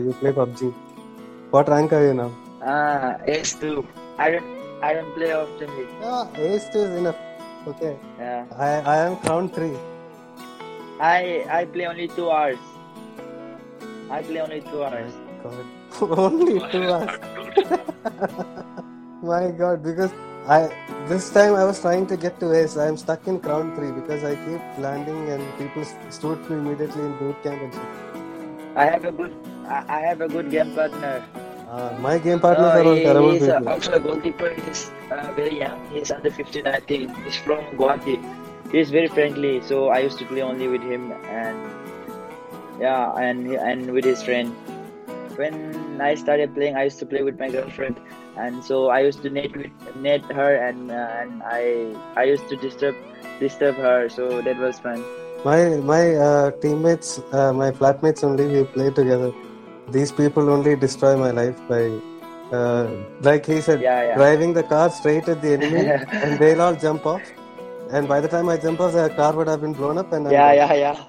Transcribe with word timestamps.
You 0.00 0.12
play 0.14 0.30
PUBG. 0.30 0.72
What 1.50 1.68
rank 1.68 1.92
are 1.92 2.06
you 2.06 2.14
now? 2.14 2.30
Ah, 2.62 3.16
Ace 3.26 3.54
two. 3.54 3.84
I 4.16 4.30
don't 4.30 4.46
I 4.80 4.94
don't 4.94 5.12
play 5.14 5.32
often. 5.32 5.72
Yeah, 6.00 6.28
ace 6.38 6.68
two 6.72 6.82
is 6.86 6.92
enough. 7.00 7.16
Okay. 7.66 7.96
Yeah. 8.18 8.44
I 8.56 8.68
I 8.92 8.96
am 9.06 9.16
crown 9.24 9.48
three. 9.50 9.74
I 11.00 11.44
I 11.58 11.64
play 11.64 11.86
only 11.86 12.06
two 12.18 12.30
hours. 12.30 12.62
I 14.08 14.22
play 14.22 14.40
only 14.40 14.60
two 14.70 14.84
hours. 14.84 15.12
God. 15.42 15.66
Only 16.26 16.60
two 16.70 16.92
hours. 16.92 17.18
My 19.32 19.50
God, 19.50 19.82
because 19.82 20.12
I 20.46 20.60
this 21.08 21.30
time 21.30 21.54
I 21.56 21.64
was 21.64 21.80
trying 21.80 22.06
to 22.14 22.16
get 22.16 22.38
to 22.40 22.52
Ace. 22.54 22.76
I 22.76 22.86
am 22.86 22.96
stuck 22.96 23.26
in 23.26 23.40
crown 23.40 23.74
three 23.74 23.90
because 24.00 24.22
I 24.22 24.36
keep 24.46 24.62
landing 24.78 25.28
and 25.30 25.58
people 25.58 25.84
stood 26.10 26.48
me 26.50 26.56
immediately 26.58 27.04
in 27.04 27.16
boot 27.18 27.42
camp 27.42 27.62
and 27.62 27.74
shit. 27.74 27.90
I 28.76 28.84
have 28.86 29.04
a 29.04 29.12
good 29.12 29.34
I, 29.68 29.84
I 29.88 30.00
have 30.00 30.20
a 30.20 30.28
good 30.28 30.50
game 30.50 30.74
partner. 30.74 31.24
Uh, 31.70 31.92
my 32.00 32.18
game 32.18 32.40
partners 32.40 32.72
Uh, 32.74 32.80
are 32.80 32.96
terrible 32.96 33.32
he's 33.32 33.48
uh, 33.48 33.60
also 33.66 33.92
a 33.92 34.00
goalkeeper. 34.00 34.50
He's 34.54 34.90
uh, 35.10 35.32
very 35.36 35.58
young. 35.60 35.78
He's 35.92 36.10
under 36.10 36.30
15, 36.30 36.66
I 36.66 36.80
think. 36.80 37.14
He's 37.24 37.36
from 37.36 37.64
Guwahati. 37.76 38.16
He's 38.72 38.90
very 38.90 39.08
friendly. 39.08 39.60
So 39.62 39.88
I 39.88 39.98
used 39.98 40.18
to 40.18 40.24
play 40.24 40.42
only 40.42 40.68
with 40.68 40.82
him 40.82 41.12
and 41.28 41.58
yeah, 42.80 43.12
and 43.16 43.52
and 43.52 43.90
with 43.92 44.04
his 44.04 44.22
friend. 44.22 44.54
When 45.36 46.00
I 46.00 46.14
started 46.14 46.54
playing, 46.54 46.76
I 46.76 46.84
used 46.84 46.98
to 47.00 47.06
play 47.06 47.22
with 47.22 47.38
my 47.38 47.48
girlfriend, 47.50 48.00
and 48.36 48.64
so 48.64 48.88
I 48.90 49.00
used 49.00 49.22
to 49.22 49.30
net 49.30 49.56
with 49.56 49.70
net 49.96 50.24
her, 50.38 50.50
and 50.56 50.90
uh, 50.90 51.20
and 51.20 51.42
I 51.44 51.94
I 52.16 52.24
used 52.24 52.48
to 52.48 52.56
disturb 52.56 52.96
disturb 53.40 53.76
her. 53.76 54.08
So 54.08 54.42
that 54.42 54.58
was 54.58 54.78
fun. 54.80 55.04
My 55.44 55.58
my 55.92 56.14
uh, 56.16 56.50
teammates, 56.62 57.20
uh, 57.32 57.52
my 57.52 57.70
flatmates 57.70 58.24
only 58.24 58.46
we 58.46 58.64
play 58.64 58.90
together. 58.90 59.30
These 59.90 60.12
people 60.12 60.50
only 60.50 60.76
destroy 60.76 61.16
my 61.16 61.30
life 61.30 61.58
by, 61.68 61.82
uh, 62.56 62.88
like 63.22 63.46
he 63.46 63.60
said, 63.60 63.80
Yeah, 63.80 64.02
yeah. 64.08 64.14
driving 64.16 64.52
the 64.52 64.62
car 64.62 64.90
straight 64.90 65.28
at 65.28 65.40
the 65.40 65.52
enemy, 65.54 65.84
and 66.24 66.38
they'll 66.38 66.60
all 66.60 66.74
jump 66.74 67.06
off. 67.06 67.22
And 67.90 68.06
by 68.06 68.20
the 68.20 68.28
time 68.28 68.48
I 68.48 68.56
jump 68.58 68.80
off, 68.80 68.92
the 68.92 69.08
car 69.10 69.32
would 69.34 69.48
have 69.48 69.62
been 69.62 69.72
blown 69.72 69.96
up, 69.98 70.12
and 70.12 70.26
I'm 70.26 70.32
Yeah, 70.32 70.54
dead. 70.54 70.56
yeah, 70.56 70.74
yeah. 70.74 71.04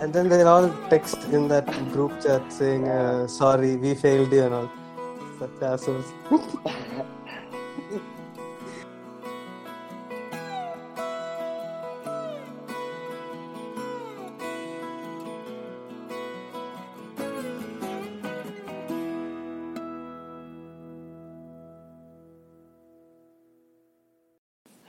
And 0.00 0.12
then 0.12 0.28
they'll 0.30 0.48
all 0.48 0.70
text 0.88 1.18
in 1.32 1.48
that 1.48 1.66
group 1.92 2.12
chat 2.22 2.50
saying, 2.52 2.88
uh, 2.88 3.26
"Sorry, 3.26 3.76
we 3.76 3.94
failed 3.94 4.32
you," 4.32 4.44
and 4.44 4.54
all. 4.54 4.70
Such 5.38 5.62
assholes. 5.62 6.12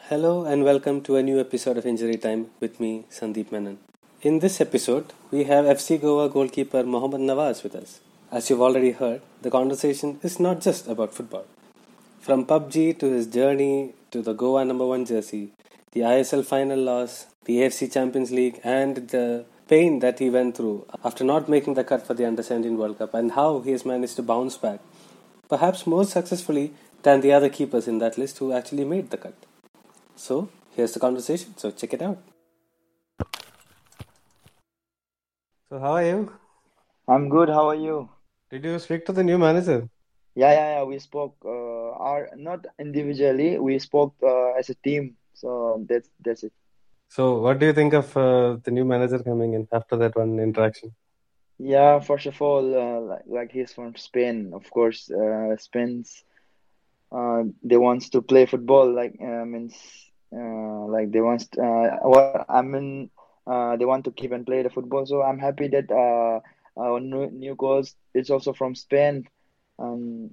Hello 0.09 0.45
and 0.45 0.63
welcome 0.63 1.01
to 1.01 1.17
a 1.17 1.21
new 1.21 1.37
episode 1.37 1.77
of 1.77 1.85
Injury 1.85 2.15
Time 2.15 2.49
with 2.61 2.79
me, 2.79 3.03
Sandeep 3.11 3.51
Menon. 3.51 3.77
In 4.21 4.39
this 4.39 4.61
episode, 4.61 5.11
we 5.31 5.43
have 5.43 5.65
FC 5.65 5.99
Goa 5.99 6.29
goalkeeper 6.29 6.83
Mohammad 6.83 7.19
Nawaz 7.19 7.61
with 7.61 7.75
us. 7.75 7.99
As 8.31 8.49
you've 8.49 8.61
already 8.61 8.91
heard, 8.91 9.19
the 9.41 9.51
conversation 9.51 10.17
is 10.23 10.39
not 10.39 10.61
just 10.61 10.87
about 10.87 11.13
football. 11.13 11.45
From 12.21 12.45
PUBG 12.45 12.97
to 12.99 13.07
his 13.07 13.27
journey 13.27 13.95
to 14.11 14.21
the 14.21 14.31
Goa 14.31 14.63
number 14.63 14.85
one 14.85 15.03
jersey, 15.03 15.49
the 15.91 16.03
ISL 16.11 16.45
final 16.45 16.79
loss, 16.79 17.25
the 17.43 17.57
AFC 17.57 17.91
Champions 17.91 18.31
League, 18.31 18.61
and 18.63 19.09
the 19.09 19.43
pain 19.67 19.99
that 19.99 20.19
he 20.19 20.29
went 20.29 20.55
through 20.55 20.85
after 21.03 21.25
not 21.25 21.49
making 21.49 21.73
the 21.73 21.83
cut 21.83 22.07
for 22.07 22.13
the 22.13 22.25
Under 22.25 22.43
17 22.43 22.77
World 22.77 22.97
Cup, 22.97 23.13
and 23.13 23.33
how 23.33 23.59
he 23.59 23.71
has 23.71 23.85
managed 23.85 24.15
to 24.15 24.23
bounce 24.23 24.55
back, 24.55 24.79
perhaps 25.49 25.85
more 25.85 26.05
successfully 26.05 26.71
than 27.03 27.19
the 27.19 27.33
other 27.33 27.49
keepers 27.49 27.89
in 27.89 27.97
that 27.97 28.17
list 28.17 28.37
who 28.37 28.53
actually 28.53 28.85
made 28.85 29.09
the 29.09 29.17
cut. 29.17 29.35
So, 30.17 30.49
here's 30.75 30.93
the 30.93 30.99
conversation. 30.99 31.53
So, 31.57 31.69
check 31.69 31.93
it 31.93 32.01
out. 32.01 32.17
So, 35.69 35.79
how 35.79 35.93
are 35.93 36.05
you? 36.05 36.31
I'm 37.07 37.29
good. 37.29 37.49
How 37.49 37.69
are 37.69 37.75
you? 37.75 38.09
Did 38.49 38.63
you 38.65 38.79
speak 38.79 39.05
to 39.05 39.13
the 39.13 39.23
new 39.23 39.37
manager? 39.37 39.87
Yeah, 40.33 40.53
yeah, 40.53 40.69
yeah. 40.77 40.83
We 40.83 40.97
spoke, 40.97 41.35
uh, 41.45 41.91
our 41.91 42.29
not 42.35 42.65
individually. 42.79 43.59
We 43.59 43.77
spoke 43.77 44.15
uh, 44.23 44.53
as 44.53 44.71
a 44.71 44.75
team. 44.75 45.17
So 45.35 45.85
that's 45.87 46.09
that's 46.25 46.43
it. 46.43 46.53
So, 47.09 47.39
what 47.39 47.59
do 47.59 47.67
you 47.67 47.73
think 47.73 47.93
of 47.93 48.17
uh, 48.17 48.57
the 48.63 48.71
new 48.71 48.85
manager 48.85 49.19
coming 49.19 49.53
in 49.53 49.67
after 49.71 49.97
that 49.97 50.15
one 50.15 50.39
interaction? 50.39 50.95
Yeah, 51.59 51.99
first 51.99 52.25
of 52.25 52.41
all, 52.41 52.65
uh, 52.75 52.99
like, 53.01 53.25
like 53.27 53.51
he's 53.51 53.71
from 53.71 53.95
Spain, 53.95 54.51
of 54.53 54.69
course. 54.71 55.11
Uh, 55.11 55.57
Spain's 55.57 56.23
uh, 57.11 57.43
they 57.63 57.77
wants 57.77 58.09
to 58.09 58.21
play 58.21 58.45
football, 58.47 58.91
like 58.93 59.15
uh, 59.21 59.45
means 59.45 59.75
like 60.31 61.11
they 61.11 61.21
wants 61.21 61.47
uh, 61.57 61.97
what 62.03 62.27
I 62.49 62.61
mean 62.61 63.09
uh, 63.47 63.75
they 63.77 63.85
want 63.85 63.89
to 64.05 64.11
keep 64.11 64.31
and 64.31 64.45
play 64.45 64.61
the 64.63 64.69
football. 64.69 65.05
So 65.05 65.21
I'm 65.21 65.39
happy 65.39 65.67
that 65.69 65.89
uh, 65.91 66.39
our 66.79 66.99
new 66.99 67.29
new 67.31 67.55
coach 67.55 67.89
is 68.13 68.29
also 68.29 68.53
from 68.53 68.75
Spain. 68.75 69.25
Um, 69.79 70.31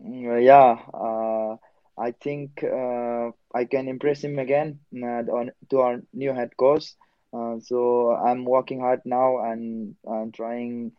mm, 0.00 0.44
yeah, 0.44 0.76
uh, 0.94 1.56
I 1.98 2.12
think 2.12 2.62
uh, 2.64 3.30
I 3.54 3.64
can 3.64 3.88
impress 3.88 4.22
him 4.24 4.38
again 4.38 4.80
uh, 4.94 5.22
on 5.38 5.50
to 5.70 5.80
our 5.80 6.00
new 6.12 6.32
head 6.32 6.56
coach. 6.56 6.94
Uh, 7.32 7.58
so 7.60 8.10
I'm 8.12 8.44
working 8.44 8.80
hard 8.80 9.00
now 9.04 9.38
and 9.44 9.94
uh, 10.08 10.24
trying 10.34 10.92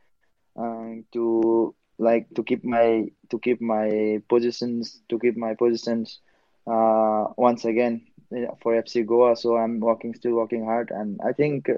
uh, 0.60 1.02
to 1.14 1.76
like 2.00 2.28
to 2.36 2.44
keep 2.44 2.64
my 2.64 3.06
to 3.30 3.40
keep 3.40 3.62
my 3.62 4.20
positions 4.30 5.02
to 5.10 5.18
keep 5.20 5.36
my 5.38 5.54
positions 5.54 6.20
uh, 6.68 7.26
once 7.38 7.66
again 7.66 8.02
uh, 8.17 8.17
for 8.62 8.76
FC 8.76 9.04
Goa. 9.04 9.36
So 9.36 9.56
I'm 9.58 9.80
working 9.80 10.14
still 10.14 10.34
working 10.36 10.66
hard, 10.66 10.92
and 10.92 11.20
I 11.26 11.34
think 11.34 11.70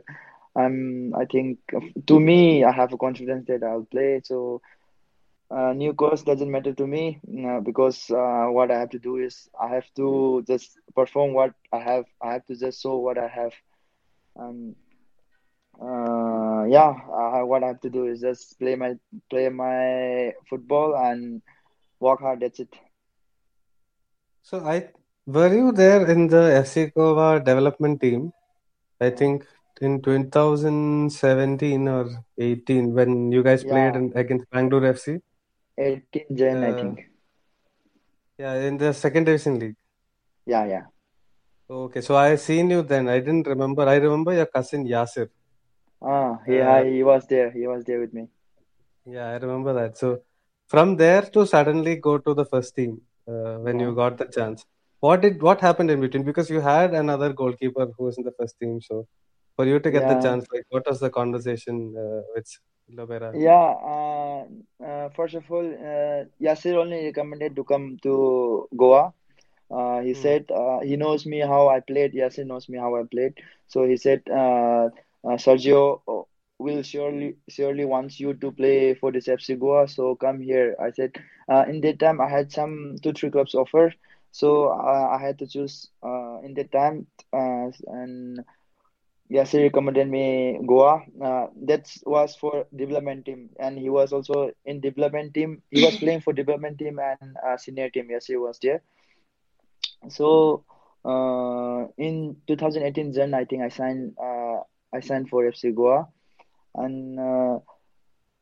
I'm 0.55 1.13
I 1.15 1.25
think 1.25 1.59
to 2.07 2.19
me 2.19 2.63
I 2.63 2.71
have 2.71 2.93
a 2.93 2.97
confidence 2.97 3.45
that 3.47 3.63
I'll 3.63 3.85
play. 3.91 4.21
So 4.23 4.61
uh, 5.49 5.73
new 5.73 5.93
course 5.93 6.23
doesn't 6.23 6.51
matter 6.51 6.73
to 6.73 6.87
me 6.87 7.19
uh, 7.47 7.59
because 7.61 8.09
uh, 8.11 8.47
what 8.49 8.71
I 8.71 8.79
have 8.79 8.89
to 8.91 8.99
do 8.99 9.17
is 9.17 9.49
I 9.59 9.67
have 9.75 9.85
to 9.95 10.43
just 10.47 10.77
perform 10.95 11.33
what 11.33 11.53
I 11.71 11.79
have. 11.79 12.05
I 12.21 12.33
have 12.33 12.45
to 12.47 12.55
just 12.55 12.81
show 12.81 12.97
what 12.97 13.17
I 13.17 13.27
have. 13.27 13.53
Um, 14.39 14.75
uh, 15.81 16.63
yeah, 16.67 16.93
uh, 17.11 17.41
what 17.45 17.63
I 17.63 17.67
have 17.67 17.81
to 17.81 17.89
do 17.89 18.05
is 18.05 18.21
just 18.21 18.57
play 18.59 18.75
my 18.75 18.95
play 19.29 19.49
my 19.49 20.33
football 20.49 20.95
and 20.95 21.41
work 21.99 22.19
hard. 22.21 22.41
That's 22.41 22.59
it. 22.59 22.75
So, 24.41 24.66
I 24.66 24.91
were 25.35 25.53
you 25.53 25.72
there 25.72 26.06
in 26.13 26.28
the 26.28 26.44
FC 26.63 26.88
Goa 26.95 27.40
development 27.40 28.01
team? 28.01 28.31
I 29.01 29.09
think 29.09 29.45
in 29.81 30.01
2017 30.01 31.88
or 31.88 32.06
18 32.38 32.94
when 32.94 33.31
you 33.31 33.44
guys 33.44 33.63
played 33.63 33.94
Yeah, 33.94 33.97
in, 34.01 34.12
against 34.16 34.50
Bangalore 34.51 34.85
FC. 34.94 35.19
18 35.78 36.35
Jan, 36.35 36.63
I 36.63 36.72
Uh, 36.72 36.75
think. 36.81 37.06
yeah, 38.38 38.56
in 38.69 38.78
the 38.78 38.94
second 38.94 39.25
division 39.25 39.59
league. 39.59 39.75
Yeah, 40.45 40.66
yeah. 40.66 40.85
Okay, 41.69 42.01
so 42.01 42.16
I 42.16 42.35
seen 42.35 42.72
you 42.72 42.81
then. 42.81 43.07
I 43.07 43.19
didn't 43.19 43.47
remember. 43.47 43.84
I 43.84 43.96
remember 43.96 44.34
your 44.34 44.47
cousin 44.47 44.85
Yasir. 44.94 45.29
Ah, 46.01 46.40
yeah, 46.47 46.79
Uh, 46.79 46.84
he 46.84 47.03
was 47.03 47.28
there. 47.28 47.51
He 47.51 47.67
was 47.67 47.84
there 47.85 48.00
with 48.00 48.13
me. 48.13 48.28
yeah, 49.06 49.28
I 49.29 49.38
remember 49.38 49.73
that. 49.73 49.97
So 49.97 50.22
from 50.67 50.96
there 50.97 51.22
to 51.35 51.46
suddenly 51.46 51.96
go 51.97 52.17
to 52.17 52.34
the 52.34 52.46
first 52.46 52.75
team 52.75 53.01
uh, 53.28 53.56
when 53.67 53.79
you 53.79 53.94
got 53.96 54.17
the 54.17 54.25
chance. 54.25 54.66
What 55.01 55.21
did 55.21 55.41
what 55.41 55.61
happened 55.61 55.91
in 55.91 56.01
between? 56.01 56.23
Because 56.23 56.49
you 56.49 56.61
had 56.61 56.93
another 56.93 57.33
goalkeeper 57.33 57.87
who 57.97 58.05
was 58.05 58.17
in 58.17 58.23
the 58.23 58.31
first 58.39 58.57
team. 58.59 58.81
So 58.81 59.07
for 59.55 59.65
you 59.65 59.79
to 59.79 59.91
get 59.91 60.07
the 60.07 60.15
chance, 60.15 60.45
like 60.53 60.65
what 60.69 60.87
was 60.87 60.99
the 60.99 61.09
conversation 61.09 61.93
uh, 61.97 62.22
with 62.35 62.47
Lobera? 62.91 63.34
Yeah, 63.34 63.73
uh, 63.93 64.46
uh, 64.84 65.09
first 65.16 65.35
of 65.35 65.43
all, 65.51 65.66
uh, 65.66 66.25
Yasir 66.41 66.75
only 66.75 67.05
recommended 67.05 67.55
to 67.55 67.63
come 67.63 67.97
to 68.03 68.67
Goa. 68.78 69.13
Uh, 69.72 69.99
he 70.01 70.13
Hmm. 70.13 70.16
said 70.16 70.46
uh, 70.51 70.79
he 70.79 70.96
knows 70.97 71.25
me 71.25 71.40
how 71.40 71.67
I 71.69 71.79
played. 71.81 72.13
Yasir 72.13 72.45
knows 72.45 72.69
me 72.69 72.78
how 72.78 72.95
I 72.95 73.03
played. 73.11 73.34
So 73.67 73.84
he 73.85 73.97
said 73.97 74.22
uh, 74.31 74.90
uh, 75.25 75.37
Sergio 75.45 76.02
uh, 76.07 76.23
will 76.59 76.81
surely 76.84 77.35
surely 77.49 77.85
wants 77.85 78.19
you 78.19 78.34
to 78.34 78.52
play 78.52 78.93
for 78.95 79.11
this 79.11 79.28
FC 79.28 79.55
Goa. 79.55 79.87
So 79.87 80.16
come 80.16 80.41
here. 80.41 80.75
I 80.81 80.91
said 80.91 81.16
uh, 81.52 81.66
in 81.67 81.81
that 81.81 81.99
time 81.99 82.19
I 82.22 82.29
had 82.29 82.52
some 82.52 82.95
two 83.03 83.13
three 83.13 83.29
clubs 83.31 83.55
offer. 83.55 83.93
So 84.31 84.70
uh, 84.70 85.09
I 85.16 85.20
had 85.20 85.40
to 85.40 85.47
choose 85.47 85.90
uh, 86.03 86.40
in 86.43 86.53
that 86.55 86.72
time 86.72 87.08
uh, 87.34 87.72
and. 87.87 88.40
Yes, 89.29 89.52
he 89.52 89.61
recommended 89.64 90.08
me 90.09 90.59
Goa. 90.67 91.02
Uh, 91.23 91.47
that 91.67 91.87
was 92.05 92.35
for 92.35 92.66
development 92.76 93.26
team, 93.26 93.49
and 93.59 93.78
he 93.78 93.90
was 93.90 94.11
also 94.11 94.52
in 94.66 94.81
development 94.81 95.34
team. 95.34 95.61
He 95.70 95.79
was 95.79 95.97
playing 96.02 96.22
for 96.22 96.34
development 96.34 96.79
team 96.79 96.99
and 96.99 97.35
uh, 97.46 97.58
senior 97.58 97.90
team. 97.90 98.08
Yes, 98.09 98.26
he 98.28 98.35
was 98.37 98.59
there. 98.61 98.81
So, 100.09 100.64
uh, 101.05 101.87
in 101.97 102.37
2018 102.47 103.14
Jan, 103.14 103.34
I 103.34 103.46
think 103.46 103.61
I 103.64 103.70
signed. 103.70 104.16
Uh, 104.22 104.61
I 104.93 104.99
signed 105.02 105.29
for 105.29 105.46
FC 105.47 105.72
Goa, 105.72 106.08
and 106.76 107.20
uh, 107.20 107.59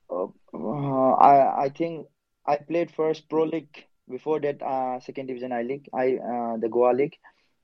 uh, 0.10 0.28
uh, 0.54 1.12
I 1.32 1.66
I 1.66 1.70
think 1.70 2.08
I 2.46 2.58
played 2.58 2.92
first 2.92 3.30
Pro 3.30 3.44
League 3.44 3.86
before 4.10 4.40
that 4.42 4.62
uh, 4.62 5.00
second 5.00 5.28
division 5.28 5.52
I 5.52 5.64
League 5.64 5.90
I 5.94 6.18
uh, 6.18 6.58
the 6.58 6.70
Goa 6.70 6.94
League. 6.94 7.18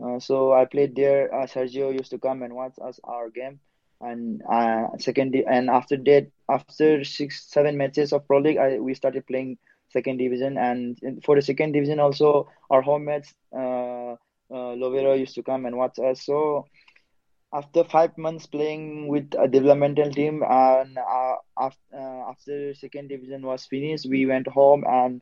Uh, 0.03 0.19
so 0.19 0.53
I 0.53 0.65
played 0.65 0.95
there. 0.95 1.33
Uh, 1.33 1.45
Sergio 1.45 1.93
used 1.93 2.11
to 2.11 2.19
come 2.19 2.43
and 2.43 2.53
watch 2.55 2.73
us 2.83 2.99
our 3.03 3.29
game, 3.29 3.59
and 4.01 4.41
uh, 4.51 4.87
second 4.97 5.35
and 5.35 5.69
after 5.69 5.97
that 5.97 6.27
after 6.49 7.03
six 7.03 7.45
seven 7.49 7.77
matches 7.77 8.11
of 8.13 8.27
Pro 8.27 8.39
League, 8.39 8.57
I 8.57 8.79
we 8.79 8.93
started 8.93 9.25
playing 9.27 9.57
second 9.89 10.17
division 10.17 10.57
and 10.57 10.97
for 11.23 11.35
the 11.35 11.41
second 11.41 11.71
division 11.71 11.99
also 11.99 12.49
our 12.71 12.81
home 12.81 13.05
mates 13.05 13.33
uh, 13.55 14.17
uh, 14.49 14.73
Lobera 14.75 15.17
used 15.17 15.35
to 15.35 15.43
come 15.43 15.65
and 15.65 15.77
watch 15.77 15.99
us. 15.99 16.25
So 16.25 16.65
after 17.53 17.83
five 17.83 18.17
months 18.17 18.47
playing 18.47 19.07
with 19.07 19.29
a 19.37 19.47
developmental 19.47 20.09
team 20.11 20.43
and 20.49 20.97
after, 21.57 21.77
after 22.27 22.73
second 22.73 23.09
division 23.09 23.43
was 23.45 23.65
finished 23.67 24.07
we 24.09 24.25
went 24.25 24.47
home 24.47 24.83
and 24.87 25.21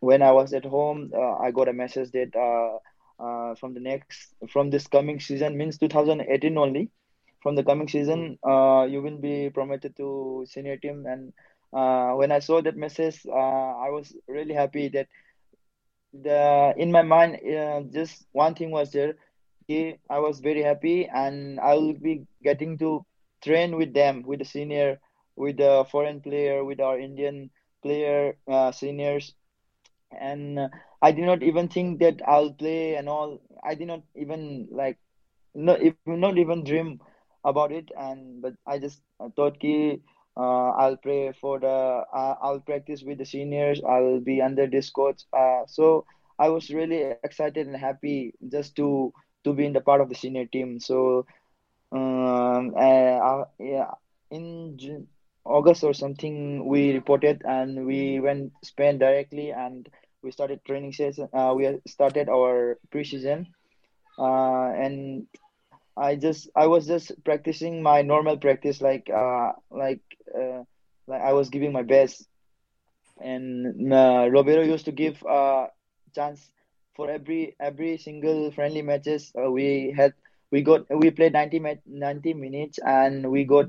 when 0.00 0.22
i 0.22 0.32
was 0.32 0.52
at 0.52 0.64
home 0.64 1.10
uh, 1.14 1.34
i 1.36 1.50
got 1.50 1.68
a 1.68 1.72
message 1.72 2.10
that 2.12 2.34
uh, 2.36 2.78
uh, 3.22 3.54
from 3.54 3.74
the 3.74 3.80
next 3.80 4.34
from 4.50 4.70
this 4.70 4.86
coming 4.86 5.20
season 5.20 5.56
means 5.56 5.78
2018 5.78 6.58
only. 6.58 6.90
From 7.42 7.54
the 7.54 7.62
coming 7.62 7.88
season 7.88 8.38
you 8.44 9.00
will 9.02 9.18
be 9.18 9.50
promoted 9.50 9.96
to 9.98 10.44
senior 10.48 10.76
team. 10.76 11.06
And 11.06 11.32
when 12.18 12.32
i 12.32 12.40
saw 12.40 12.60
that 12.60 12.76
message 12.76 13.24
i 13.26 13.88
was 13.90 14.14
really 14.28 14.54
happy 14.54 14.88
that 14.88 15.06
the 16.22 16.74
in 16.76 16.90
my 16.92 17.02
mind 17.02 17.36
uh, 17.46 17.80
just 17.92 18.26
one 18.32 18.54
thing 18.54 18.70
was 18.70 18.90
there. 18.92 19.14
He, 19.66 19.96
I 20.08 20.20
was 20.20 20.40
very 20.40 20.62
happy, 20.62 21.08
and 21.08 21.58
I 21.58 21.74
will 21.74 21.94
be 21.94 22.26
getting 22.42 22.78
to 22.78 23.04
train 23.42 23.76
with 23.76 23.92
them, 23.94 24.22
with 24.22 24.38
the 24.38 24.44
senior, 24.44 25.00
with 25.34 25.56
the 25.56 25.84
foreign 25.90 26.20
player, 26.20 26.64
with 26.64 26.80
our 26.80 26.98
Indian 26.98 27.50
player, 27.82 28.36
uh, 28.48 28.70
seniors. 28.70 29.34
And 30.12 30.70
I 31.02 31.12
did 31.12 31.24
not 31.24 31.42
even 31.42 31.68
think 31.68 32.00
that 32.00 32.20
I'll 32.26 32.52
play 32.52 32.96
and 32.96 33.08
all. 33.08 33.40
I 33.64 33.74
did 33.74 33.88
not 33.88 34.02
even 34.14 34.68
like 34.70 34.98
even 35.54 36.02
not 36.04 36.22
even 36.38 36.64
dream 36.64 37.00
about 37.44 37.72
it. 37.72 37.90
And 37.98 38.42
but 38.42 38.54
I 38.66 38.78
just 38.78 39.00
thought 39.36 39.58
ki 39.60 40.00
uh, 40.36 40.70
I'll 40.82 40.96
pray 40.96 41.32
for 41.32 41.58
the 41.58 42.04
uh, 42.12 42.34
I'll 42.42 42.60
practice 42.60 43.02
with 43.02 43.18
the 43.18 43.24
seniors. 43.26 43.80
I'll 43.86 44.20
be 44.20 44.40
under 44.42 44.66
this 44.66 44.90
coach. 44.90 45.22
Uh, 45.32 45.64
so 45.66 46.04
I 46.38 46.48
was 46.50 46.70
really 46.70 47.02
excited 47.02 47.50
and 47.50 47.60
happy 47.60 48.16
just 48.32 48.58
to 48.60 48.96
to 49.30 49.40
be 49.40 49.52
in 49.54 49.62
the 49.62 49.70
part 49.70 49.92
of 49.92 50.00
the 50.02 50.08
senior 50.08 50.44
team. 50.46 50.78
So 50.78 51.26
um, 51.92 52.72
uh, 52.76 53.44
yeah, 53.58 53.90
in 54.30 54.76
August 55.46 55.84
or 55.84 55.94
something, 55.94 56.66
we 56.66 56.92
reported 56.92 57.42
and 57.44 57.86
we 57.86 58.20
went 58.20 58.52
Spain 58.64 58.98
directly 58.98 59.52
and 59.52 59.88
we 60.22 60.30
started 60.32 60.64
training 60.64 60.92
session. 60.92 61.28
Uh, 61.32 61.54
we 61.56 61.78
started 61.88 62.28
our 62.28 62.78
preseason. 62.94 63.46
Uh, 64.18 64.70
and 64.84 65.26
I 65.96 66.16
just 66.16 66.50
I 66.56 66.66
was 66.66 66.86
just 66.86 67.12
practicing 67.24 67.82
my 67.82 68.02
normal 68.02 68.36
practice 68.38 68.80
like 68.80 69.08
uh 69.10 69.52
like 69.70 70.02
uh 70.34 70.62
like 71.06 71.22
I 71.22 71.32
was 71.34 71.50
giving 71.50 71.72
my 71.72 71.82
best 71.82 72.26
and 73.20 73.92
uh, 73.92 74.28
Roberto 74.30 74.62
used 74.62 74.84
to 74.86 74.92
give 74.92 75.22
uh 75.24 75.66
chance 76.14 76.50
for 76.94 77.10
every 77.10 77.56
every 77.60 77.98
single 77.98 78.50
friendly 78.52 78.82
matches 78.82 79.32
uh, 79.40 79.50
we 79.50 79.92
had 79.96 80.12
we 80.50 80.62
got 80.62 80.82
we 80.90 81.10
played 81.10 81.32
90 81.32 81.58
ma 81.58 81.74
90 81.86 82.34
minutes 82.34 82.78
and 82.84 83.30
we 83.30 83.44
got 83.44 83.66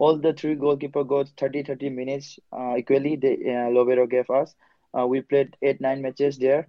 all 0.00 0.18
the 0.18 0.34
three 0.34 0.56
goalkeeper 0.56 1.04
got 1.04 1.28
30 1.38 1.62
30 1.62 1.90
minutes 1.90 2.40
uh, 2.52 2.74
equally 2.78 3.16
the 3.16 3.34
uh, 3.56 3.70
Roberto 3.78 4.06
gave 4.06 4.30
us. 4.30 4.54
Uh, 4.98 5.06
we 5.06 5.22
played 5.22 5.56
eight 5.62 5.80
nine 5.80 6.02
matches 6.02 6.38
there. 6.38 6.68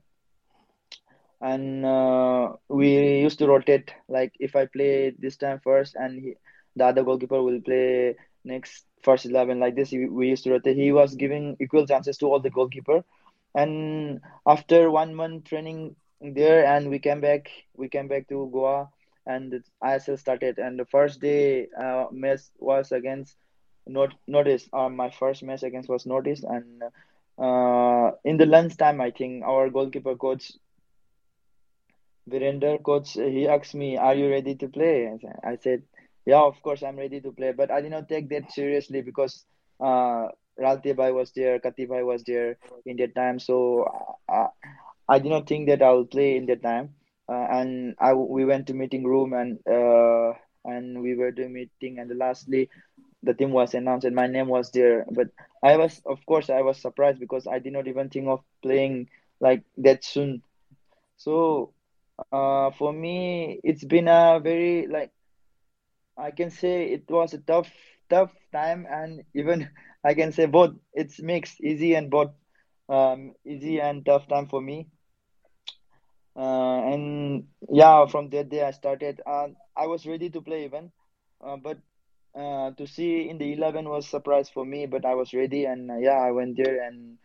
And 1.41 1.85
uh, 1.85 2.53
we 2.69 3.19
used 3.19 3.39
to 3.39 3.47
rotate 3.47 3.93
like 4.07 4.33
if 4.39 4.55
I 4.55 4.65
play 4.65 5.11
this 5.17 5.37
time 5.37 5.59
first 5.63 5.95
and 5.95 6.19
he, 6.19 6.35
the 6.75 6.85
other 6.85 7.03
goalkeeper 7.03 7.41
will 7.41 7.61
play 7.61 8.15
next 8.43 8.85
first 9.03 9.25
11 9.25 9.59
like 9.59 9.75
this 9.75 9.91
we 9.91 10.27
used 10.29 10.43
to 10.45 10.51
rotate. 10.51 10.77
He 10.77 10.91
was 10.91 11.15
giving 11.15 11.57
equal 11.59 11.85
chances 11.87 12.17
to 12.19 12.27
all 12.27 12.39
the 12.39 12.49
goalkeeper. 12.49 13.03
And 13.55 14.21
after 14.47 14.89
one 14.91 15.15
month 15.15 15.45
training 15.45 15.95
there 16.21 16.65
and 16.65 16.89
we 16.89 16.99
came 16.99 17.21
back 17.21 17.49
we 17.75 17.89
came 17.89 18.07
back 18.07 18.27
to 18.29 18.49
Goa 18.53 18.89
and 19.25 19.63
ISL 19.81 20.17
started 20.17 20.57
and 20.59 20.79
the 20.79 20.85
first 20.85 21.21
day 21.21 21.67
uh, 21.79 22.05
match 22.11 22.41
was 22.59 22.91
against 22.91 23.35
not 23.87 24.13
notice 24.27 24.67
uh, 24.73 24.89
my 24.89 25.09
first 25.09 25.43
match 25.43 25.63
against 25.63 25.89
was 25.89 26.05
NorthEast 26.05 26.43
and 26.49 26.83
uh, 27.37 28.11
in 28.23 28.37
the 28.37 28.45
lunch 28.45 28.77
time 28.77 29.01
I 29.01 29.11
think 29.11 29.43
our 29.43 29.69
goalkeeper 29.69 30.15
coach 30.15 30.51
Virender 32.29 32.81
coach, 32.83 33.13
he 33.13 33.47
asked 33.47 33.73
me, 33.75 33.97
"Are 33.97 34.15
you 34.15 34.29
ready 34.29 34.55
to 34.55 34.67
play?" 34.67 35.09
I 35.43 35.55
said, 35.57 35.83
"Yeah, 36.25 36.41
of 36.41 36.61
course 36.61 36.83
I'm 36.83 36.97
ready 36.97 37.19
to 37.21 37.31
play." 37.31 37.51
But 37.51 37.71
I 37.71 37.81
did 37.81 37.91
not 37.91 38.07
take 38.09 38.29
that 38.29 38.51
seriously 38.51 39.01
because 39.01 39.45
uh, 39.79 40.27
Ralte 40.59 40.95
Bhai 40.95 41.11
was 41.11 41.31
there, 41.33 41.59
Kati 41.59 41.87
Bhai 41.87 42.03
was 42.03 42.23
there 42.23 42.57
in 42.85 42.97
that 42.97 43.15
time, 43.15 43.39
so 43.39 43.85
I, 44.29 44.47
I 45.09 45.19
did 45.19 45.29
not 45.29 45.47
think 45.47 45.67
that 45.69 45.81
I 45.81 45.91
will 45.91 46.05
play 46.05 46.37
in 46.37 46.45
that 46.47 46.61
time. 46.61 46.95
Uh, 47.31 47.47
and 47.59 47.95
I 47.99 48.13
we 48.13 48.45
went 48.45 48.67
to 48.67 48.73
meeting 48.75 49.05
room 49.05 49.33
and 49.33 49.59
uh, 49.67 50.33
and 50.65 51.01
we 51.01 51.15
were 51.15 51.31
doing 51.31 51.53
meeting, 51.53 51.99
and 51.99 52.11
lastly 52.19 52.69
the 53.23 53.33
team 53.33 53.51
was 53.51 53.73
announced 53.75 54.05
and 54.05 54.15
my 54.15 54.27
name 54.27 54.49
was 54.49 54.71
there. 54.71 55.05
But 55.11 55.29
I 55.63 55.77
was, 55.77 56.01
of 56.05 56.25
course, 56.25 56.49
I 56.49 56.61
was 56.61 56.81
surprised 56.81 57.19
because 57.19 57.47
I 57.47 57.59
did 57.59 57.73
not 57.73 57.87
even 57.87 58.09
think 58.09 58.27
of 58.27 58.41
playing 58.63 59.09
like 59.41 59.63
that 59.77 60.03
soon. 60.05 60.43
So 61.17 61.73
uh, 62.31 62.71
for 62.71 62.93
me, 62.93 63.59
it's 63.63 63.83
been 63.85 64.07
a 64.07 64.39
very 64.41 64.87
like 64.87 65.11
I 66.17 66.31
can 66.31 66.49
say 66.51 66.91
it 66.93 67.09
was 67.09 67.33
a 67.33 67.39
tough, 67.39 67.71
tough 68.09 68.33
time, 68.51 68.87
and 68.89 69.23
even 69.33 69.69
I 70.03 70.13
can 70.13 70.31
say 70.31 70.45
both. 70.45 70.75
It's 70.93 71.21
mixed, 71.21 71.61
easy 71.61 71.95
and 71.95 72.09
both, 72.09 72.31
um, 72.89 73.33
easy 73.45 73.79
and 73.81 74.05
tough 74.05 74.27
time 74.27 74.47
for 74.47 74.61
me. 74.61 74.87
Uh, 76.35 76.81
and 76.93 77.47
yeah, 77.69 78.05
from 78.07 78.29
that 78.29 78.49
day 78.49 78.63
I 78.63 78.71
started. 78.71 79.21
Uh, 79.25 79.47
I 79.75 79.87
was 79.87 80.05
ready 80.05 80.29
to 80.29 80.41
play 80.41 80.65
even, 80.65 80.91
uh, 81.43 81.57
but 81.57 81.77
uh, 82.35 82.71
to 82.71 82.87
see 82.87 83.29
in 83.29 83.37
the 83.37 83.51
11 83.53 83.89
was 83.89 84.07
surprise 84.07 84.49
for 84.49 84.65
me. 84.65 84.85
But 84.85 85.05
I 85.05 85.15
was 85.15 85.33
ready, 85.33 85.65
and 85.65 85.91
uh, 85.91 85.97
yeah, 85.97 86.19
I 86.19 86.31
went 86.31 86.57
there 86.57 86.81
and 86.83 87.17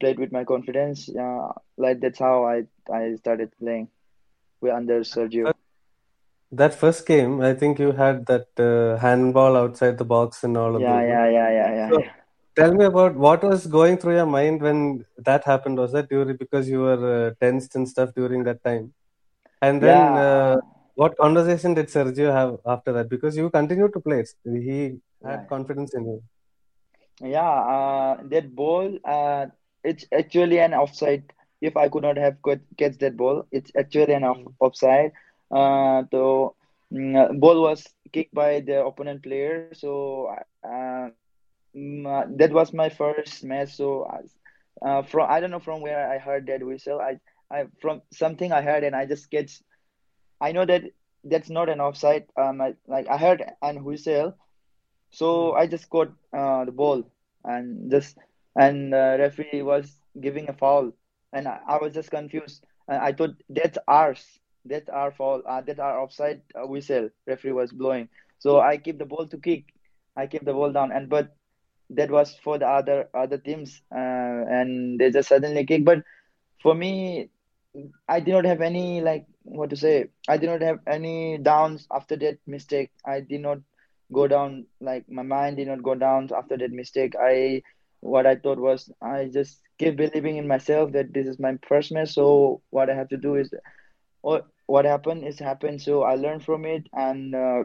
played 0.00 0.18
with 0.18 0.32
my 0.32 0.44
confidence. 0.44 1.08
Uh, 1.08 1.52
like 1.78 2.00
that's 2.00 2.18
how 2.18 2.44
I 2.44 2.64
I 2.92 3.16
started 3.16 3.52
playing 3.58 3.88
we 4.60 4.70
under 4.70 5.00
Sergio. 5.00 5.52
That 6.52 6.74
first 6.74 7.06
game, 7.06 7.40
I 7.40 7.54
think 7.54 7.78
you 7.78 7.92
had 7.92 8.26
that 8.26 8.48
uh, 8.58 8.98
handball 8.98 9.56
outside 9.56 9.98
the 9.98 10.04
box 10.04 10.42
and 10.42 10.56
all 10.56 10.74
of 10.74 10.82
Yeah, 10.82 11.00
no? 11.00 11.06
yeah, 11.06 11.30
yeah, 11.30 11.50
yeah, 11.50 11.74
yeah, 11.74 11.90
So 11.90 11.98
yeah. 12.00 12.10
Tell 12.60 12.74
me 12.74 12.84
about 12.86 13.16
what 13.16 13.42
was 13.44 13.66
going 13.66 13.98
through 13.98 14.16
your 14.16 14.26
mind 14.26 14.62
when 14.62 15.04
that 15.18 15.44
happened. 15.44 15.78
Was 15.78 15.92
that 15.92 16.08
during 16.10 16.36
because 16.36 16.68
you 16.68 16.80
were 16.80 17.28
uh, 17.28 17.30
tensed 17.44 17.76
and 17.76 17.88
stuff 17.88 18.14
during 18.14 18.44
that 18.44 18.62
time? 18.64 18.92
And 19.62 19.82
then 19.82 20.16
Yeah, 20.16 20.18
uh, 20.18 20.56
what 20.94 21.16
conversation 21.18 21.74
did 21.74 21.88
Sergio 21.88 22.32
have 22.32 22.58
after 22.66 22.92
that? 22.94 23.08
Because 23.10 23.36
you 23.36 23.50
continued 23.50 23.92
to 23.94 24.00
play. 24.00 24.24
He 24.44 24.98
had 25.24 25.46
confidence 25.48 25.94
in 25.94 26.04
you. 26.04 26.22
yeah. 27.20 27.50
Uh, 27.74 28.16
that 28.30 28.54
ball, 28.54 28.98
uh, 29.04 29.46
it's 29.84 30.04
actually 30.12 30.58
an 30.60 30.74
offside. 30.74 31.32
If 31.60 31.76
I 31.76 31.88
could 31.88 32.02
not 32.02 32.16
have 32.18 32.36
catch 32.78 32.98
that 32.98 33.16
ball, 33.16 33.46
it's 33.52 33.72
actually 33.78 34.14
an 34.14 34.24
off, 34.24 34.38
Mm. 34.38 34.54
offside. 34.60 35.12
Uh, 35.50 36.04
so 36.10 36.54
mm, 36.92 37.16
uh, 37.16 37.32
ball 37.34 37.62
was 37.62 37.86
kicked 38.12 38.34
by 38.34 38.60
the 38.60 38.84
opponent 38.84 39.22
player. 39.22 39.68
So 39.74 40.28
uh, 41.74 41.78
mm, 41.78 42.06
uh, 42.06 42.26
that 42.36 42.52
was 42.52 42.72
my 42.72 42.88
first 42.88 43.44
match. 43.44 43.74
So 43.74 44.02
uh, 44.04 44.86
uh, 44.86 45.02
from 45.02 45.26
I 45.30 45.40
don't 45.40 45.50
know 45.50 45.60
from 45.60 45.80
where 45.82 46.10
I 46.10 46.18
heard 46.18 46.46
that 46.46 46.64
whistle. 46.64 47.00
I 47.00 47.18
I 47.50 47.66
from 47.80 48.02
something 48.12 48.52
I 48.52 48.62
heard 48.62 48.84
and 48.84 48.96
I 48.96 49.06
just 49.06 49.30
catch. 49.30 49.60
I 50.40 50.52
know 50.52 50.64
that 50.66 50.84
that's 51.24 51.50
not 51.50 51.68
an 51.68 51.80
offside. 51.80 52.26
Um, 52.36 52.60
I, 52.60 52.74
like 52.86 53.08
I 53.08 53.16
heard 53.18 53.44
an 53.62 53.84
whistle. 53.84 54.34
So 55.10 55.52
Mm. 55.52 55.56
I 55.58 55.66
just 55.66 55.88
caught 55.90 56.12
uh, 56.32 56.64
the 56.64 56.72
ball 56.72 57.04
and 57.44 57.90
just 57.90 58.18
and 58.56 58.94
uh, 58.94 59.16
referee 59.18 59.62
was 59.62 60.00
giving 60.20 60.48
a 60.48 60.52
foul 60.54 60.92
and 61.32 61.46
I, 61.48 61.60
I 61.66 61.76
was 61.78 61.94
just 61.94 62.10
confused. 62.10 62.64
And 62.88 62.98
I 63.02 63.12
thought 63.12 63.36
that's 63.48 63.78
ours. 63.86 64.24
That's 64.64 64.88
our 64.88 65.10
foul. 65.12 65.42
Uh, 65.46 65.62
that's 65.62 65.78
our 65.80 66.00
offside 66.00 66.42
uh, 66.54 66.66
whistle. 66.66 67.10
Referee 67.26 67.52
was 67.52 67.72
blowing. 67.72 68.08
So 68.38 68.60
I 68.60 68.78
keep 68.78 68.98
the 68.98 69.06
ball 69.06 69.26
to 69.28 69.38
kick. 69.38 69.64
I 70.16 70.26
keep 70.26 70.44
the 70.44 70.52
ball 70.52 70.72
down 70.72 70.92
and 70.92 71.08
but 71.08 71.36
that 71.90 72.10
was 72.10 72.34
for 72.44 72.58
the 72.58 72.66
other 72.68 73.08
other 73.14 73.38
teams 73.38 73.82
uh, 73.94 74.40
and 74.58 74.98
they 75.00 75.10
just 75.10 75.28
suddenly 75.28 75.64
kick. 75.66 75.84
But 75.84 76.02
for 76.62 76.74
me, 76.74 77.30
I 78.08 78.20
did 78.20 78.32
not 78.32 78.44
have 78.44 78.60
any 78.60 79.00
like 79.00 79.26
what 79.42 79.70
to 79.70 79.76
say. 79.76 80.06
I 80.28 80.36
did 80.38 80.48
not 80.50 80.62
have 80.62 80.78
any 80.86 81.38
downs 81.38 81.86
after 81.92 82.16
that 82.16 82.38
mistake. 82.46 82.90
I 83.04 83.20
did 83.20 83.40
not 83.40 83.58
go 84.12 84.26
down. 84.28 84.66
Like 84.80 85.04
my 85.08 85.22
mind 85.22 85.56
did 85.56 85.68
not 85.68 85.82
go 85.82 85.94
down 85.94 86.28
after 86.36 86.56
that 86.58 86.72
mistake. 86.72 87.14
I 87.20 87.62
what 88.00 88.26
I 88.26 88.36
thought 88.36 88.58
was 88.58 88.90
I 89.02 89.30
just 89.32 89.60
keep 89.78 89.96
believing 89.96 90.36
in 90.36 90.46
myself 90.48 90.92
that 90.92 91.12
this 91.12 91.26
is 91.26 91.38
my 91.38 91.56
first 91.68 91.92
match. 91.92 92.10
So 92.10 92.62
what 92.70 92.90
I 92.90 92.94
have 92.94 93.08
to 93.10 93.16
do 93.18 93.36
is, 93.36 93.52
what 94.22 94.46
what 94.66 94.84
happened 94.84 95.24
is 95.24 95.38
happened. 95.38 95.80
So 95.82 96.02
I 96.02 96.14
learned 96.14 96.44
from 96.44 96.64
it 96.64 96.86
and 96.92 97.34
uh, 97.34 97.64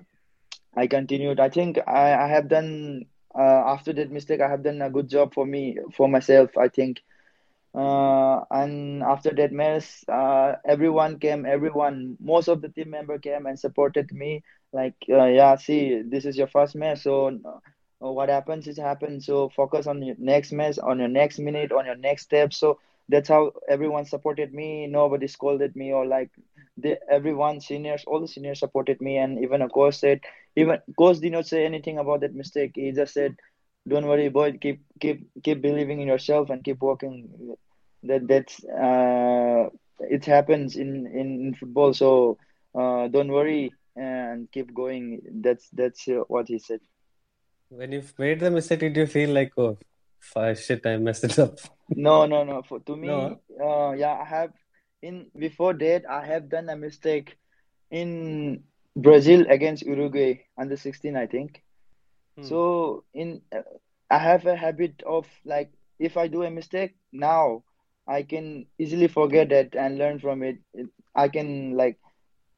I 0.76 0.88
continued. 0.88 1.40
I 1.40 1.50
think 1.50 1.80
I, 1.88 2.14
I 2.14 2.28
have 2.28 2.48
done 2.50 3.06
uh, 3.38 3.64
after 3.74 3.94
that 3.94 4.12
mistake. 4.12 4.42
I 4.42 4.50
have 4.50 4.64
done 4.64 4.82
a 4.82 4.90
good 4.90 5.10
job 5.10 5.34
for 5.34 5.46
me 5.46 5.78
for 5.96 6.08
myself. 6.08 6.58
I 6.58 6.70
think. 6.70 7.02
Uh, 7.74 8.42
and 8.52 9.04
after 9.04 9.32
that 9.32 9.52
mess 9.52 10.04
uh, 10.10 10.54
everyone 10.66 11.20
came. 11.20 11.46
Everyone, 11.46 12.18
most 12.20 12.48
of 12.48 12.62
the 12.62 12.70
team 12.70 12.90
member 12.92 13.18
came 13.20 13.46
and 13.46 13.60
supported 13.60 14.12
me. 14.14 14.44
Like, 14.74 14.96
uh, 15.10 15.26
yeah, 15.26 15.56
see, 15.56 16.02
this 16.06 16.26
is 16.26 16.38
your 16.38 16.48
first 16.48 16.76
match, 16.76 17.00
so 17.00 17.28
uh, 17.46 18.12
what 18.12 18.30
happens 18.30 18.68
is 18.68 18.78
happens. 18.78 19.26
So 19.26 19.50
focus 19.50 19.88
on 19.88 20.02
your 20.02 20.16
next 20.20 20.52
match, 20.52 20.78
on 20.80 21.00
your 21.00 21.08
next 21.10 21.40
minute, 21.40 21.72
on 21.72 21.86
your 21.86 21.96
next 21.98 22.24
step. 22.24 22.54
So 22.54 22.80
that's 23.10 23.30
how 23.30 23.52
everyone 23.70 24.06
supported 24.06 24.54
me. 24.54 24.88
Nobody 24.88 25.28
scolded 25.28 25.76
me 25.76 25.94
or 25.94 26.06
like 26.06 26.32
the 26.78 26.98
everyone 27.10 27.62
seniors, 27.62 28.04
all 28.06 28.20
the 28.20 28.28
seniors 28.28 28.60
supported 28.60 29.00
me, 29.02 29.18
and 29.18 29.44
even 29.44 29.62
a 29.62 29.70
coach 29.70 29.96
said, 29.96 30.22
even 30.56 30.80
coach 30.98 31.20
did 31.20 31.32
not 31.32 31.46
say 31.46 31.66
anything 31.66 31.98
about 32.00 32.22
that 32.22 32.34
mistake. 32.34 32.72
He 32.76 32.92
just 32.92 33.14
said, 33.14 33.36
"Don't 33.88 34.08
worry, 34.08 34.30
boy. 34.30 34.58
Keep 34.58 34.82
keep 35.00 35.28
keep 35.44 35.62
believing 35.62 36.02
in 36.02 36.08
yourself 36.08 36.50
and 36.50 36.64
keep 36.64 36.82
working." 36.82 37.56
That 38.04 38.28
that's 38.28 38.64
uh, 38.66 39.70
it 40.00 40.26
happens 40.26 40.76
in 40.76 41.08
in, 41.08 41.56
football. 41.56 41.94
So 41.94 42.38
uh, 42.78 43.08
don't 43.08 43.32
worry 43.32 43.74
and 43.96 44.52
keep 44.52 44.74
going. 44.74 45.22
That's 45.42 45.70
that's 45.70 46.06
what 46.28 46.48
he 46.48 46.60
said. 46.60 46.80
When 47.70 47.92
you 47.92 48.04
made 48.18 48.40
the 48.40 48.52
mistake, 48.52 48.80
did 48.80 48.96
you 48.96 49.08
feel 49.08 49.32
like, 49.32 49.52
oh, 49.58 49.78
shit, 50.56 50.86
I 50.86 50.98
messed 50.98 51.24
it 51.24 51.40
up? 51.40 51.60
No, 51.90 52.26
no, 52.26 52.44
no. 52.44 52.62
For 52.64 52.80
to 52.82 52.96
me, 52.96 53.08
No. 53.08 53.40
uh, 53.62 53.92
yeah, 53.94 54.14
I 54.20 54.26
have 54.26 54.52
in 55.02 55.30
before 55.38 55.74
that 55.74 56.10
I 56.10 56.26
have 56.26 56.50
done 56.50 56.70
a 56.70 56.76
mistake 56.76 57.38
in 57.92 58.64
Brazil 58.96 59.46
against 59.50 59.86
Uruguay 59.86 60.42
under 60.58 60.78
16, 60.78 61.16
I 61.16 61.28
think. 61.28 61.62
Hmm. 62.38 62.44
So 62.44 63.04
in 63.14 63.42
uh, 63.54 63.62
I 64.10 64.18
have 64.18 64.46
a 64.46 64.56
habit 64.56 65.04
of 65.06 65.28
like 65.46 65.72
if 66.00 66.18
I 66.18 66.28
do 66.28 66.44
a 66.44 66.52
mistake 66.52 66.96
now, 67.12 67.64
I 68.08 68.24
can 68.24 68.66
easily 68.78 69.08
forget 69.08 69.50
that 69.50 69.76
and 69.76 69.98
learn 69.98 70.20
from 70.20 70.44
it. 70.44 70.58
It- 70.74 70.90
I 71.16 71.30
can 71.30 71.78
like 71.78 71.98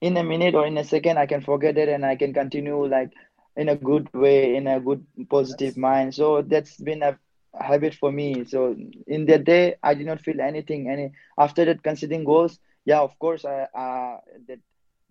in 0.02 0.18
a 0.18 0.24
minute 0.24 0.56
or 0.56 0.66
in 0.66 0.78
a 0.78 0.84
second 0.84 1.18
I 1.20 1.28
can 1.28 1.42
forget 1.42 1.78
it 1.78 1.90
and 1.90 2.04
I 2.06 2.16
can 2.16 2.34
continue 2.34 2.88
like 2.88 3.12
in 3.56 3.70
a 3.70 3.76
good 3.76 4.10
way, 4.14 4.56
in 4.56 4.66
a 4.68 4.80
good 4.80 5.06
positive 5.30 5.76
That's 5.76 5.78
mind. 5.78 6.16
So 6.16 6.42
that's 6.42 6.78
been 6.78 7.04
a 7.04 7.20
habit 7.62 7.94
for 7.94 8.12
me. 8.12 8.46
So 8.46 8.76
in 9.08 9.26
that 9.28 9.44
day 9.44 9.76
I 9.84 9.94
did 9.94 10.06
not 10.06 10.22
feel 10.22 10.42
anything 10.42 10.90
any 10.90 11.12
after 11.38 11.66
that 11.66 11.84
conceding 11.84 12.24
goals. 12.24 12.60
Yeah, 12.86 13.02
of 13.02 13.18
course 13.20 13.46
I 13.46 13.68
uh 13.74 14.18
that 14.48 14.60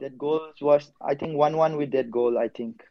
that 0.01 0.19
goal 0.19 0.53
was 0.61 0.93
I 1.01 1.15
think 1.15 1.37
one 1.37 1.57
one 1.57 1.77
with 1.77 1.93
that 1.93 2.11
goal 2.11 2.39
I 2.39 2.49
think 2.49 2.83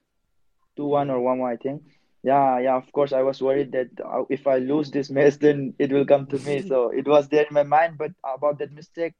two 0.75 0.85
one 0.85 1.09
or 1.09 1.19
one 1.19 1.39
one 1.39 1.51
I 1.51 1.57
think. 1.57 1.83
Yeah, 2.23 2.57
yeah. 2.57 2.75
Of 2.75 2.91
course, 2.91 3.13
I 3.13 3.21
was 3.21 3.39
worried 3.39 3.71
that 3.73 3.89
uh, 4.03 4.23
if 4.31 4.47
I 4.47 4.57
lose 4.57 4.89
this 4.89 5.11
match, 5.11 5.37
then 5.37 5.75
it 5.77 5.91
will 5.91 6.05
come 6.05 6.25
to 6.27 6.39
me. 6.39 6.61
So 6.67 6.89
it 6.89 7.07
was 7.07 7.29
there 7.29 7.45
in 7.45 7.53
my 7.53 7.61
mind. 7.61 7.99
But 7.99 8.13
about 8.23 8.57
that 8.59 8.71
mistake, 8.73 9.13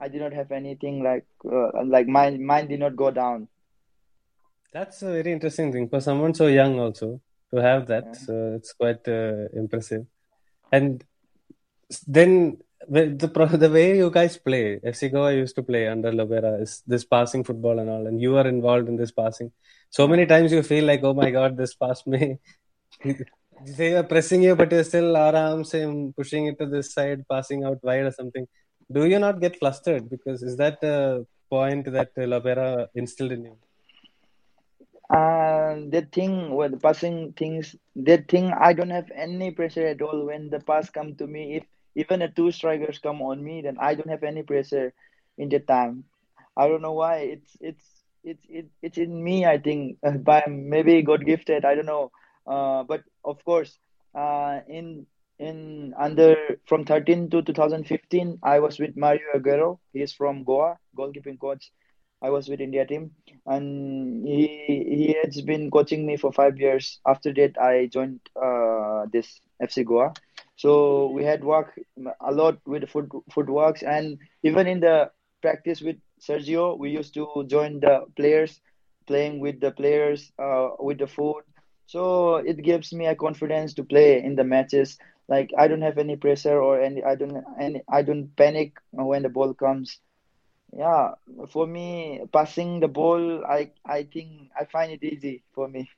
I 0.00 0.08
did 0.08 0.20
not 0.20 0.32
have 0.32 0.50
anything 0.50 1.04
like 1.04 1.24
uh, 1.44 1.84
like 1.84 2.08
my 2.08 2.30
mind 2.30 2.68
did 2.68 2.80
not 2.80 2.96
go 2.96 3.12
down. 3.12 3.46
That's 4.72 5.02
a 5.02 5.12
very 5.12 5.32
interesting 5.32 5.70
thing 5.72 5.88
for 5.88 6.00
someone 6.00 6.34
so 6.34 6.48
young 6.48 6.80
also 6.80 7.20
to 7.52 7.60
have 7.60 7.86
that. 7.86 8.06
Yeah. 8.06 8.20
So 8.24 8.52
it's 8.56 8.72
quite 8.72 9.06
uh, 9.08 9.48
impressive. 9.54 10.06
And 10.72 11.04
then 12.06 12.58
the 12.88 13.06
the 13.16 13.70
way 13.76 13.96
you 13.96 14.10
guys 14.10 14.36
play, 14.36 14.80
FC 14.84 15.12
Goa 15.12 15.32
used 15.32 15.56
to 15.56 15.62
play 15.62 15.88
under 15.88 16.12
Lobera 16.12 16.60
is 16.60 16.82
this 16.86 17.04
passing 17.04 17.44
football 17.44 17.78
and 17.78 17.90
all, 17.90 18.06
and 18.06 18.20
you 18.20 18.36
are 18.36 18.46
involved 18.46 18.88
in 18.88 18.96
this 18.96 19.10
passing. 19.10 19.52
So 19.90 20.06
many 20.06 20.26
times 20.26 20.52
you 20.52 20.62
feel 20.62 20.84
like, 20.84 21.02
oh 21.02 21.14
my 21.14 21.30
God, 21.30 21.56
this 21.56 21.74
passed 21.74 22.06
me. 22.06 22.38
They 23.76 23.94
are 23.96 24.04
pressing 24.04 24.42
you, 24.42 24.54
but 24.54 24.70
you're 24.70 24.84
still 24.84 25.16
aram 25.16 25.64
same 25.64 26.12
pushing 26.12 26.46
it 26.46 26.60
to 26.60 26.66
this 26.66 26.92
side, 26.94 27.24
passing 27.28 27.64
out 27.64 27.82
wide 27.82 28.04
or 28.04 28.12
something. 28.12 28.46
Do 28.90 29.04
you 29.04 29.18
not 29.18 29.40
get 29.40 29.58
flustered? 29.58 30.08
Because 30.08 30.44
is 30.44 30.56
that 30.58 30.80
a 30.84 31.26
point 31.50 31.90
that 31.92 32.14
Lobera 32.14 32.86
instilled 32.94 33.32
in 33.32 33.44
you? 33.46 33.56
Uh, 35.10 35.88
that 35.88 36.12
thing 36.12 36.54
with 36.54 36.72
the 36.72 36.76
passing 36.76 37.32
things, 37.32 37.74
that 37.96 38.28
thing, 38.28 38.52
I 38.52 38.74
don't 38.74 38.90
have 38.90 39.10
any 39.14 39.50
pressure 39.50 39.86
at 39.86 40.02
all 40.02 40.26
when 40.26 40.50
the 40.50 40.60
pass 40.60 40.90
come 40.90 41.14
to 41.16 41.26
me. 41.26 41.56
If 41.56 41.64
even 41.94 42.20
a 42.22 42.30
two 42.30 42.50
strikers 42.52 42.98
come 42.98 43.22
on 43.22 43.42
me, 43.42 43.62
then 43.62 43.78
I 43.80 43.94
don't 43.94 44.10
have 44.10 44.22
any 44.22 44.42
pressure 44.42 44.92
in 45.38 45.48
the 45.48 45.60
time. 45.60 46.04
I 46.56 46.68
don't 46.68 46.82
know 46.82 46.92
why. 46.92 47.16
It's 47.36 47.56
it's 47.60 47.84
it's 48.22 48.44
it, 48.50 48.66
it's 48.82 48.98
in 48.98 49.22
me. 49.24 49.46
I 49.46 49.56
think 49.58 49.96
uh, 50.04 50.10
by 50.18 50.44
maybe 50.46 51.00
God 51.02 51.24
gifted. 51.24 51.64
I 51.64 51.74
don't 51.74 51.86
know. 51.86 52.10
Uh, 52.46 52.82
but 52.84 53.02
of 53.24 53.42
course, 53.44 53.78
uh, 54.14 54.60
in 54.68 55.06
in 55.38 55.94
under 55.98 56.36
from 56.66 56.84
13 56.84 57.30
to 57.30 57.42
2015, 57.42 58.38
I 58.42 58.58
was 58.60 58.78
with 58.78 58.94
Mario 58.96 59.32
Aguero. 59.34 59.78
He 59.94 60.02
is 60.02 60.12
from 60.12 60.44
Goa, 60.44 60.78
goalkeeping 60.96 61.38
coach. 61.40 61.70
I 62.22 62.30
was 62.30 62.48
with 62.48 62.60
India 62.60 62.84
team, 62.86 63.10
and 63.46 64.26
he 64.26 64.46
he 65.00 65.16
has 65.22 65.40
been 65.42 65.70
coaching 65.70 66.06
me 66.06 66.16
for 66.16 66.32
five 66.32 66.58
years. 66.58 67.00
After 67.06 67.32
that, 67.34 67.58
I 67.60 67.86
joined 67.86 68.20
uh, 68.36 69.06
this 69.12 69.40
FC 69.60 69.84
Goa. 69.84 70.12
So 70.56 71.10
we 71.10 71.24
had 71.24 71.44
work 71.44 71.78
a 72.20 72.32
lot 72.32 72.58
with 72.66 72.88
foot 72.88 73.08
footworks, 73.32 73.82
and 73.82 74.18
even 74.42 74.66
in 74.66 74.80
the 74.80 75.10
practice 75.42 75.80
with 75.80 75.96
Sergio, 76.20 76.78
we 76.78 76.90
used 76.90 77.14
to 77.14 77.44
join 77.48 77.80
the 77.80 78.06
players, 78.16 78.60
playing 79.06 79.40
with 79.40 79.60
the 79.60 79.70
players, 79.72 80.32
uh, 80.38 80.68
with 80.78 80.98
the 80.98 81.06
foot. 81.06 81.44
So 81.86 82.36
it 82.36 82.62
gives 82.62 82.92
me 82.92 83.06
a 83.06 83.14
confidence 83.16 83.74
to 83.74 83.84
play 83.84 84.22
in 84.22 84.34
the 84.36 84.44
matches. 84.44 84.98
Like 85.28 85.50
I 85.58 85.68
don't 85.68 85.82
have 85.82 85.98
any 85.98 86.16
pressure 86.16 86.60
or 86.60 86.80
any 86.80 87.02
I 87.02 87.14
don't 87.16 87.44
any 87.60 87.82
I 87.88 88.02
don't 88.02 88.34
panic 88.36 88.72
when 88.92 89.22
the 89.22 89.28
ball 89.30 89.54
comes. 89.54 90.00
Yeah, 90.72 91.14
for 91.50 91.66
me, 91.66 92.20
passing 92.32 92.80
the 92.80 92.88
ball, 92.88 93.44
I 93.44 93.72
I 93.84 94.04
think 94.04 94.50
I 94.58 94.64
find 94.64 94.92
it 94.92 95.02
easy 95.02 95.42
for 95.54 95.68
me. 95.68 95.88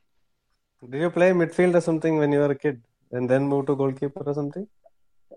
Did 0.89 1.01
you 1.01 1.11
play 1.11 1.31
midfield 1.33 1.75
or 1.75 1.81
something 1.81 2.17
when 2.19 2.33
you 2.33 2.39
were 2.39 2.51
a 2.51 2.55
kid 2.55 2.83
and 3.13 3.29
then 3.29 3.49
move 3.49 3.67
to 3.67 3.77
goalkeeper 3.77 4.23
or 4.25 4.35
something? 4.35 4.67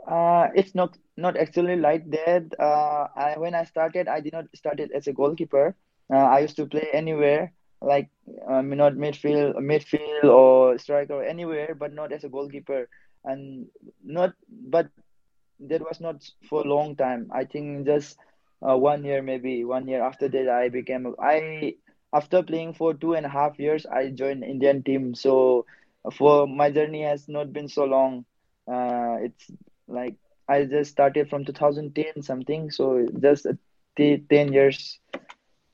Uh, 0.08 0.50
it's 0.56 0.76
not 0.76 0.98
not 1.18 1.38
actually 1.38 1.76
like 1.76 2.10
that. 2.12 2.46
Uh, 2.60 3.08
I, 3.16 3.36
when 3.38 3.56
I 3.56 3.64
started, 3.64 4.08
I 4.08 4.20
did 4.20 4.34
not 4.34 4.46
started 4.56 4.92
as 4.92 5.08
a 5.08 5.14
goalkeeper. 5.14 5.76
Uh, 6.14 6.18
I 6.18 6.40
used 6.40 6.58
to 6.58 6.66
play 6.66 6.88
anywhere, 6.94 7.54
like 7.82 8.10
um, 8.48 8.70
not 8.70 8.94
midfield, 8.94 9.56
midfield 9.58 10.24
or 10.26 10.78
striker, 10.78 11.24
anywhere, 11.24 11.76
but 11.76 11.94
not 11.94 12.12
as 12.12 12.24
a 12.24 12.30
goalkeeper. 12.30 12.90
And 13.24 13.68
not, 14.04 14.34
but 14.50 14.90
that 15.60 15.82
was 15.82 16.02
not 16.02 16.24
for 16.50 16.62
a 16.62 16.68
long 16.68 16.96
time. 16.96 17.30
I 17.34 17.46
think 17.46 17.86
just 17.86 18.18
uh, 18.68 18.78
one 18.78 19.04
year, 19.04 19.22
maybe 19.22 19.64
one 19.64 19.88
year 19.88 20.04
after 20.04 20.28
that, 20.30 20.50
I 20.50 20.70
became 20.70 21.14
i 21.20 21.76
after 22.14 22.44
playing 22.44 22.74
for 22.74 22.94
two 22.94 23.14
and 23.14 23.26
a 23.26 23.30
half 23.30 23.60
years, 23.60 23.86
I 23.86 24.10
joined 24.10 24.44
Indian 24.44 24.84
team. 24.84 25.16
So 25.16 25.66
for 26.14 26.48
my 26.48 26.70
journey 26.72 27.04
has 27.04 27.28
not 27.28 27.52
been 27.54 27.68
so 27.68 27.86
long. 27.86 28.26
Uh, 28.72 29.18
it's 29.22 29.52
like 29.88 30.16
I 30.48 30.66
just 30.66 30.92
started 30.92 31.30
from 31.30 31.46
2010 31.46 32.22
something, 32.22 32.72
so 32.72 33.08
just 33.22 33.46
a 33.46 33.58
t 33.98 34.18
10 34.30 34.54
years 34.54 35.00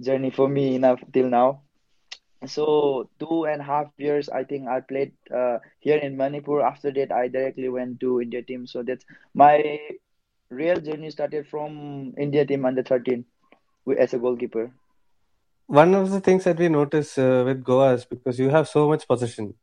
journey 0.02 0.30
for 0.32 0.48
me 0.50 0.76
enough 0.76 1.02
till 1.14 1.30
now. 1.30 1.62
So 2.46 3.10
two 3.20 3.46
and 3.46 3.62
a 3.62 3.66
half 3.66 3.88
years, 3.98 4.30
I 4.30 4.44
think 4.44 4.68
I 4.68 4.80
played 4.82 5.14
uh, 5.34 5.60
here 5.80 5.98
in 5.98 6.18
Manipur. 6.18 6.62
After 6.62 6.92
that, 6.92 7.12
I 7.12 7.28
directly 7.28 7.70
went 7.70 8.00
to 8.02 8.22
India 8.22 8.42
team. 8.42 8.66
So 8.68 8.84
that's 8.84 9.06
my 9.34 9.80
real 10.50 10.80
journey 10.82 11.10
started 11.12 11.48
from 11.48 12.14
India 12.18 12.46
team 12.46 12.66
under 12.66 12.84
13 12.84 13.26
wi- 13.86 14.02
as 14.04 14.14
a 14.14 14.20
goalkeeper. 14.20 14.72
One 15.68 15.96
of 15.96 16.12
the 16.12 16.20
things 16.20 16.44
that 16.46 16.58
we 16.60 16.68
notice 16.70 17.18
uh, 17.18 17.44
with 17.46 17.64
Goa 17.64 17.94
is 17.94 18.06
because 18.06 18.40
you 18.40 18.50
have 18.50 18.68
so 18.68 18.88
much 18.90 19.08
possession, 19.08 19.54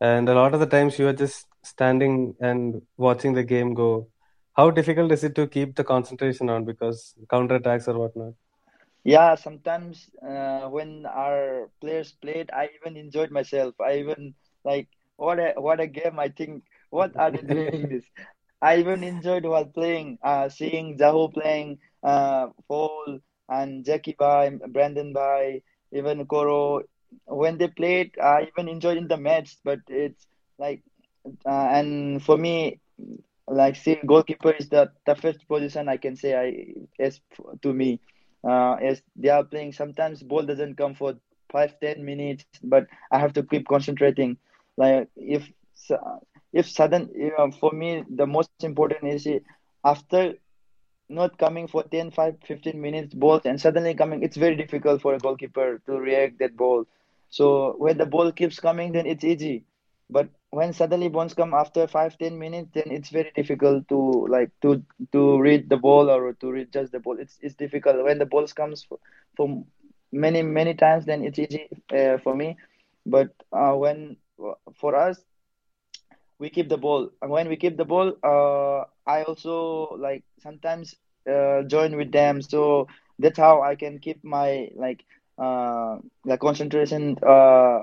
and 0.00 0.28
a 0.28 0.34
lot 0.34 0.54
of 0.54 0.60
the 0.60 0.66
times 0.66 0.98
you 0.98 1.08
are 1.08 1.12
just 1.12 1.46
standing 1.62 2.34
and 2.40 2.82
watching 2.96 3.34
the 3.34 3.44
game 3.44 3.74
go. 3.74 4.08
How 4.54 4.70
difficult 4.70 5.12
is 5.12 5.24
it 5.24 5.34
to 5.36 5.46
keep 5.46 5.76
the 5.76 5.84
concentration 5.84 6.50
on 6.50 6.64
because 6.64 7.14
counter 7.30 7.56
attacks 7.56 7.88
or 7.88 7.98
whatnot? 7.98 8.34
Yeah, 9.04 9.34
sometimes 9.36 10.10
uh, 10.22 10.68
when 10.68 11.06
our 11.06 11.70
players 11.80 12.12
played, 12.12 12.50
I 12.52 12.70
even 12.80 12.96
enjoyed 12.96 13.30
myself. 13.30 13.74
I 13.80 13.98
even 13.98 14.34
like 14.64 14.88
what 15.16 15.38
a 15.38 15.54
what 15.56 15.80
a 15.80 15.86
game. 15.86 16.18
I 16.18 16.28
think 16.28 16.64
what 16.90 17.16
are 17.16 17.30
they 17.30 17.42
doing 17.42 17.88
this? 17.88 18.04
I 18.62 18.78
even 18.78 19.02
enjoyed 19.04 19.44
while 19.44 19.66
playing, 19.66 20.18
uh, 20.22 20.48
seeing 20.48 20.96
Jahouh 20.98 21.32
playing, 21.32 21.78
uh, 22.02 22.48
Paul 22.68 23.18
and 23.48 23.84
Jackie 23.84 24.16
Bai, 24.18 24.50
Brandon 24.68 25.12
Bai, 25.12 25.62
even 25.92 26.26
Coro. 26.26 26.82
when 27.26 27.58
they 27.58 27.68
played, 27.68 28.18
I 28.22 28.48
even 28.48 28.68
enjoyed 28.68 28.98
in 28.98 29.08
the 29.08 29.16
match. 29.16 29.56
But 29.64 29.80
it's 29.88 30.26
like, 30.58 30.82
uh, 31.46 31.68
and 31.78 32.22
for 32.22 32.36
me, 32.36 32.80
like 33.48 33.76
seeing 33.76 34.06
goalkeeper 34.06 34.52
is 34.52 34.68
the 34.68 34.90
toughest 35.06 35.46
position 35.48 35.88
I 35.88 35.96
can 35.96 36.16
say. 36.16 36.34
I 36.34 37.02
as 37.02 37.20
to 37.62 37.72
me, 37.72 38.00
uh, 38.46 38.74
as 38.74 39.02
they 39.16 39.28
are 39.28 39.44
playing, 39.44 39.72
sometimes 39.72 40.22
ball 40.22 40.42
doesn't 40.44 40.76
come 40.76 40.94
for 40.94 41.14
five 41.52 41.78
ten 41.80 42.04
minutes, 42.04 42.44
but 42.62 42.86
I 43.10 43.18
have 43.18 43.32
to 43.34 43.42
keep 43.42 43.66
concentrating. 43.68 44.38
Like 44.76 45.08
if 45.16 45.50
if 46.56 46.68
sudden, 46.70 47.10
you 47.14 47.32
know, 47.38 47.50
for 47.52 47.72
me, 47.72 48.04
the 48.10 48.26
most 48.26 48.52
important 48.54 49.04
is 49.04 49.18
after 49.84 50.34
not 51.08 51.38
coming 51.38 51.66
for 51.68 51.82
10 51.84 52.10
5 52.10 52.34
15 52.44 52.80
minutes 52.80 53.14
balls 53.14 53.42
and 53.44 53.60
suddenly 53.60 53.94
coming 53.94 54.22
it's 54.22 54.36
very 54.36 54.56
difficult 54.56 55.00
for 55.02 55.14
a 55.14 55.18
goalkeeper 55.18 55.80
to 55.86 55.92
react 55.98 56.38
that 56.38 56.56
ball. 56.56 56.84
So 57.30 57.74
when 57.78 57.98
the 57.98 58.06
ball 58.06 58.32
keeps 58.32 58.60
coming 58.60 58.92
then 58.92 59.06
it's 59.06 59.24
easy. 59.24 59.64
But 60.10 60.28
when 60.50 60.72
suddenly 60.72 61.08
balls 61.08 61.34
come 61.34 61.54
after 61.54 61.86
5 61.86 62.18
10 62.18 62.38
minutes 62.38 62.70
then 62.74 62.84
it's 62.90 63.10
very 63.10 63.30
difficult 63.34 63.88
to 63.88 64.26
like 64.30 64.50
to 64.62 64.82
to 65.12 65.38
read 65.40 65.68
the 65.68 65.76
ball 65.76 66.10
or 66.10 66.32
to 66.34 66.50
read 66.52 66.72
just 66.72 66.92
the 66.92 67.00
ball. 67.00 67.18
It's 67.18 67.38
it's 67.42 67.54
difficult. 67.54 68.02
When 68.04 68.18
the 68.18 68.26
balls 68.26 68.52
comes 68.52 68.84
for, 68.84 68.98
many 70.12 70.42
many 70.42 70.74
times 70.74 71.04
then 71.06 71.24
it's 71.24 71.38
easy 71.38 71.68
uh, 71.92 72.18
for 72.18 72.34
me. 72.34 72.56
But 73.06 73.30
uh, 73.52 73.74
when 73.74 74.16
for 74.74 74.94
us 74.96 75.22
we 76.38 76.50
keep 76.50 76.68
the 76.68 76.76
ball. 76.78 77.10
And 77.22 77.30
when 77.30 77.48
we 77.48 77.56
keep 77.56 77.76
the 77.76 77.84
ball 77.84 78.12
uh, 78.22 78.84
i 79.06 79.22
also 79.22 79.96
like 79.98 80.22
sometimes 80.38 80.94
uh, 81.30 81.62
join 81.64 81.96
with 81.96 82.12
them. 82.12 82.40
So 82.42 82.86
that's 83.18 83.38
how 83.38 83.62
i 83.62 83.74
can 83.74 83.98
keep 83.98 84.22
my 84.24 84.68
like 84.74 85.04
uh 85.38 85.96
the 86.24 86.36
concentration 86.38 87.16
uh 87.26 87.80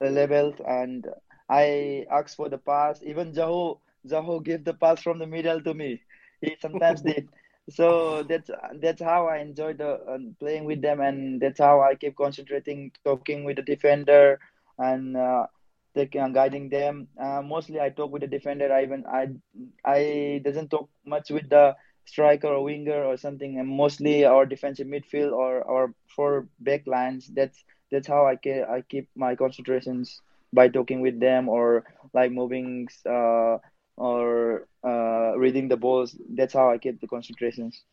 levels 0.00 0.54
and 0.66 1.06
i 1.48 2.04
ask 2.10 2.36
for 2.36 2.48
the 2.48 2.58
pass. 2.58 3.02
Even 3.02 3.32
Jahouh 3.32 3.78
Jahouh 4.06 4.42
gave 4.44 4.64
the 4.64 4.74
pass 4.74 5.02
from 5.02 5.18
the 5.18 5.26
middle 5.26 5.60
to 5.62 5.74
me. 5.74 6.00
He 6.40 6.56
sometimes 6.60 7.02
did. 7.02 7.28
So 7.70 8.22
that's 8.24 8.50
that's 8.80 9.00
how 9.02 9.26
i 9.28 9.38
enjoy 9.38 9.74
the 9.74 9.90
uh, 10.12 10.18
playing 10.40 10.64
with 10.64 10.80
them. 10.82 11.00
And 11.00 11.40
that's 11.40 11.58
how 11.60 11.80
i 11.80 11.94
keep 11.94 12.16
concentrating 12.16 12.90
talking 13.04 13.44
with 13.44 13.56
the 13.56 13.62
defender. 13.62 14.38
And 14.78 15.16
uh, 15.16 15.46
taking 15.94 16.20
uh, 16.20 16.28
guiding 16.28 16.68
them. 16.68 17.08
Uh, 17.20 17.42
mostly, 17.42 17.80
I 17.80 17.90
talk 17.90 18.12
with 18.12 18.22
the 18.22 18.28
defender. 18.28 18.72
I 18.72 18.82
even 18.82 19.04
I 19.06 19.28
I 19.84 20.40
doesn't 20.44 20.70
talk 20.70 20.88
much 21.04 21.30
with 21.30 21.48
the 21.48 21.76
striker 22.06 22.48
or 22.48 22.64
winger 22.64 23.04
or 23.04 23.16
something. 23.16 23.58
And 23.58 23.68
mostly 23.68 24.24
our 24.24 24.46
defensive 24.46 24.86
midfield 24.86 25.32
or 25.32 25.62
or 25.62 25.94
four 26.14 26.48
back 26.60 26.86
lines. 26.86 27.28
That's 27.28 27.64
that's 27.90 28.06
how 28.08 28.26
I 28.26 28.36
ke- 28.36 28.68
I 28.68 28.82
keep 28.88 29.08
my 29.16 29.34
concentrations 29.36 30.20
by 30.52 30.68
talking 30.68 31.00
with 31.00 31.20
them 31.20 31.48
or 31.48 31.84
like 32.12 32.32
moving 32.32 32.88
uh, 33.06 33.58
or 33.96 34.66
uh, 34.84 35.36
reading 35.38 35.68
the 35.68 35.76
balls. 35.76 36.16
That's 36.34 36.54
how 36.54 36.70
I 36.70 36.78
keep 36.78 37.00
the 37.00 37.06
concentrations. 37.08 37.84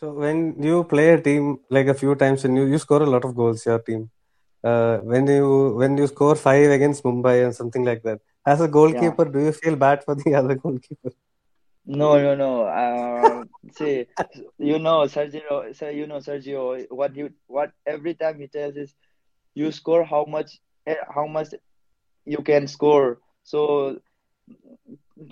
So 0.00 0.12
when 0.12 0.60
you 0.62 0.82
play 0.84 1.10
a 1.10 1.20
team 1.20 1.60
like 1.70 1.86
a 1.86 1.94
few 1.94 2.14
times 2.16 2.44
and 2.44 2.56
you, 2.56 2.64
you 2.66 2.78
score 2.78 3.02
a 3.02 3.06
lot 3.06 3.24
of 3.24 3.34
goals, 3.36 3.64
your 3.66 3.78
team 3.78 4.10
uh, 4.64 4.98
when 4.98 5.26
you 5.26 5.74
when 5.76 5.96
you 5.96 6.06
score 6.06 6.34
five 6.36 6.70
against 6.70 7.02
Mumbai 7.04 7.44
and 7.44 7.54
something 7.54 7.84
like 7.84 8.02
that. 8.04 8.20
As 8.46 8.60
a 8.60 8.68
goalkeeper, 8.68 9.24
Yeah. 9.24 9.24
do 9.24 9.40
you 9.40 9.52
feel 9.52 9.76
bad 9.76 10.04
for 10.04 10.14
the 10.14 10.34
other 10.40 10.54
goalkeeper? 10.54 11.10
No, 11.86 12.20
no, 12.20 12.34
no. 12.34 12.64
Uh, 12.64 13.44
see, 13.72 14.06
you 14.58 14.78
know, 14.78 15.02
Sergio. 15.06 15.74
So 15.74 15.88
you 15.88 16.06
know, 16.06 16.16
Sergio. 16.18 16.86
What 16.90 17.14
you 17.16 17.30
what 17.46 17.72
every 17.86 18.14
time 18.14 18.38
he 18.40 18.46
tells 18.48 18.76
is 18.76 18.94
you 19.54 19.70
score 19.72 20.04
how 20.04 20.24
much 20.26 20.58
eh, 20.86 20.96
how 21.14 21.26
much 21.26 21.48
you 22.24 22.38
can 22.42 22.66
score. 22.68 23.20
So 23.42 24.00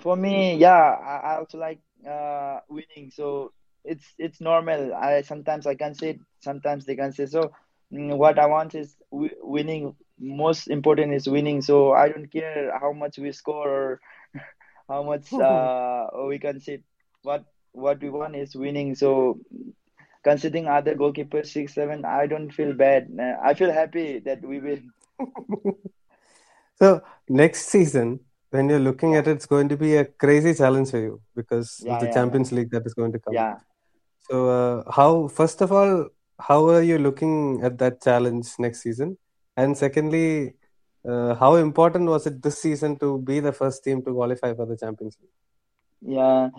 for 0.01 0.15
me, 0.15 0.55
yeah, 0.57 0.95
I, 1.03 1.33
I 1.33 1.37
also 1.37 1.57
like 1.57 1.79
uh 2.07 2.59
winning. 2.69 3.11
So 3.11 3.51
it's 3.83 4.05
it's 4.17 4.41
normal. 4.41 4.93
I 4.93 5.21
sometimes 5.21 5.65
I 5.67 5.75
can 5.75 5.93
say, 5.93 6.19
sometimes 6.39 6.85
they 6.85 6.95
can 6.95 7.11
say. 7.13 7.25
So 7.25 7.51
what 7.89 8.39
I 8.39 8.45
want 8.45 8.75
is 8.75 8.95
w 9.11 9.29
winning. 9.41 9.95
Most 10.19 10.67
important 10.67 11.13
is 11.13 11.27
winning. 11.27 11.61
So 11.61 11.93
I 11.93 12.09
don't 12.09 12.31
care 12.31 12.77
how 12.79 12.91
much 12.91 13.17
we 13.17 13.31
score 13.31 13.69
or 13.69 14.01
how 14.89 15.03
much 15.03 15.31
uh 15.49 16.07
we 16.27 16.39
can 16.39 16.59
see. 16.59 16.79
What 17.23 17.45
what 17.71 18.01
we 18.01 18.09
want 18.09 18.35
is 18.35 18.55
winning. 18.55 18.95
So 18.95 19.39
considering 20.23 20.67
other 20.67 20.95
goalkeepers 20.95 21.47
six 21.47 21.73
seven, 21.73 22.05
I 22.05 22.27
don't 22.27 22.51
feel 22.51 22.73
bad. 22.73 23.09
Uh, 23.19 23.35
I 23.43 23.53
feel 23.53 23.71
happy 23.71 24.19
that 24.19 24.41
we 24.41 24.59
win. 24.59 24.91
so 26.75 27.01
next 27.27 27.67
season, 27.69 28.19
when 28.51 28.69
you're 28.69 28.79
looking 28.79 29.15
at 29.15 29.27
it, 29.27 29.31
it's 29.31 29.45
going 29.45 29.69
to 29.69 29.77
be 29.77 29.95
a 29.95 30.05
crazy 30.05 30.53
challenge 30.53 30.91
for 30.91 30.99
you 30.99 31.21
because 31.35 31.79
of 31.79 31.85
the 31.85 31.91
yeah, 31.91 32.03
yeah, 32.03 32.13
Champions 32.13 32.51
League 32.51 32.71
that 32.71 32.85
is 32.85 32.93
going 32.93 33.11
to 33.13 33.19
come. 33.19 33.33
yeah. 33.33 33.57
So 34.29 34.49
uh, 34.49 34.91
how 34.91 35.27
first 35.27 35.61
of 35.61 35.71
all, 35.71 36.09
how 36.39 36.67
are 36.69 36.81
you 36.81 36.97
looking 36.97 37.61
at 37.63 37.77
that 37.79 38.01
challenge 38.01 38.47
next 38.59 38.81
season? 38.81 39.17
And 39.57 39.77
secondly, 39.77 40.55
uh, 41.07 41.35
how 41.35 41.55
important 41.55 42.09
was 42.09 42.27
it 42.27 42.41
this 42.41 42.61
season 42.61 42.97
to 42.99 43.19
be 43.19 43.39
the 43.39 43.51
first 43.51 43.83
team 43.83 44.03
to 44.03 44.13
qualify 44.13 44.53
for 44.53 44.65
the 44.65 44.77
Champions 44.77 45.17
League? 45.21 46.15
Yeah, 46.15 46.49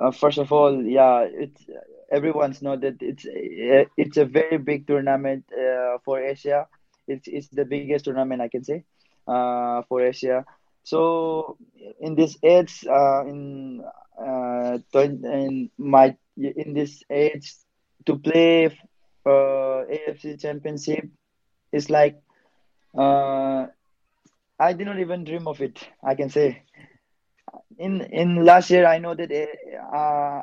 uh, 0.00 0.10
first 0.10 0.38
of 0.38 0.52
all, 0.52 0.82
yeah, 0.82 1.20
it's 1.30 1.64
everyone's 2.10 2.62
know 2.62 2.76
that 2.76 2.96
it's 3.00 3.24
uh, 3.24 3.84
it's 3.96 4.16
a 4.16 4.24
very 4.24 4.58
big 4.58 4.86
tournament 4.86 5.44
uh, 5.52 5.98
for 6.04 6.20
Asia. 6.20 6.66
It's 7.06 7.28
it's 7.28 7.48
the 7.48 7.64
biggest 7.64 8.04
tournament 8.04 8.42
I 8.42 8.48
can 8.48 8.64
say 8.64 8.84
uh, 9.26 9.82
for 9.88 10.02
Asia. 10.02 10.44
So 10.84 11.56
in 12.00 12.16
this 12.16 12.36
age, 12.42 12.84
uh, 12.88 13.24
in 13.26 13.82
uh, 14.18 14.78
in 14.94 15.70
my 15.78 16.16
in 16.36 16.74
this 16.74 17.02
age 17.10 17.54
to 18.06 18.18
play 18.18 18.76
uh, 19.26 19.84
AFC 19.88 20.36
Championship 20.36 21.04
is 21.72 21.90
like 21.90 22.20
uh, 22.98 23.66
I 24.58 24.72
did 24.74 24.86
not 24.86 24.98
even 25.00 25.24
dream 25.24 25.46
of 25.48 25.60
it. 25.60 25.88
I 26.02 26.14
can 26.14 26.30
say 26.30 26.62
in 27.78 28.00
in 28.00 28.44
last 28.44 28.70
year 28.70 28.86
I 28.86 28.98
know 28.98 29.14
that 29.14 29.30
uh, 29.94 30.42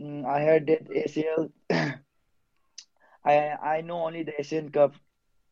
Mm, 0.00 0.26
I 0.26 0.40
heard 0.42 0.66
that 0.66 0.88
ACL. 0.92 1.50
I 3.24 3.34
I 3.76 3.80
know 3.82 4.02
only 4.06 4.22
the 4.22 4.38
Asian 4.40 4.70
Cup 4.70 4.94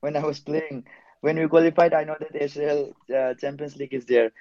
when 0.01 0.17
I 0.17 0.25
was 0.25 0.41
playing. 0.41 0.87
When 1.21 1.39
we 1.39 1.49
qualified, 1.49 1.95
I 1.95 2.05
know 2.05 2.17
that 2.19 2.35
ACL 2.35 2.93
uh, 3.15 3.35
Champions 3.35 3.77
League 3.77 3.95
is 3.95 4.07
there. 4.07 4.33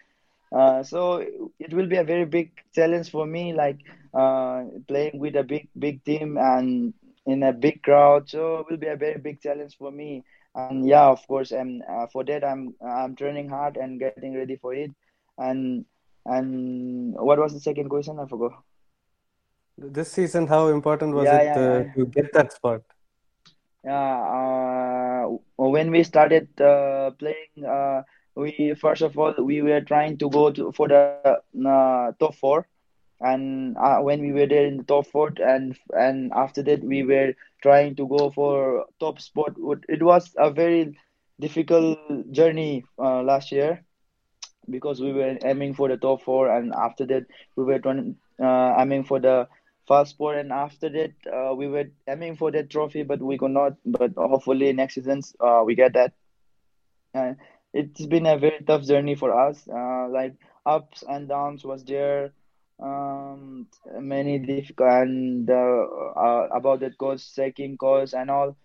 Uh, 0.52 0.84
so 0.84 1.17
it 1.60 1.74
will 1.74 1.88
be 1.88 1.97
a 1.97 2.04
very 2.04 2.26
big 2.26 2.52
challenge 2.74 3.10
for 3.12 3.26
me, 3.26 3.54
like 3.54 3.80
uh, 4.13 4.63
playing 4.88 5.19
with 5.19 5.36
a 5.36 5.43
big 5.43 5.69
big 5.78 6.04
team 6.04 6.38
and 6.38 6.93
in 7.25 7.43
a 7.43 7.53
big 7.53 7.81
crowd. 7.84 8.29
So 8.29 8.60
it 8.60 8.67
will 8.69 8.77
be 8.77 8.88
a 8.88 8.95
very 8.95 9.19
big 9.19 9.41
challenge 9.41 9.77
for 9.77 9.91
me. 9.91 10.23
And 10.55 10.86
yeah, 10.88 11.05
of 11.07 11.25
course, 11.27 11.51
and 11.51 11.84
uh, 11.89 12.07
for 12.07 12.23
that 12.25 12.43
I'm 12.43 12.75
I'm 12.86 13.15
training 13.15 13.49
hard 13.49 13.77
and 13.77 13.99
getting 13.99 14.36
ready 14.36 14.57
for 14.57 14.73
it. 14.73 14.91
And 15.38 15.86
and 16.25 17.13
what 17.13 17.39
was 17.39 17.53
the 17.53 17.60
second 17.60 17.89
question? 17.89 18.19
I 18.19 18.25
forgot. 18.27 18.63
This 19.77 20.12
season, 20.13 20.47
how 20.47 20.67
important 20.67 21.13
was 21.13 21.25
Yeah, 21.25 21.34
it 21.34 21.43
yeah, 21.43 21.57
uh, 21.57 21.84
yeah. 21.84 21.93
to 21.95 22.05
get 22.05 22.31
that 22.34 22.53
spot? 22.53 22.84
Yeah, 23.84 24.17
uh, 24.38 25.38
when 25.57 25.89
we 25.91 26.03
started 26.03 26.49
uh, 26.62 27.12
playing, 27.17 27.65
uh, 27.67 28.03
we 28.36 28.75
first 28.79 29.01
of 29.01 29.17
all 29.17 29.34
we 29.43 29.62
were 29.62 29.81
trying 29.81 30.17
to 30.19 30.29
go 30.29 30.51
to 30.51 30.71
for 30.71 30.88
the 30.88 31.39
uh, 31.67 32.12
top 32.19 32.36
four, 32.36 32.67
and 33.21 33.77
uh, 33.77 33.99
when 33.99 34.21
we 34.21 34.34
were 34.34 34.47
there 34.47 34.65
in 34.65 34.77
the 34.77 34.84
top 34.84 35.07
four, 35.07 35.31
and 35.39 35.77
and 35.93 36.31
after 36.34 36.63
that 36.63 36.84
we 36.84 37.03
were 37.03 37.34
trying 37.62 37.95
to 37.97 38.07
go 38.07 38.29
for 38.31 38.86
top 38.99 39.19
spot. 39.19 39.53
It 39.89 40.03
was 40.03 40.34
a 40.38 40.51
very 40.51 40.97
difficult 41.39 41.99
journey 42.31 42.84
uh, 42.99 43.21
last 43.23 43.51
year 43.51 43.84
because 44.69 45.01
we 45.01 45.13
were 45.13 45.38
aiming 45.43 45.73
for 45.73 45.88
the 45.89 45.97
top 45.97 46.21
four, 46.21 46.49
and 46.49 46.73
after 46.73 47.05
that 47.07 47.25
we 47.55 47.63
were 47.63 47.79
trying, 47.79 48.15
uh, 48.41 48.75
aiming 48.79 49.03
for 49.03 49.19
the 49.19 49.47
first 49.88 50.12
spot, 50.12 50.36
and 50.36 50.51
after 50.51 50.89
that 50.89 51.13
uh, 51.31 51.53
we 51.55 51.67
were 51.67 51.86
aiming 52.07 52.36
for 52.36 52.51
that 52.51 52.69
trophy, 52.69 53.03
but 53.03 53.21
we 53.21 53.38
could 53.38 53.51
not. 53.51 53.73
But 53.86 54.13
hopefully 54.17 54.71
next 54.73 54.95
season 54.95 55.21
uh, 55.39 55.63
we 55.65 55.75
get 55.75 55.93
that. 55.93 56.13
It's 57.73 58.05
been 58.05 58.25
a 58.25 58.38
very 58.38 58.60
tough 58.65 58.84
journey 58.84 59.15
for 59.15 59.31
us. 59.38 59.67
Uh, 59.67 60.07
like 60.10 60.36
ups 60.65 61.03
and 61.07 61.27
downs 61.27 61.63
was 61.65 61.84
there. 61.84 62.34
Um, 62.81 63.67
many 63.99 64.39
difficult 64.39 64.89
and 64.89 65.49
uh, 65.49 65.53
uh, 66.15 66.47
about 66.51 66.79
that 66.81 66.97
course, 66.97 67.31
checking 67.35 67.77
course 67.77 68.13
and 68.13 68.29
all 68.31 68.57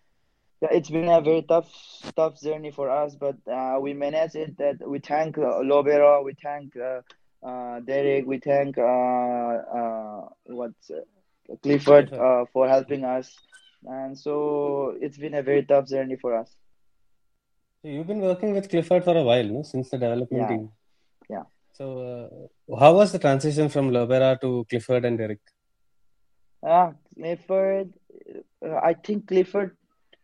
yeah, 0.62 0.68
it's 0.72 0.88
been 0.90 1.08
a 1.08 1.20
very 1.20 1.42
tough, 1.42 1.68
tough 2.16 2.40
journey 2.40 2.70
for 2.70 2.88
us, 2.90 3.14
but 3.14 3.36
uh, 3.50 3.78
we 3.80 3.92
managed 3.92 4.36
it. 4.36 4.56
That 4.56 4.76
we 4.88 5.00
thank 5.00 5.36
uh, 5.36 5.60
Lobera, 5.62 6.24
we 6.24 6.34
thank 6.42 6.74
uh, 6.76 7.02
uh, 7.46 7.80
Derrick, 7.80 8.26
we 8.26 8.38
thank 8.38 8.78
uh, 8.78 8.82
uh, 8.82 10.28
what's 10.46 10.90
uh, 10.90 11.00
Clifford 11.62 12.12
uh, 12.12 12.46
for 12.52 12.68
helping 12.68 13.04
us, 13.04 13.36
and 13.84 14.18
so 14.18 14.96
it's 15.00 15.18
been 15.18 15.34
a 15.34 15.42
very 15.42 15.62
tough 15.64 15.88
journey 15.88 16.16
for 16.16 16.34
us. 16.38 16.50
You've 17.82 18.06
been 18.06 18.20
working 18.20 18.52
with 18.54 18.68
Clifford 18.70 19.04
for 19.04 19.16
a 19.16 19.22
while, 19.22 19.44
no? 19.44 19.62
Since 19.62 19.90
the 19.90 19.98
development 19.98 20.48
Yeah. 20.48 20.48
team. 20.48 20.72
So, 21.76 22.48
uh, 22.72 22.76
how 22.80 22.94
was 22.94 23.12
the 23.12 23.18
transition 23.18 23.68
from 23.68 23.90
Lobera 23.90 24.40
to 24.40 24.64
Clifford 24.70 25.04
and 25.04 25.18
Derrick? 25.18 25.40
Ah, 26.64 26.92
Clifford. 27.14 27.92
Uh, 28.64 28.76
I 28.82 28.94
think 28.94 29.28
Clifford 29.28 29.76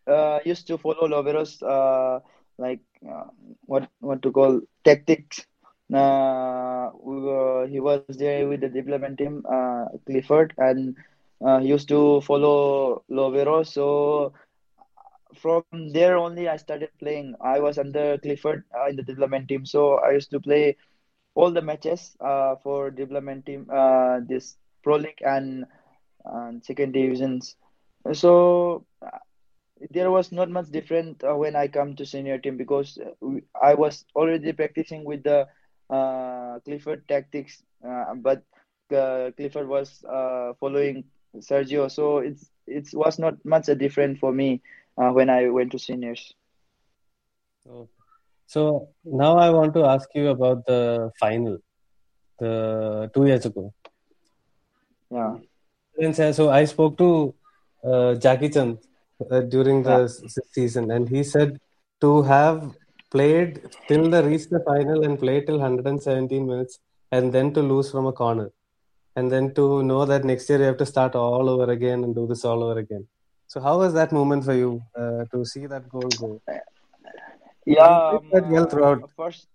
uh, 0.07 0.39
used 0.47 0.67
to 0.69 0.79
follow 0.79 1.07
Lobera's 1.07 1.63
uh, 1.63 2.21
like 2.57 2.81
uh, 3.07 3.25
what 3.67 3.87
what 4.01 4.23
to 4.23 4.33
call 4.33 4.63
tactics. 4.83 5.45
Uh, 5.93 6.89
we 6.99 7.21
were, 7.21 7.67
he 7.67 7.81
was 7.81 8.01
there 8.09 8.49
with 8.49 8.63
the 8.63 8.71
development 8.71 9.19
team, 9.19 9.45
Clifford, 10.07 10.55
and 10.57 10.97
used 11.61 11.89
to 11.89 12.23
follow 12.23 13.05
Lobero. 13.11 13.67
So 13.67 14.33
from 15.37 15.65
there 15.93 16.17
only, 16.17 16.49
I 16.49 16.57
started 16.57 16.89
playing. 16.99 17.35
I 17.43 17.61
was 17.61 17.77
under 17.77 18.17
Clifford 18.17 18.65
in 18.89 18.97
the 18.97 19.03
development 19.03 19.49
team, 19.49 19.67
so 19.67 19.99
I 19.99 20.13
used 20.13 20.31
to 20.31 20.41
play 20.41 20.79
all 21.35 21.51
the 21.51 21.63
matches 21.63 22.17
uh, 22.21 22.57
for 22.63 22.91
development 22.91 23.47
team, 23.47 23.67
uh, 23.73 24.21
this 24.27 24.57
Pro 24.83 24.97
League 24.97 25.23
and, 25.23 25.65
and 26.25 26.65
second 26.65 26.93
divisions. 26.93 27.57
So 28.13 28.85
uh, 29.01 29.19
there 29.91 30.11
was 30.11 30.33
not 30.33 30.51
much 30.51 30.71
different 30.71 31.23
uh, 31.25 31.35
when 31.35 31.57
I 31.57 31.69
come 31.69 31.97
to 31.97 32.07
senior 32.07 32.39
team 32.39 32.57
because 32.57 32.99
uh, 32.99 33.41
I 33.61 33.75
was 33.75 34.05
already 34.15 34.53
practicing 34.53 35.05
with 35.05 35.23
the 35.23 35.49
uh, 35.91 36.59
Clifford 36.65 37.07
tactics, 37.09 37.63
uh, 37.87 38.15
but 38.15 38.43
Clifford 38.89 39.69
was 39.69 40.05
uh, 40.05 40.53
following 40.61 41.05
Sergio, 41.39 41.91
so 41.91 42.19
it's 42.19 42.51
it 42.67 42.89
was 42.93 43.19
not 43.19 43.43
much 43.45 43.69
a 43.69 43.75
different 43.75 44.19
for 44.19 44.33
me 44.33 44.61
when 44.97 45.31
I 45.31 45.49
went 45.49 45.73
to 45.73 45.79
seniors. 45.79 46.35
Oh. 47.69 47.89
So 48.53 48.63
now 49.23 49.39
I 49.39 49.49
want 49.51 49.73
to 49.75 49.85
ask 49.87 50.09
you 50.15 50.29
about 50.29 50.67
the 50.67 51.11
final, 51.19 51.57
the 52.39 53.11
two 53.15 53.25
years 53.27 53.47
ago. 53.47 53.73
Yeah. 55.11 56.33
So 56.33 56.51
I 56.51 56.65
spoke 56.67 56.99
to 56.99 57.35
uh, 57.83 58.11
Jackichand 58.25 58.79
uh, 59.31 59.41
during 59.55 59.83
the 59.83 59.99
Yeah. 60.01 60.43
season, 60.57 60.91
and 60.91 61.09
he 61.09 61.23
said 61.25 61.59
to 62.03 62.11
have 62.33 62.59
played 63.15 63.61
till 63.89 64.11
the 64.15 64.23
reach 64.29 64.47
the 64.55 64.61
final 64.69 65.03
and 65.07 65.19
play 65.25 65.37
till 65.47 65.59
117 65.59 66.47
minutes, 66.47 66.79
and 67.11 67.33
then 67.33 67.55
to 67.55 67.63
lose 67.73 67.91
from 67.95 68.07
a 68.07 68.13
corner, 68.23 68.49
and 69.17 69.33
then 69.33 69.55
to 69.61 69.83
know 69.83 70.05
that 70.13 70.25
next 70.33 70.51
year 70.51 70.59
you 70.59 70.69
have 70.73 70.83
to 70.85 70.91
start 70.95 71.15
all 71.15 71.49
over 71.55 71.71
again 71.79 72.05
and 72.05 72.15
do 72.21 72.27
this 72.27 72.45
all 72.45 72.63
over 72.69 72.79
again. 72.85 73.07
So 73.47 73.61
how 73.61 73.79
was 73.79 73.95
that 73.95 74.13
moment 74.13 74.45
for 74.45 74.55
you 74.63 74.83
uh, 74.95 75.25
to 75.33 75.45
see 75.55 75.65
that 75.75 75.89
goal 75.97 76.13
go? 76.25 76.33
Yeah, 77.67 78.01
um, 78.11 78.31
well 78.51 78.67
throughout. 78.67 79.05
first 79.17 79.49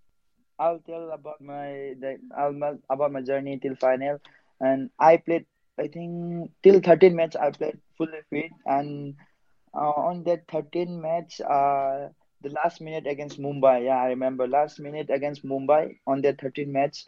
I'll 0.59 0.79
tell 0.79 1.11
about 1.11 1.41
my 1.41 1.95
the, 1.99 2.17
I'll 2.37 2.79
about 2.89 3.11
my 3.11 3.21
journey 3.21 3.59
till 3.59 3.75
final, 3.75 4.19
and 4.59 4.89
I 4.99 5.17
played 5.17 5.45
I 5.79 5.87
think 5.87 6.51
till 6.63 6.79
13 6.81 7.15
match 7.15 7.35
I 7.35 7.51
played 7.51 7.79
fully 7.97 8.21
fit, 8.29 8.51
and 8.65 9.15
uh, 9.73 9.93
on 10.09 10.23
that 10.23 10.45
13 10.51 11.01
match, 11.01 11.41
uh, 11.41 12.09
the 12.41 12.49
last 12.49 12.81
minute 12.81 13.07
against 13.07 13.39
Mumbai, 13.39 13.85
yeah, 13.85 13.97
I 14.01 14.07
remember. 14.07 14.47
Last 14.47 14.79
minute 14.79 15.09
against 15.09 15.45
Mumbai 15.45 15.97
on 16.07 16.21
that 16.21 16.39
13 16.41 16.71
match, 16.71 17.05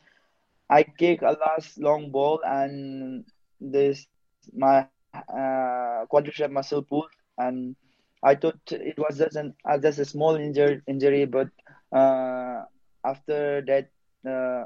I 0.69 0.83
kick 0.83 1.21
a 1.21 1.35
last 1.45 1.79
long 1.79 2.11
ball 2.11 2.39
and 2.45 3.25
this 3.59 4.07
my 4.53 4.87
uh, 5.13 6.05
quadricep 6.11 6.51
muscle 6.51 6.83
pulled 6.83 7.11
and 7.37 7.75
I 8.23 8.35
thought 8.35 8.59
it 8.71 8.97
was 8.97 9.17
just 9.17 9.35
an 9.35 9.53
uh, 9.65 9.77
just 9.77 9.99
a 9.99 10.05
small 10.05 10.35
injury 10.35 10.81
injury 10.87 11.25
but 11.25 11.49
uh, 11.91 12.63
after 13.05 13.61
that 13.67 13.89
uh, 14.29 14.65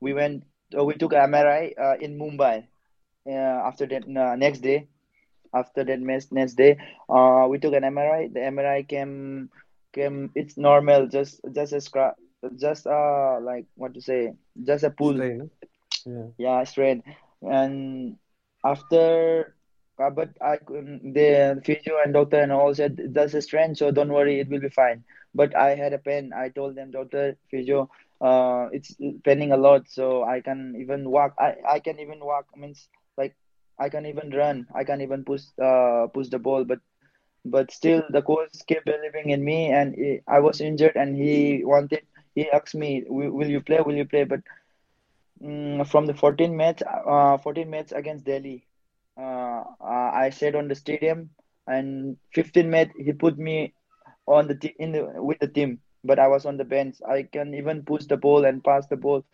we 0.00 0.12
went 0.12 0.44
uh, 0.78 0.84
we 0.84 0.94
took 0.94 1.12
MRI 1.12 1.72
uh, 1.78 1.96
in 2.00 2.18
Mumbai 2.18 2.66
uh, 3.28 3.58
after 3.68 3.86
that 3.86 4.04
uh, 4.04 4.36
next 4.36 4.60
day 4.60 4.88
after 5.54 5.84
that 5.84 6.00
next 6.00 6.32
next 6.32 6.54
day 6.54 6.76
uh, 7.08 7.46
we 7.48 7.58
took 7.58 7.74
an 7.74 7.84
MRI 7.84 8.32
the 8.32 8.40
MRI 8.40 8.82
came 8.82 9.50
came 9.92 10.30
it's 10.34 10.56
normal 10.56 11.06
just 11.08 11.40
just 11.54 11.72
a 11.72 11.80
scrap 11.80 12.16
just 12.58 12.86
uh 12.86 13.38
like 13.42 13.66
what 13.76 13.94
to 13.94 14.00
say 14.00 14.32
just 14.64 14.84
a 14.84 14.90
pull 14.90 15.24
Strain, 15.24 15.50
yeah. 16.06 16.30
yeah, 16.38 16.62
straight. 16.64 17.02
And 17.42 18.16
after, 18.64 19.54
uh, 20.02 20.10
but 20.10 20.30
I 20.40 20.56
couldn't, 20.56 21.14
the 21.14 21.60
physio 21.64 21.94
and 22.04 22.12
doctor 22.14 22.40
and 22.40 22.52
all 22.52 22.74
said 22.74 22.98
that's 23.12 23.34
a 23.34 23.42
strain, 23.42 23.74
so 23.74 23.90
don't 23.90 24.12
worry, 24.12 24.40
it 24.40 24.48
will 24.48 24.60
be 24.60 24.68
fine. 24.68 25.04
But 25.34 25.54
I 25.56 25.74
had 25.74 25.92
a 25.92 25.98
pain. 25.98 26.32
I 26.34 26.48
told 26.48 26.74
them, 26.76 26.90
doctor, 26.90 27.36
physio, 27.50 27.88
uh, 28.20 28.68
it's 28.72 28.96
paining 29.24 29.52
a 29.52 29.56
lot, 29.56 29.88
so 29.88 30.24
I 30.24 30.40
can 30.40 30.74
even 30.78 31.10
walk. 31.10 31.34
I, 31.38 31.54
I 31.68 31.78
can 31.80 31.98
even 32.00 32.20
walk. 32.24 32.46
Means 32.56 32.88
like 33.16 33.34
I 33.78 33.88
can 33.88 34.06
even 34.06 34.30
run. 34.30 34.66
I 34.74 34.84
can 34.84 35.00
even 35.00 35.24
push 35.24 35.42
uh 35.62 36.06
push 36.12 36.28
the 36.28 36.38
ball. 36.38 36.64
But 36.64 36.78
but 37.44 37.70
still, 37.70 38.02
the 38.10 38.22
coach 38.22 38.50
kept 38.68 38.86
believing 38.86 39.30
in 39.30 39.44
me, 39.44 39.70
and 39.70 39.94
he, 39.94 40.20
I 40.26 40.40
was 40.40 40.60
injured, 40.60 40.96
and 40.96 41.16
he 41.16 41.62
wanted. 41.64 42.02
He 42.34 42.50
asked 42.50 42.74
me, 42.74 43.04
will, 43.08 43.48
you 43.48 43.60
play? 43.60 43.80
Will 43.80 43.96
you 43.96 44.06
play? 44.06 44.24
But 44.24 44.40
Mm, 45.42 45.86
from 45.88 46.06
the 46.06 46.14
14 46.14 46.56
match, 46.56 46.82
uh, 46.82 47.36
14 47.38 47.70
match 47.70 47.92
against 47.92 48.24
Delhi. 48.24 48.66
Uh, 49.16 49.62
uh, 49.80 50.10
I 50.14 50.30
stayed 50.30 50.54
on 50.54 50.68
the 50.68 50.74
stadium, 50.74 51.30
and 51.66 52.16
15 52.34 52.70
match 52.70 52.90
he 52.98 53.12
put 53.12 53.38
me 53.38 53.72
on 54.26 54.48
the 54.48 54.54
t- 54.56 54.74
in 54.78 54.92
the 54.92 55.02
with 55.22 55.38
the 55.40 55.48
team, 55.48 55.80
but 56.04 56.18
I 56.18 56.28
was 56.28 56.44
on 56.46 56.56
the 56.56 56.64
bench. 56.64 56.96
I 57.08 57.22
can 57.22 57.54
even 57.54 57.84
push 57.84 58.04
the 58.06 58.16
ball 58.16 58.44
and 58.44 58.62
pass 58.64 58.86
the 58.86 58.96
ball, 58.96 59.24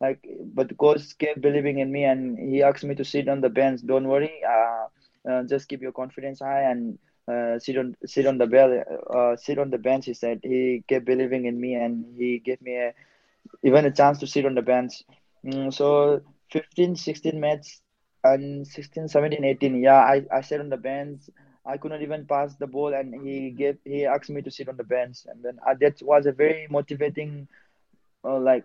like. 0.00 0.20
But 0.54 0.76
coach 0.78 1.16
kept 1.18 1.40
believing 1.40 1.78
in 1.78 1.90
me, 1.92 2.04
and 2.04 2.38
he 2.38 2.62
asked 2.62 2.84
me 2.84 2.94
to 2.96 3.04
sit 3.04 3.28
on 3.28 3.40
the 3.40 3.48
bench. 3.50 3.80
Don't 3.86 4.08
worry, 4.08 4.42
uh, 4.44 5.42
just 5.44 5.68
keep 5.68 5.80
your 5.82 5.92
confidence 5.92 6.40
high 6.40 6.62
and 6.70 6.98
uh, 7.28 7.58
sit 7.58 7.78
on 7.78 7.96
sit 8.06 8.26
on 8.26 8.38
the 8.38 8.46
bell, 8.46 8.82
uh, 9.10 9.36
sit 9.36 9.58
on 9.58 9.70
the 9.70 9.78
bench. 9.78 10.06
He 10.06 10.14
said 10.14 10.40
he 10.42 10.84
kept 10.88 11.06
believing 11.06 11.46
in 11.46 11.60
me, 11.60 11.74
and 11.74 12.04
he 12.18 12.38
gave 12.38 12.60
me 12.60 12.76
a 12.76 12.92
even 13.62 13.84
a 13.84 13.90
chance 13.90 14.18
to 14.18 14.26
sit 14.26 14.46
on 14.46 14.54
the 14.54 14.62
bench. 14.62 15.02
Mm, 15.44 15.72
so 15.72 16.20
15, 16.50 16.96
16 16.96 17.40
match 17.40 17.78
and 18.24 18.66
16, 18.66 19.08
17, 19.08 19.44
18. 19.44 19.82
Yeah, 19.82 19.96
I, 19.98 20.24
I 20.32 20.40
sat 20.42 20.60
on 20.60 20.68
the 20.70 20.76
bench. 20.76 21.22
I 21.66 21.76
could 21.76 21.90
not 21.90 22.02
even 22.02 22.26
pass 22.26 22.54
the 22.56 22.66
ball, 22.66 22.94
and 22.94 23.14
he 23.26 23.50
gave 23.50 23.78
he 23.84 24.06
asked 24.06 24.30
me 24.30 24.42
to 24.42 24.50
sit 24.50 24.68
on 24.68 24.76
the 24.76 24.84
bench, 24.84 25.18
and 25.26 25.42
then 25.42 25.58
uh, 25.66 25.74
that 25.80 26.00
was 26.02 26.26
a 26.26 26.32
very 26.32 26.66
motivating 26.70 27.48
uh, 28.24 28.38
like 28.38 28.64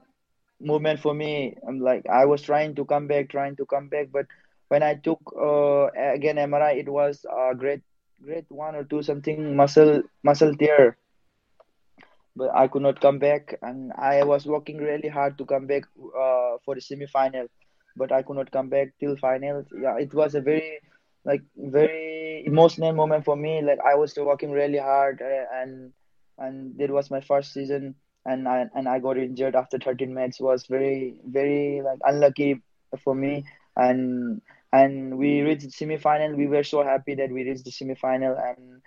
movement 0.60 1.00
for 1.00 1.14
me. 1.14 1.56
I'm 1.68 1.80
like 1.80 2.08
I 2.08 2.26
was 2.26 2.42
trying 2.42 2.76
to 2.76 2.86
come 2.86 3.08
back, 3.08 3.30
trying 3.30 3.58
to 3.58 3.66
come 3.66 3.90
back, 3.90 4.10
but 4.12 4.26
when 4.70 4.82
I 4.84 4.96
took 4.96 5.20
uh, 5.38 5.88
again 5.88 6.38
MRI, 6.38 6.78
it 6.80 6.90
was 6.90 7.26
uh, 7.26 7.54
great 7.54 7.82
one 8.50 8.76
or 8.76 8.84
two 8.86 9.04
something 9.04 9.56
muscle 9.56 10.02
muscle 10.24 10.56
tear 10.56 10.98
but 12.36 12.54
I 12.54 12.68
could 12.68 12.82
not 12.82 13.00
come 13.00 13.20
back, 13.20 13.58
and 13.62 13.94
I 13.94 14.24
was 14.24 14.46
working 14.46 14.78
really 14.78 15.08
hard 15.08 15.38
to 15.38 15.46
come 15.46 15.68
back 15.68 15.84
uh, 15.98 16.58
for 16.66 16.76
the 16.76 16.82
semi-final, 16.82 17.48
but 17.96 18.12
I 18.12 18.22
could 18.24 18.38
not 18.38 18.52
come 18.52 18.70
back 18.70 18.94
till 19.00 19.16
finals. 19.18 19.66
Yeah, 19.80 19.98
it 19.98 20.14
was 20.14 20.36
a 20.36 20.42
very 20.42 20.80
like 21.26 21.42
very 21.58 22.44
emotional 22.46 22.94
moment 22.94 23.26
for 23.26 23.36
me. 23.36 23.62
Like 23.62 23.80
I 23.86 23.96
was 23.96 24.12
still 24.12 24.26
working 24.26 24.52
really 24.52 24.78
hard, 24.78 25.22
uh, 25.22 25.46
and 25.62 25.92
and 26.38 26.80
it 26.80 26.92
was 26.92 27.10
my 27.12 27.22
first 27.22 27.54
season, 27.54 27.96
and 28.26 28.48
I 28.48 28.66
and 28.74 28.88
I 28.88 29.00
got 29.00 29.18
injured 29.18 29.56
after 29.56 29.78
13 29.80 30.14
minutes. 30.14 30.40
was 30.40 30.66
very 30.68 31.20
very 31.26 31.82
like 31.84 32.00
unlucky 32.06 32.62
for 33.04 33.16
me, 33.16 33.46
and 33.76 34.42
and 34.72 35.18
we 35.18 35.42
reached 35.42 35.66
the 35.66 35.72
semi-final. 35.72 36.36
We 36.36 36.48
were 36.48 36.64
so 36.64 36.84
happy 36.84 37.16
that 37.16 37.32
we 37.32 37.44
reached 37.44 37.66
the 37.66 37.72
semi-final, 37.72 38.36
and 38.38 38.82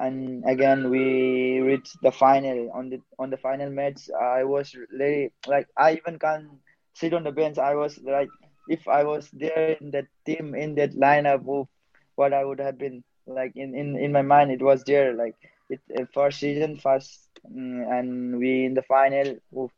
and 0.00 0.44
again 0.48 0.90
we 0.90 1.60
reached 1.60 1.96
the 2.02 2.10
final 2.10 2.70
on 2.74 2.90
the 2.90 2.98
on 3.18 3.30
the 3.30 3.36
final 3.36 3.70
match 3.70 4.08
i 4.20 4.42
was 4.44 4.74
really 4.74 5.32
like 5.46 5.68
i 5.76 5.92
even 5.94 6.18
can't 6.18 6.48
sit 6.94 7.14
on 7.14 7.24
the 7.24 7.32
bench 7.32 7.58
i 7.58 7.74
was 7.74 8.00
like 8.04 8.30
if 8.68 8.88
i 8.88 9.04
was 9.04 9.30
there 9.32 9.70
in 9.80 9.90
that 9.90 10.06
team 10.26 10.54
in 10.54 10.74
that 10.74 10.92
lineup 10.94 11.46
of 11.48 11.68
what 12.16 12.32
i 12.32 12.44
would 12.44 12.60
have 12.60 12.78
been 12.78 13.02
like 13.26 13.52
in 13.56 13.74
in, 13.74 13.96
in 13.96 14.12
my 14.12 14.22
mind 14.22 14.50
it 14.50 14.62
was 14.62 14.84
there 14.84 15.14
like 15.14 15.34
it 15.70 15.80
uh, 15.98 16.04
first 16.14 16.40
season 16.40 16.76
first 16.76 17.28
mm, 17.50 17.82
and 17.98 18.38
we 18.38 18.64
in 18.64 18.74
the 18.74 18.82
final 18.82 19.34
oof, 19.58 19.70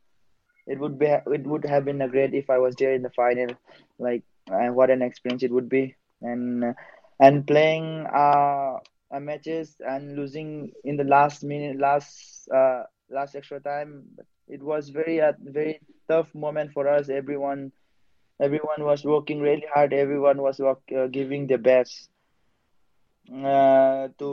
it 0.66 0.79
would 0.79 0.98
be 0.98 1.07
it 1.07 1.44
would 1.46 1.64
have 1.64 1.85
been 1.85 2.02
a 2.02 2.09
great 2.09 2.35
if 2.35 2.50
i 2.50 2.59
was 2.59 2.74
there 2.76 2.92
in 2.94 3.02
the 3.02 3.11
final 3.11 3.48
like 3.98 4.22
uh, 4.52 4.68
what 4.68 4.90
an 4.90 5.02
experience 5.02 5.42
it 5.42 5.52
would 5.52 5.68
be 5.68 5.94
and 6.22 6.64
and 7.20 7.46
playing 7.46 8.07
uh 8.14 8.79
uh, 9.12 9.20
matches 9.20 9.76
and 9.87 10.16
losing 10.16 10.72
in 10.85 10.96
the 10.96 11.05
last 11.05 11.44
minute, 11.44 11.79
last 11.79 12.48
uh, 12.55 12.83
last 13.11 13.37
extra 13.37 13.61
time. 13.61 14.05
But 14.16 14.26
it 14.48 14.62
was 14.62 14.88
very 14.90 15.18
a 15.18 15.37
very 15.40 15.80
tough 16.09 16.35
moment 16.35 16.72
for 16.72 16.88
us. 16.88 17.09
Everyone 17.09 17.72
everyone 18.40 18.85
was 18.85 19.04
working 19.04 19.40
really 19.40 19.66
hard. 19.74 19.92
Everyone 19.92 20.42
was 20.42 20.59
work, 20.61 20.82
uh, 20.96 21.06
giving 21.09 21.46
their 21.46 21.59
best. 21.59 22.09
uh, 23.32 24.09
to 24.18 24.28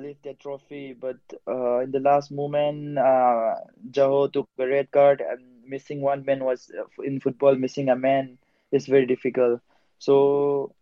lift 0.00 0.22
the 0.24 0.34
trophy, 0.34 0.94
but 0.98 1.16
uh, 1.48 1.78
in 1.80 1.90
the 1.90 2.00
last 2.00 2.30
moment, 2.32 2.98
uh, 2.98 3.54
Jahouh 3.90 4.32
took 4.32 4.48
a 4.48 4.56
red 4.56 4.80
card, 4.80 5.10
and 5.12 5.36
missing 5.56 5.90
one 5.90 6.14
man 6.14 6.32
was 6.44 6.70
uh, 6.70 6.84
in 7.02 7.20
football. 7.20 7.54
Missing 7.54 7.88
a 7.88 7.96
man 7.96 8.38
is 8.72 8.86
very 8.86 9.06
difficult. 9.06 9.60
So 9.98 10.74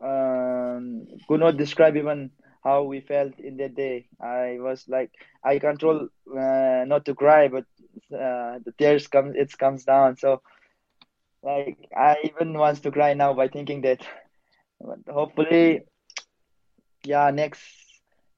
um, 0.00 1.06
could 1.28 1.40
not 1.40 1.56
describe 1.56 1.96
even 1.96 2.30
how 2.62 2.82
we 2.82 3.00
felt 3.00 3.38
in 3.38 3.56
that 3.58 3.74
day. 3.74 4.06
I 4.20 4.58
was 4.60 4.88
like, 4.88 5.10
I 5.44 5.58
control 5.58 6.08
uh, 6.30 6.84
not 6.86 7.04
to 7.06 7.14
cry, 7.14 7.48
but 7.48 7.64
uh, 8.12 8.58
the 8.64 8.72
tears 8.78 9.06
come, 9.08 9.32
it 9.34 9.56
comes 9.58 9.84
down. 9.84 10.16
So 10.16 10.42
like 11.42 11.88
I 11.96 12.16
even 12.24 12.56
wants 12.58 12.80
to 12.80 12.90
cry 12.90 13.14
now 13.14 13.32
by 13.34 13.48
thinking 13.48 13.82
that. 13.82 14.06
Hopefully, 15.08 15.82
yeah, 17.04 17.30
next 17.30 17.62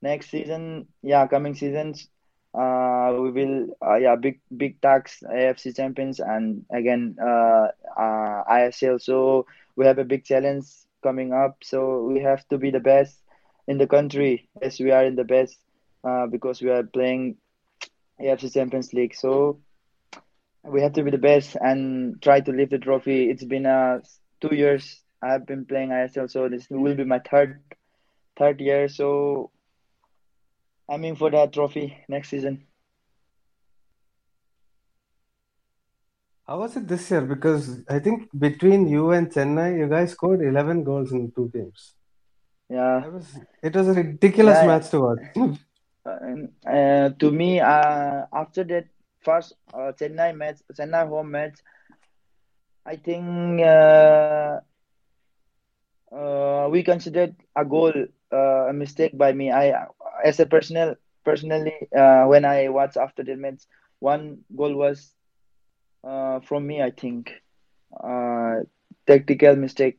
next 0.02 0.30
season, 0.30 0.86
yeah, 1.02 1.26
coming 1.26 1.54
seasons, 1.54 2.08
uh, 2.54 3.14
we 3.18 3.30
will, 3.30 3.66
uh, 3.84 3.96
yeah, 3.96 4.16
big 4.16 4.40
big 4.56 4.80
tax 4.80 5.22
AFC 5.22 5.72
champions 5.72 6.20
and 6.20 6.64
again, 6.72 7.16
uh, 7.20 7.68
uh, 7.96 8.42
ISL. 8.48 8.98
So 8.98 9.46
we 9.76 9.86
have 9.86 9.98
a 9.98 10.04
big 10.04 10.24
challenge 10.24 10.66
coming 11.02 11.32
up. 11.32 11.56
So 11.62 12.04
we 12.04 12.20
have 12.20 12.46
to 12.48 12.58
be 12.58 12.70
the 12.70 12.80
best 12.80 13.22
in 13.68 13.78
the 13.78 13.86
country 13.86 14.48
as 14.62 14.78
we 14.78 14.90
are 14.90 15.04
in 15.04 15.16
the 15.16 15.24
best, 15.24 15.58
uh, 16.04 16.26
because 16.26 16.60
we 16.62 16.70
are 16.70 16.82
playing 16.84 17.36
AFC 18.20 18.52
Champions 18.52 18.92
League. 18.92 19.14
So 19.14 19.60
we 20.64 20.82
have 20.82 20.94
to 20.94 21.02
be 21.02 21.10
the 21.10 21.18
best 21.18 21.56
and 21.60 22.20
try 22.22 22.40
to 22.40 22.52
lift 22.52 22.70
the 22.72 22.78
trophy. 22.78 23.30
It's 23.30 23.44
been 23.44 23.66
uh 23.66 24.00
two 24.40 24.54
years 24.54 25.02
I've 25.22 25.46
been 25.46 25.64
playing 25.64 25.90
ISL, 25.90 26.30
so 26.30 26.48
this 26.48 26.66
will 26.70 26.94
be 26.94 27.04
my 27.04 27.18
third 27.20 27.60
third 28.38 28.60
year. 28.60 28.88
So 28.88 29.50
I'm 30.88 31.04
in 31.04 31.16
for 31.16 31.30
that 31.30 31.52
trophy 31.52 31.96
next 32.08 32.28
season. 32.30 32.66
How 36.46 36.60
was 36.60 36.76
it 36.76 36.86
this 36.86 37.10
year? 37.10 37.22
Because 37.22 37.82
I 37.88 37.98
think 37.98 38.28
between 38.38 38.86
you 38.86 39.10
and 39.10 39.28
Chennai, 39.32 39.78
you 39.78 39.88
guys 39.88 40.12
scored 40.12 40.42
11 40.42 40.84
goals 40.84 41.10
in 41.10 41.32
two 41.32 41.50
games. 41.52 41.94
Yeah. 42.68 43.04
it 43.04 43.12
was, 43.12 43.38
it 43.62 43.74
was 43.74 43.88
a 43.88 43.92
ridiculous 43.94 44.58
Yeah. 44.58 44.66
match 44.66 44.90
to 44.90 45.00
watch. 45.00 45.18
Uh, 46.06 47.08
to 47.18 47.30
me, 47.30 47.60
uh, 47.60 48.26
after 48.32 48.62
that 48.64 48.86
first 49.20 49.54
uh, 49.74 49.92
Chennai 49.98 50.36
match, 50.36 50.58
Chennai 50.78 51.08
home 51.08 51.30
match, 51.32 51.58
I 52.86 52.96
think 52.96 53.60
uh, 53.60 54.60
uh, 56.12 56.68
we 56.70 56.82
considered 56.82 57.34
a 57.56 57.64
goal 57.64 57.92
uh, 58.32 58.66
a 58.68 58.72
mistake 58.72 59.16
by 59.16 59.32
me. 59.32 59.50
I, 59.50 59.86
as 60.24 60.40
a 60.40 60.46
personal, 60.46 60.94
personally, 61.24 61.74
when 61.90 62.44
I 62.44 62.68
watched 62.68 62.96
after 62.96 63.22
the 63.22 63.36
match, 63.36 63.62
one 64.00 64.38
goal 64.56 64.74
was 64.74 65.12
from 66.02 66.66
me. 66.66 66.82
I 66.82 66.90
think 66.90 67.32
tactical 69.06 69.56
mistake 69.56 69.98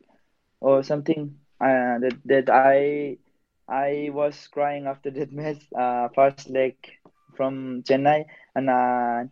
or 0.62 0.84
something 0.84 1.36
that 1.60 2.18
that 2.26 2.50
I 2.50 3.18
I 3.68 4.10
was 4.14 4.48
crying 4.48 4.88
after 4.88 5.12
that 5.12 5.32
match. 5.34 5.64
Uh, 5.76 6.10
first 6.16 6.44
leg 6.44 6.70
from 7.30 7.84
Chennai 7.84 8.26
and 8.56 8.70
uh, 8.70 9.24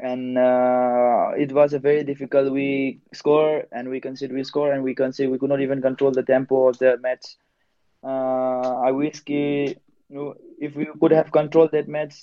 and 0.00 0.38
uh, 0.38 1.30
it 1.36 1.52
was 1.52 1.72
a 1.72 1.78
very 1.78 2.04
difficult. 2.04 2.52
We 2.52 3.00
score 3.12 3.64
and 3.72 3.88
we 3.88 4.00
concede, 4.00 4.32
we 4.32 4.44
score 4.44 4.72
and 4.72 4.82
we 4.82 4.94
concede. 4.94 5.30
We 5.30 5.38
could 5.38 5.50
not 5.50 5.60
even 5.60 5.80
control 5.82 6.12
the 6.12 6.22
tempo 6.22 6.68
of 6.68 6.78
the 6.78 6.98
match. 7.00 7.24
Uh, 8.04 8.80
I 8.86 8.90
wish 8.92 9.20
ki, 9.20 9.76
if 10.58 10.74
we 10.76 10.86
could 11.00 11.12
have 11.12 11.32
controlled 11.32 11.72
that 11.72 11.88
match, 11.88 12.14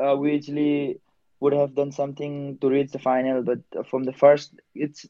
uh, 0.00 0.16
we 0.16 0.36
actually 0.36 1.00
would 1.40 1.52
have 1.52 1.74
done 1.74 1.92
something 1.92 2.58
to 2.60 2.68
reach 2.68 2.92
the 2.92 2.98
final. 2.98 3.42
But 3.42 3.60
from 3.88 4.04
the 4.04 4.12
first, 4.12 4.54
it's 4.74 5.06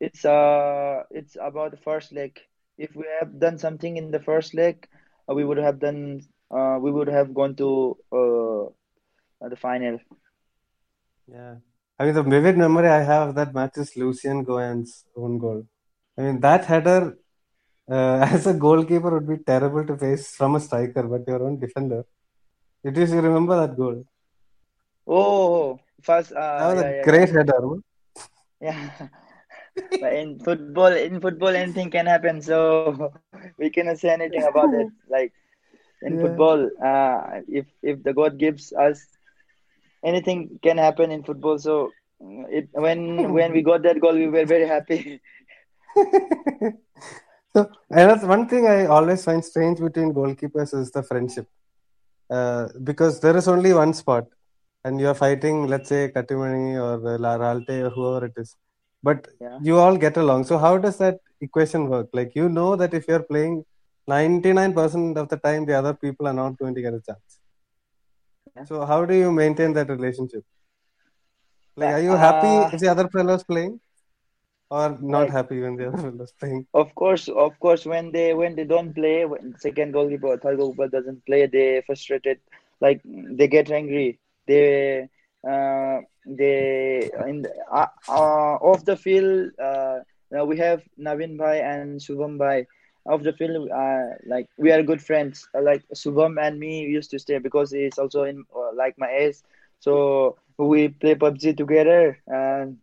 it's 0.00 0.24
uh 0.24 1.02
it's 1.10 1.36
about 1.40 1.72
the 1.72 1.76
first 1.78 2.12
leg. 2.12 2.38
If 2.80 2.96
we 2.96 3.04
have 3.20 3.38
done 3.38 3.58
something 3.58 3.96
in 3.96 4.10
the 4.10 4.20
first 4.20 4.54
leg, 4.54 4.88
uh, 5.28 5.34
we 5.34 5.44
would 5.44 5.58
have 5.58 5.78
done. 5.78 6.22
Uh, 6.50 6.78
we 6.80 6.90
would 6.90 7.08
have 7.08 7.34
gone 7.34 7.54
to 7.56 7.96
uh, 8.20 8.64
the 9.48 9.56
final. 9.56 9.98
Yeah. 11.26 11.56
I 11.98 12.04
mean, 12.06 12.14
the 12.14 12.22
vivid 12.22 12.56
memory 12.58 12.88
I 12.88 13.02
have 13.02 13.28
of 13.30 13.34
that 13.36 13.54
match 13.54 13.76
is 13.78 13.96
Lucian 13.96 14.42
Goian's 14.44 15.04
own 15.16 15.38
goal. 15.38 15.66
I 16.18 16.22
mean, 16.22 16.40
that 16.40 16.64
header, 16.64 17.18
uh, 17.90 18.18
as 18.34 18.46
a 18.46 18.54
goalkeeper, 18.54 19.10
would 19.10 19.28
be 19.28 19.38
terrible 19.44 19.86
to 19.86 19.96
face 19.98 20.34
from 20.34 20.56
a 20.56 20.60
striker, 20.60 21.04
but 21.04 21.26
your 21.28 21.42
own 21.44 21.58
defender. 21.60 22.04
It 22.84 22.98
is, 22.98 23.12
you 23.12 23.20
remember 23.20 23.56
that 23.66 23.76
goal? 23.76 24.04
Oh, 25.06 25.78
first, 26.02 26.32
That 26.58 26.66
uh, 26.66 26.72
was 26.74 26.78
yeah, 26.78 26.90
a 26.90 26.94
yeah, 26.96 27.10
great 27.10 27.28
yeah, 27.28 27.32
header. 27.32 27.60
yeah. 28.60 29.08
But 30.00 30.12
in 30.14 30.38
football, 30.40 30.92
in 30.92 31.20
football, 31.20 31.54
anything 31.54 31.90
can 31.90 32.06
happen. 32.06 32.40
So 32.42 33.12
we 33.58 33.70
cannot 33.70 33.98
say 33.98 34.10
anything 34.10 34.44
about 34.44 34.72
it. 34.72 34.88
Like 35.08 35.32
in 36.02 36.06
Yeah. 36.10 36.18
football, 36.18 36.68
uh, 36.82 37.40
if 37.48 37.66
if 37.82 38.02
the 38.02 38.12
God 38.12 38.38
gives 38.38 38.72
us 38.72 39.06
anything 40.04 40.58
can 40.62 40.78
happen 40.78 41.10
in 41.10 41.22
football. 41.22 41.58
So 41.58 41.94
mm, 42.22 42.44
it 42.50 42.68
when 42.72 43.32
when 43.32 43.52
we 43.52 43.62
got 43.62 43.82
that 43.82 44.00
goal, 44.00 44.14
we 44.14 44.28
were 44.28 44.44
very 44.46 44.66
happy. 44.66 45.20
So, 47.54 47.68
and 47.90 48.10
that's 48.10 48.24
one 48.24 48.46
thing 48.48 48.66
I 48.66 48.86
always 48.86 49.24
find 49.24 49.44
strange 49.44 49.80
between 49.80 50.12
goalkeepers 50.14 50.74
is 50.74 50.90
the 50.92 51.02
friendship. 51.02 51.46
Uh, 52.30 52.68
because 52.82 53.20
there 53.20 53.36
is 53.36 53.48
only 53.48 53.72
one 53.72 53.92
spot, 53.94 54.26
and 54.84 55.00
you're 55.00 55.14
fighting, 55.14 55.66
let's 55.66 55.88
say, 55.88 56.10
Kattimani 56.14 56.74
or 56.76 57.14
uh, 57.14 57.18
La 57.18 57.36
Ralte 57.36 57.82
or 57.86 57.90
whoever 57.90 58.26
it 58.26 58.32
is. 58.36 58.56
But 59.02 59.28
Yeah. 59.40 59.58
you 59.62 59.78
all 59.78 59.96
get 59.96 60.16
along. 60.16 60.44
So, 60.44 60.58
how 60.58 60.76
does 60.78 60.98
that 60.98 61.18
equation 61.40 61.88
work? 61.88 62.08
Like, 62.12 62.34
you 62.34 62.48
know 62.48 62.76
that 62.76 62.94
if 62.94 63.08
you're 63.08 63.22
playing 63.22 63.64
99% 64.08 65.16
of 65.16 65.28
the 65.28 65.36
time, 65.36 65.66
the 65.66 65.74
other 65.74 65.94
people 65.94 66.26
are 66.28 66.34
not 66.34 66.58
going 66.58 66.74
to 66.74 66.82
get 66.82 66.94
a 66.94 67.00
chance. 67.00 67.40
Yeah. 68.56 68.64
So, 68.64 68.84
how 68.84 69.04
do 69.04 69.14
you 69.14 69.32
maintain 69.32 69.72
that 69.74 69.88
relationship? 69.88 70.44
Like, 71.76 71.90
are 71.90 72.00
you 72.00 72.12
happy 72.12 72.62
uh, 72.64 72.70
if 72.72 72.80
the 72.80 72.88
other 72.88 73.08
fellow's 73.08 73.44
playing, 73.44 73.80
or 74.70 74.98
not 75.00 75.20
like 75.20 75.30
happy 75.30 75.60
when 75.60 75.76
the 75.76 75.88
other 75.88 75.98
fellow's 76.10 76.32
playing? 76.32 76.66
of 76.74 76.94
course, 76.94 77.28
of 77.28 77.58
course, 77.60 77.86
when 77.86 78.12
they 78.12 78.34
when 78.34 78.54
they 78.56 78.64
don't 78.64 78.94
play, 78.94 79.24
when 79.24 79.54
second 79.58 79.92
goalkeeper 79.92 80.26
or 80.28 80.38
third 80.38 80.58
goalkeeper 80.58 80.88
doesn't 80.88 81.24
play, 81.26 81.46
they 81.46 81.82
frustrated. 81.86 82.38
Like 82.80 83.00
they 83.04 83.48
get 83.48 83.70
angry. 83.70 84.18
They 84.46 85.08
uh 85.48 85.98
they 86.26 87.10
in 87.26 87.42
the, 87.42 87.52
uh, 87.70 87.86
uh 88.08 88.56
off 88.60 88.84
the 88.84 88.96
field. 88.96 89.52
Uh, 89.58 90.00
now 90.30 90.44
we 90.44 90.56
have 90.58 90.82
Navin 90.98 91.36
Bhai 91.36 91.60
and 91.60 92.00
Subham 92.00 92.38
Bhai. 92.38 92.66
Off 93.06 93.22
the 93.22 93.32
field, 93.32 93.70
uh, 93.70 94.06
like 94.26 94.46
we 94.58 94.70
are 94.70 94.82
good 94.82 95.00
friends. 95.00 95.48
Uh, 95.54 95.62
like 95.62 95.82
Subham 95.94 96.40
and 96.40 96.60
me 96.60 96.82
used 96.82 97.10
to 97.10 97.18
stay 97.18 97.38
because 97.38 97.70
he's 97.70 97.98
also 97.98 98.24
in 98.24 98.44
uh, 98.54 98.72
like 98.74 98.98
my 98.98 99.10
age. 99.10 99.36
So 99.80 100.36
we 100.58 100.88
play 100.88 101.14
PUBG 101.14 101.56
together 101.56 102.18
and 102.26 102.76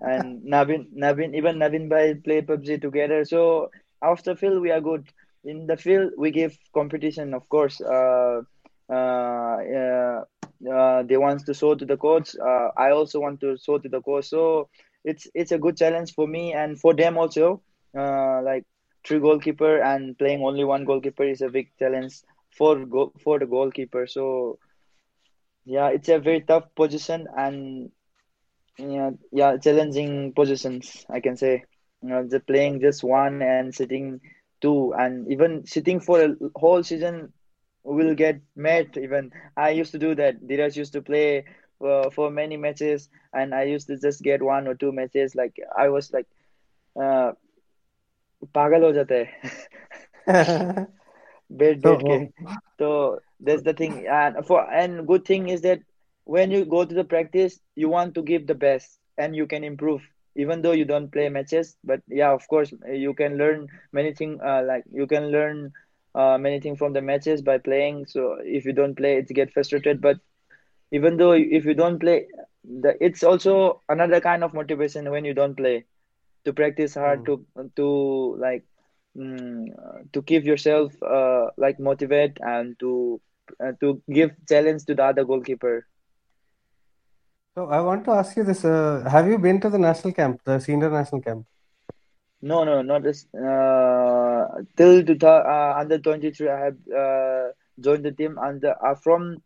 and 0.00 0.42
Navin, 0.54 0.86
Navin, 0.94 1.34
even 1.34 1.56
Navin 1.56 1.88
Bhai 1.88 2.14
play 2.14 2.42
PUBG 2.42 2.80
together. 2.80 3.24
So 3.24 3.70
after 4.02 4.36
field 4.36 4.62
we 4.62 4.70
are 4.70 4.80
good. 4.80 5.06
In 5.44 5.66
the 5.66 5.76
field 5.76 6.12
we 6.16 6.30
give 6.30 6.56
competition, 6.72 7.34
of 7.34 7.48
course. 7.48 7.80
Uh, 7.80 8.42
uh, 8.88 10.24
uh, 10.72 11.02
they 11.02 11.16
want 11.16 11.44
to 11.46 11.54
show 11.54 11.74
to 11.74 11.84
the 11.84 11.96
coach. 11.96 12.34
Uh, 12.36 12.68
I 12.76 12.90
also 12.90 13.20
want 13.20 13.40
to 13.40 13.56
show 13.58 13.78
to 13.78 13.88
the 13.88 14.00
coach. 14.00 14.26
So 14.26 14.68
it's 15.04 15.28
it's 15.34 15.52
a 15.52 15.58
good 15.58 15.76
challenge 15.76 16.14
for 16.14 16.26
me 16.26 16.52
and 16.52 16.78
for 16.80 16.94
them 16.94 17.18
also. 17.18 17.62
Uh, 17.96 18.42
like 18.42 18.64
three 19.06 19.20
goalkeeper 19.20 19.80
and 19.82 20.18
playing 20.18 20.42
only 20.42 20.64
one 20.64 20.84
goalkeeper 20.84 21.24
is 21.24 21.42
a 21.42 21.48
big 21.48 21.68
challenge 21.78 22.22
for 22.56 22.84
go 22.86 23.12
for 23.22 23.38
the 23.38 23.46
goalkeeper. 23.46 24.06
So 24.06 24.58
yeah, 25.64 25.88
it's 25.88 26.08
a 26.08 26.18
very 26.18 26.40
tough 26.42 26.74
position 26.74 27.26
and 27.36 27.90
yeah, 28.78 29.10
yeah, 29.32 29.56
challenging 29.56 30.32
positions, 30.34 31.06
I 31.10 31.20
can 31.20 31.36
say. 31.36 31.64
You 32.02 32.08
know, 32.10 32.28
playing 32.46 32.80
just 32.80 33.02
one 33.02 33.40
and 33.42 33.74
sitting 33.74 34.20
two, 34.60 34.92
and 34.96 35.30
even 35.30 35.66
sitting 35.66 36.00
for 36.00 36.22
a 36.22 36.34
whole 36.56 36.82
season 36.82 37.32
will 37.84 38.14
get 38.14 38.40
met 38.56 38.96
even. 38.96 39.30
I 39.56 39.70
used 39.70 39.92
to 39.92 39.98
do 39.98 40.14
that. 40.16 40.40
Dheeraj 40.46 40.76
used 40.76 40.92
to 40.94 41.02
play 41.02 41.44
for, 41.78 42.10
for 42.10 42.30
many 42.30 42.56
matches 42.56 43.08
and 43.32 43.54
i 43.54 43.62
used 43.64 43.86
to 43.88 43.96
just 43.98 44.22
get 44.22 44.42
one 44.42 44.66
or 44.68 44.74
two 44.74 44.92
matches. 44.92 45.34
Like 45.34 45.56
i 45.76 45.88
was 45.88 46.12
like 46.12 46.26
uh, 47.00 47.32
पागल 48.54 48.82
so 51.82 51.98
जाते 51.98 52.30
that's 53.40 53.62
the 53.62 53.72
thing. 53.74 54.06
And 54.08 54.44
for 54.46 54.60
and 54.70 55.06
good 55.06 55.24
thing 55.24 55.48
is 55.48 55.62
that 55.62 55.80
when 56.24 56.50
you 56.50 56.64
go 56.64 56.84
to 56.84 56.94
the 56.94 57.04
practice 57.04 57.58
you 57.74 57.88
want 57.88 58.14
to 58.14 58.22
give 58.22 58.46
the 58.46 58.54
best 58.54 58.98
and 59.18 59.34
you 59.36 59.46
can 59.46 59.64
improve. 59.64 60.02
Even 60.36 60.62
though 60.62 60.72
you 60.72 60.84
don't 60.84 61.10
play 61.12 61.28
matches 61.28 61.76
but 61.84 62.00
yeah 62.08 62.32
of 62.32 62.46
course 62.48 62.72
you 62.88 63.14
can 63.14 63.36
learn 63.36 63.66
many 63.92 64.12
things 64.12 64.40
uh, 64.44 64.62
like 64.66 64.84
you 64.92 65.06
can 65.06 65.28
learn 65.30 65.72
uh, 66.14 66.38
many 66.38 66.60
things 66.60 66.78
from 66.78 66.92
the 66.92 67.02
matches 67.02 67.42
by 67.42 67.58
playing. 67.58 68.06
So 68.06 68.38
if 68.40 68.64
you 68.64 68.72
don't 68.72 68.96
play, 68.96 69.16
it 69.18 69.28
get 69.28 69.52
frustrated. 69.52 70.00
But 70.00 70.18
even 70.92 71.16
though 71.16 71.32
if 71.32 71.64
you 71.64 71.74
don't 71.74 71.98
play, 71.98 72.26
the, 72.64 72.94
it's 73.00 73.22
also 73.22 73.82
another 73.88 74.20
kind 74.20 74.44
of 74.44 74.54
motivation 74.54 75.10
when 75.10 75.24
you 75.24 75.34
don't 75.34 75.56
play 75.56 75.84
to 76.44 76.52
practice 76.52 76.94
hard 76.94 77.24
to 77.26 77.44
to 77.76 78.36
like 78.38 78.64
mm, 79.16 79.66
to 80.12 80.22
keep 80.22 80.44
yourself 80.44 80.92
uh, 81.02 81.46
like 81.56 81.78
motivate 81.80 82.38
and 82.40 82.78
to 82.80 83.20
uh, 83.64 83.72
to 83.80 84.02
give 84.12 84.32
challenge 84.48 84.84
to 84.84 84.94
the 84.94 85.04
other 85.04 85.24
goalkeeper. 85.24 85.86
So 87.54 87.66
I 87.68 87.80
want 87.80 88.04
to 88.04 88.12
ask 88.12 88.36
you 88.36 88.44
this: 88.44 88.64
uh, 88.64 89.02
Have 89.10 89.28
you 89.28 89.38
been 89.38 89.60
to 89.60 89.70
the 89.70 89.78
national 89.78 90.12
camp, 90.12 90.42
the 90.44 90.58
senior 90.60 90.90
national 90.90 91.22
camp? 91.22 91.46
No, 92.42 92.64
no, 92.64 92.82
not 92.82 93.02
this. 93.02 93.26
Uh, 93.34 94.62
till 94.76 95.04
to 95.04 95.26
uh, 95.26 95.76
under 95.78 95.98
twenty 95.98 96.30
three, 96.30 96.48
I 96.48 96.60
have 96.66 96.76
uh, 96.88 97.48
joined 97.80 98.04
the 98.04 98.12
team 98.12 98.38
under 98.38 98.74
uh, 98.84 98.94
from 98.96 99.42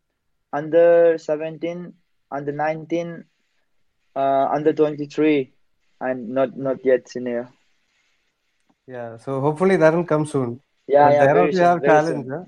under 0.51 1.17
seventeen, 1.17 1.93
under 2.31 2.51
nineteen, 2.51 3.23
uh, 4.15 4.47
under 4.51 4.73
twenty 4.73 5.05
three, 5.05 5.53
and 6.01 6.29
not 6.29 6.57
not 6.57 6.83
yet 6.83 7.07
senior. 7.07 7.49
Yeah, 8.87 9.17
so 9.17 9.39
hopefully 9.39 9.77
that 9.77 9.93
will 9.93 10.03
come 10.03 10.25
soon. 10.25 10.59
Yeah, 10.87 11.05
But 11.07 11.13
yeah, 11.13 11.25
there 11.25 11.33
very 11.35 11.53
soon, 11.53 11.61
have 11.61 11.79
very 11.79 11.91
talent, 11.91 12.25
soon. 12.25 12.29
huh? 12.29 12.43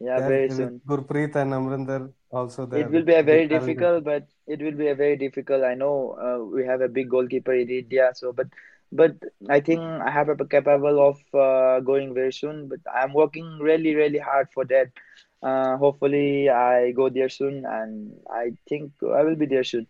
Yeah, 0.00 0.20
There 0.20 0.28
very 0.28 0.50
soon. 0.50 0.80
Gurpreet 0.86 1.36
and 1.36 1.52
Amrinder 1.52 2.12
also 2.30 2.66
there. 2.66 2.80
It 2.80 2.90
will 2.90 3.02
be 3.02 3.14
a 3.14 3.22
very 3.22 3.46
difficult, 3.48 4.04
but 4.04 4.26
it 4.46 4.60
will 4.62 4.72
be 4.72 4.88
a 4.88 4.94
very 4.94 5.16
difficult. 5.16 5.64
I 5.64 5.74
know 5.74 6.16
uh, 6.26 6.44
we 6.44 6.64
have 6.64 6.80
a 6.80 6.88
big 6.88 7.10
goalkeeper 7.10 7.52
in 7.52 7.68
India, 7.68 8.12
so 8.14 8.32
but 8.32 8.46
but 8.92 9.16
I 9.48 9.60
think 9.60 9.80
I 9.80 10.10
have 10.10 10.28
a 10.28 10.36
capable 10.44 11.00
of 11.08 11.18
uh, 11.34 11.80
going 11.80 12.12
very 12.14 12.32
soon. 12.32 12.68
But 12.68 12.80
I'm 12.92 13.14
working 13.14 13.58
really 13.58 13.94
really 13.94 14.18
hard 14.18 14.48
for 14.52 14.64
that. 14.66 14.90
Uh, 15.42 15.76
hopefully 15.78 16.50
I 16.50 16.92
go 16.92 17.08
there 17.08 17.28
soon, 17.28 17.64
and 17.64 18.12
I 18.30 18.52
think 18.68 18.92
I 19.02 19.22
will 19.24 19.34
be 19.34 19.46
there 19.46 19.64
soon. 19.64 19.86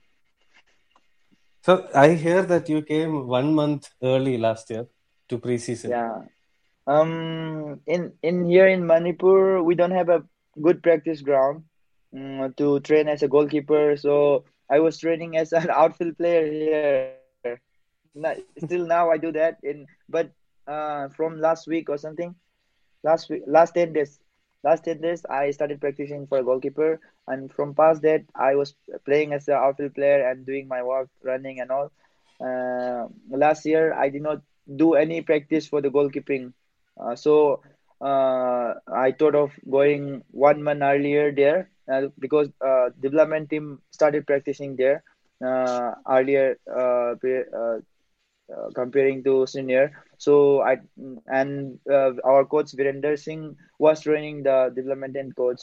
So 1.62 1.88
I 1.94 2.14
hear 2.14 2.42
that 2.42 2.68
you 2.68 2.82
came 2.82 3.26
one 3.26 3.54
month 3.54 3.90
early 4.02 4.38
last 4.38 4.70
year 4.70 4.86
to 5.28 5.38
preseason. 5.38 5.90
Yeah. 5.90 6.22
Um. 6.86 7.80
In 7.86 8.12
in 8.22 8.44
here 8.44 8.68
in 8.68 8.86
Manipur, 8.86 9.62
we 9.62 9.74
don't 9.74 9.98
have 9.98 10.08
a 10.08 10.24
good 10.60 10.82
practice 10.82 11.22
ground 11.22 11.64
mm, 12.14 12.56
to 12.56 12.80
train 12.80 13.08
as 13.08 13.22
a 13.22 13.28
goalkeeper. 13.28 13.96
So 13.96 14.44
I 14.70 14.78
was 14.78 14.98
training 14.98 15.36
as 15.36 15.52
an 15.52 15.70
outfield 15.74 16.16
player 16.18 16.46
here. 16.46 17.21
Still 18.58 18.86
now 18.86 19.10
I 19.10 19.18
do 19.18 19.32
that 19.32 19.58
in 19.62 19.86
but 20.08 20.30
uh 20.66 21.08
from 21.08 21.40
last 21.40 21.66
week 21.66 21.88
or 21.88 21.96
something 21.98 22.34
last 23.02 23.28
week 23.30 23.42
last 23.46 23.72
10 23.74 23.92
days 23.92 24.20
last 24.64 24.84
10 24.84 25.00
days 25.00 25.24
I 25.26 25.50
started 25.50 25.80
practicing 25.80 26.26
for 26.26 26.38
a 26.38 26.44
goalkeeper 26.44 27.00
and 27.26 27.52
from 27.52 27.74
past 27.74 28.02
that 28.02 28.24
I 28.34 28.54
was 28.54 28.74
playing 29.04 29.32
as 29.32 29.48
an 29.48 29.54
outfield 29.54 29.94
player 29.94 30.28
and 30.28 30.46
doing 30.46 30.68
my 30.68 30.82
work 30.82 31.08
running 31.22 31.60
and 31.60 31.70
all. 31.70 31.90
Uh, 32.40 33.06
last 33.30 33.64
year 33.66 33.92
I 33.94 34.08
did 34.08 34.22
not 34.22 34.42
do 34.76 34.94
any 34.94 35.20
practice 35.22 35.66
for 35.68 35.80
the 35.80 35.90
goalkeeping. 35.90 36.52
Uh, 37.00 37.14
so 37.16 37.60
uh, 38.00 38.74
I 38.92 39.12
thought 39.12 39.34
of 39.34 39.52
going 39.70 40.22
one 40.30 40.62
month 40.62 40.82
earlier 40.82 41.32
there 41.32 41.70
uh, 41.90 42.08
because 42.18 42.48
uh, 42.64 42.90
development 43.00 43.50
team 43.50 43.80
started 43.90 44.26
practicing 44.26 44.76
there 44.76 45.02
uh, 45.44 45.94
earlier 46.08 46.56
uh, 48.52 48.70
comparing 48.74 49.22
to 49.24 49.46
senior. 49.46 49.92
So 50.18 50.62
I 50.62 50.78
and 51.26 51.78
uh, 51.90 52.12
our 52.24 52.44
coach 52.44 52.72
Virender 52.76 53.18
Singh 53.18 53.56
was 53.78 54.02
training 54.02 54.42
the 54.44 54.72
development 54.74 55.16
and 55.16 55.34
coach 55.36 55.60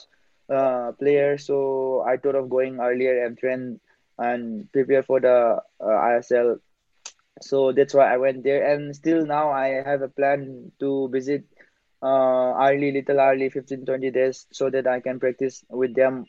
uh, 0.49 0.91
player. 0.99 1.37
So 1.37 2.03
I 2.07 2.17
thought 2.17 2.35
of 2.35 2.49
going 2.49 2.79
earlier 2.79 3.25
and 3.25 3.37
train 3.37 3.79
and 4.17 4.71
prepare 4.71 5.03
for 5.03 5.19
the 5.19 5.59
uh, 5.79 5.85
ISL. 5.85 6.57
So 7.41 7.71
that's 7.71 7.93
why 7.93 8.13
I 8.13 8.17
went 8.17 8.43
there. 8.43 8.63
And 8.73 8.95
still 8.95 9.25
now 9.25 9.51
I 9.51 9.81
have 9.85 10.01
a 10.01 10.09
plan 10.09 10.71
to 10.79 11.09
visit 11.09 11.43
uh, 12.03 12.53
early, 12.67 12.91
little 12.91 13.19
early, 13.19 13.49
15, 13.49 13.85
20 13.85 14.11
days, 14.11 14.47
so 14.51 14.69
that 14.69 14.87
I 14.87 14.99
can 14.99 15.19
practice 15.19 15.63
with 15.69 15.95
them. 15.95 16.25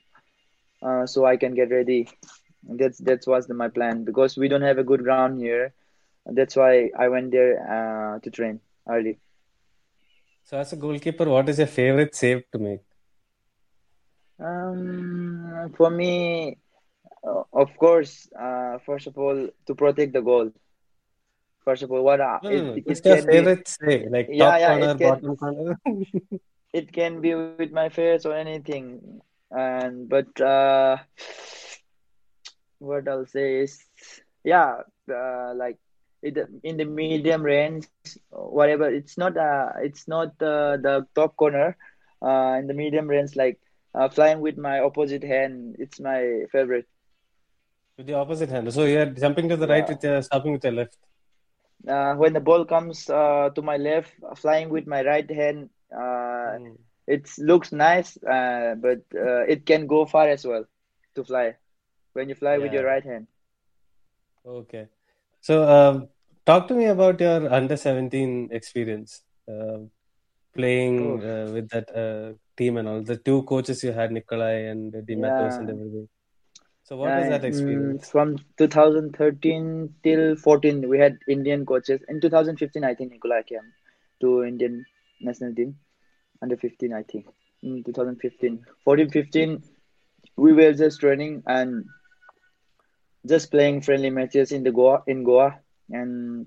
Uh, 0.83 1.07
so 1.07 1.25
I 1.25 1.37
can 1.37 1.55
get 1.55 1.71
ready. 1.71 2.09
That's 2.65 2.99
that's 2.99 3.27
was 3.27 3.49
my 3.49 3.69
plan 3.69 4.05
because 4.05 4.37
we 4.37 4.49
don't 4.49 4.63
have 4.63 4.79
a 4.79 4.85
good 4.85 5.03
ground 5.03 5.41
here. 5.41 5.75
That's 6.31 6.57
why 6.57 6.91
I 6.99 7.09
went 7.09 7.33
there 7.33 7.55
uh, 7.77 8.21
to 8.21 8.31
train 8.31 8.61
early. 8.89 9.19
So 10.45 10.59
as 10.59 10.73
a 10.73 10.77
goalkeeper, 10.77 11.29
what 11.29 11.49
is 11.49 11.59
your 11.59 11.67
favorite 11.69 12.15
save 12.15 12.45
to 12.53 12.59
make? 12.59 12.81
Um, 14.39 15.73
for 15.77 15.91
me, 15.91 16.59
uh, 17.27 17.43
of 17.53 17.77
course, 17.77 18.29
uh, 18.39 18.79
first 18.87 19.07
of 19.07 19.19
all, 19.19 19.49
to 19.67 19.75
protect 19.75 20.13
the 20.13 20.23
goal. 20.23 20.51
First 21.65 21.83
of 21.83 21.91
all, 21.93 22.03
what 22.05 22.21
uh, 22.21 22.39
No, 22.43 22.51
it, 22.51 22.57
no, 22.57 22.65
no. 22.65 22.75
it 22.75 22.87
your 22.87 23.17
can 23.17 23.27
be, 23.27 23.33
favorite 23.33 23.69
save, 23.69 24.11
like 24.11 24.29
yeah, 24.31 24.57
top 24.57 24.61
yeah, 24.61 24.67
corner, 24.69 24.95
can 24.95 25.09
bottom 25.09 25.37
corner. 25.37 25.79
it 26.73 26.93
can 26.93 27.21
be 27.21 27.35
with 27.35 27.73
my 27.73 27.89
face 27.89 28.25
or 28.25 28.35
anything. 28.35 29.21
And 29.51 30.09
but 30.09 30.41
uh, 30.41 30.97
what 32.79 33.09
I'll 33.09 33.27
say 33.27 33.61
is, 33.61 33.85
yeah, 34.45 34.83
uh, 35.13 35.53
like 35.55 35.79
it, 36.23 36.39
in 36.63 36.77
the 36.77 36.85
medium 36.85 37.43
range, 37.43 37.87
whatever. 38.31 38.89
It's 38.89 39.17
not 39.19 39.37
uh, 39.37 39.47
it's 39.55 39.87
not 39.87 40.07
uh, 40.21 40.77
the 40.77 41.07
top 41.15 41.37
corner. 41.37 41.77
Uh, 42.23 42.57
in 42.59 42.67
the 42.67 42.75
medium 42.75 43.07
range, 43.09 43.35
like 43.37 43.59
uh, 43.95 44.09
flying 44.09 44.41
with 44.41 44.57
my 44.57 44.81
opposite 44.81 45.23
hand, 45.23 45.77
it's 45.79 46.01
my 46.01 46.43
favorite. 46.53 46.87
With 47.97 48.07
the 48.07 48.15
opposite 48.15 48.51
hand. 48.51 48.73
So 48.73 48.85
you're 48.85 49.07
jumping 49.07 49.49
to 49.49 49.57
the 49.57 49.67
right 49.67 49.89
with 49.89 50.03
your 50.03 50.23
stopping 50.23 50.53
with 50.53 50.65
your 50.65 50.73
left. 50.73 50.97
Uh, 51.89 52.15
when 52.15 52.33
the 52.33 52.41
ball 52.41 52.65
comes 52.65 53.09
uh, 53.09 53.51
to 53.55 53.63
my 53.63 53.77
left, 53.77 54.13
flying 54.37 54.69
with 54.71 54.87
my 54.87 55.03
right 55.03 55.31
hand, 55.31 55.71
uh, 55.93 56.59
Mm. 56.59 56.77
it 57.07 57.29
looks 57.39 57.73
nice, 57.73 58.17
uh, 58.25 58.75
but 58.79 59.01
uh, 59.15 59.43
it 59.55 59.65
can 59.67 59.87
go 59.87 60.05
far 60.07 60.29
as 60.29 60.45
well 60.47 60.65
to 61.15 61.25
fly 61.25 61.57
when 62.13 62.29
you 62.29 62.35
fly 62.35 62.59
with 62.59 62.73
your 62.73 62.85
right 62.85 63.05
hand. 63.05 63.27
Okay. 64.45 64.89
So 65.41 65.69
um, 65.69 66.09
talk 66.47 66.69
to 66.69 66.75
me 66.75 66.87
about 66.87 67.21
your 67.21 67.53
under 67.53 67.77
17 67.77 68.49
experience, 68.53 69.23
uh, 69.51 69.79
playing 70.55 71.23
uh, 71.23 71.51
with 71.53 71.69
that 71.71 71.89
uh, 71.95 72.35
team 72.57 72.77
and 72.79 72.89
all. 72.89 73.03
The 73.03 73.17
two 73.19 73.43
coaches 73.45 73.83
you 73.85 73.93
had, 73.93 74.13
Nicolai 74.13 74.69
and 74.73 74.93
de 75.07 75.17
Matos 75.17 75.59
and 75.61 75.71
everything. 75.71 76.09
So 76.85 76.97
what 76.97 77.15
was 77.15 77.29
Uh, 77.29 77.31
that 77.31 77.45
mm, 77.45 77.45
experience? 77.45 78.11
from 78.11 78.39
2013 78.59 79.95
till 80.03 80.37
14, 80.37 80.89
we 80.89 80.99
had 80.99 81.19
Indian 81.29 81.65
coaches. 81.65 82.01
In 82.09 82.21
2015, 82.21 82.85
I 82.85 82.95
think 82.95 83.13
Nicolai 83.13 83.43
came 83.43 83.73
to 84.21 84.45
Indian 84.45 84.85
national 85.21 85.55
team 85.55 85.79
under 86.43 86.57
15, 86.57 86.93
I 86.93 87.03
think. 87.03 87.27
In 87.63 87.83
2015, 87.85 88.65
14, 88.85 89.11
15, 89.11 89.63
we 90.37 90.53
were 90.53 90.73
just 90.73 91.01
training 91.01 91.43
and 91.47 91.85
just 93.27 93.51
playing 93.51 93.81
friendly 93.83 94.11
matches 94.11 94.53
in 94.53 94.63
the 94.63 94.73
Goa 94.73 95.03
in 95.07 95.25
Goa 95.25 95.59
and 95.91 96.47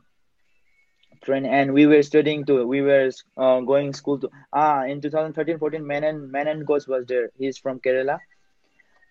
train 1.24 1.46
and 1.46 1.74
we 1.74 1.86
were 1.86 2.04
studying 2.04 2.46
too. 2.46 2.66
We 2.68 2.82
were 2.82 3.12
uh, 3.38 3.60
going 3.62 3.94
school 3.94 4.20
to 4.20 4.30
ah 4.52 4.84
in 4.86 5.02
2013, 5.02 5.60
14, 5.60 5.86
Menon 5.86 6.32
Menon 6.32 6.66
coach 6.66 6.88
was 6.88 7.06
there. 7.06 7.30
He's 7.38 7.58
from 7.58 7.80
Kerala. 7.80 8.20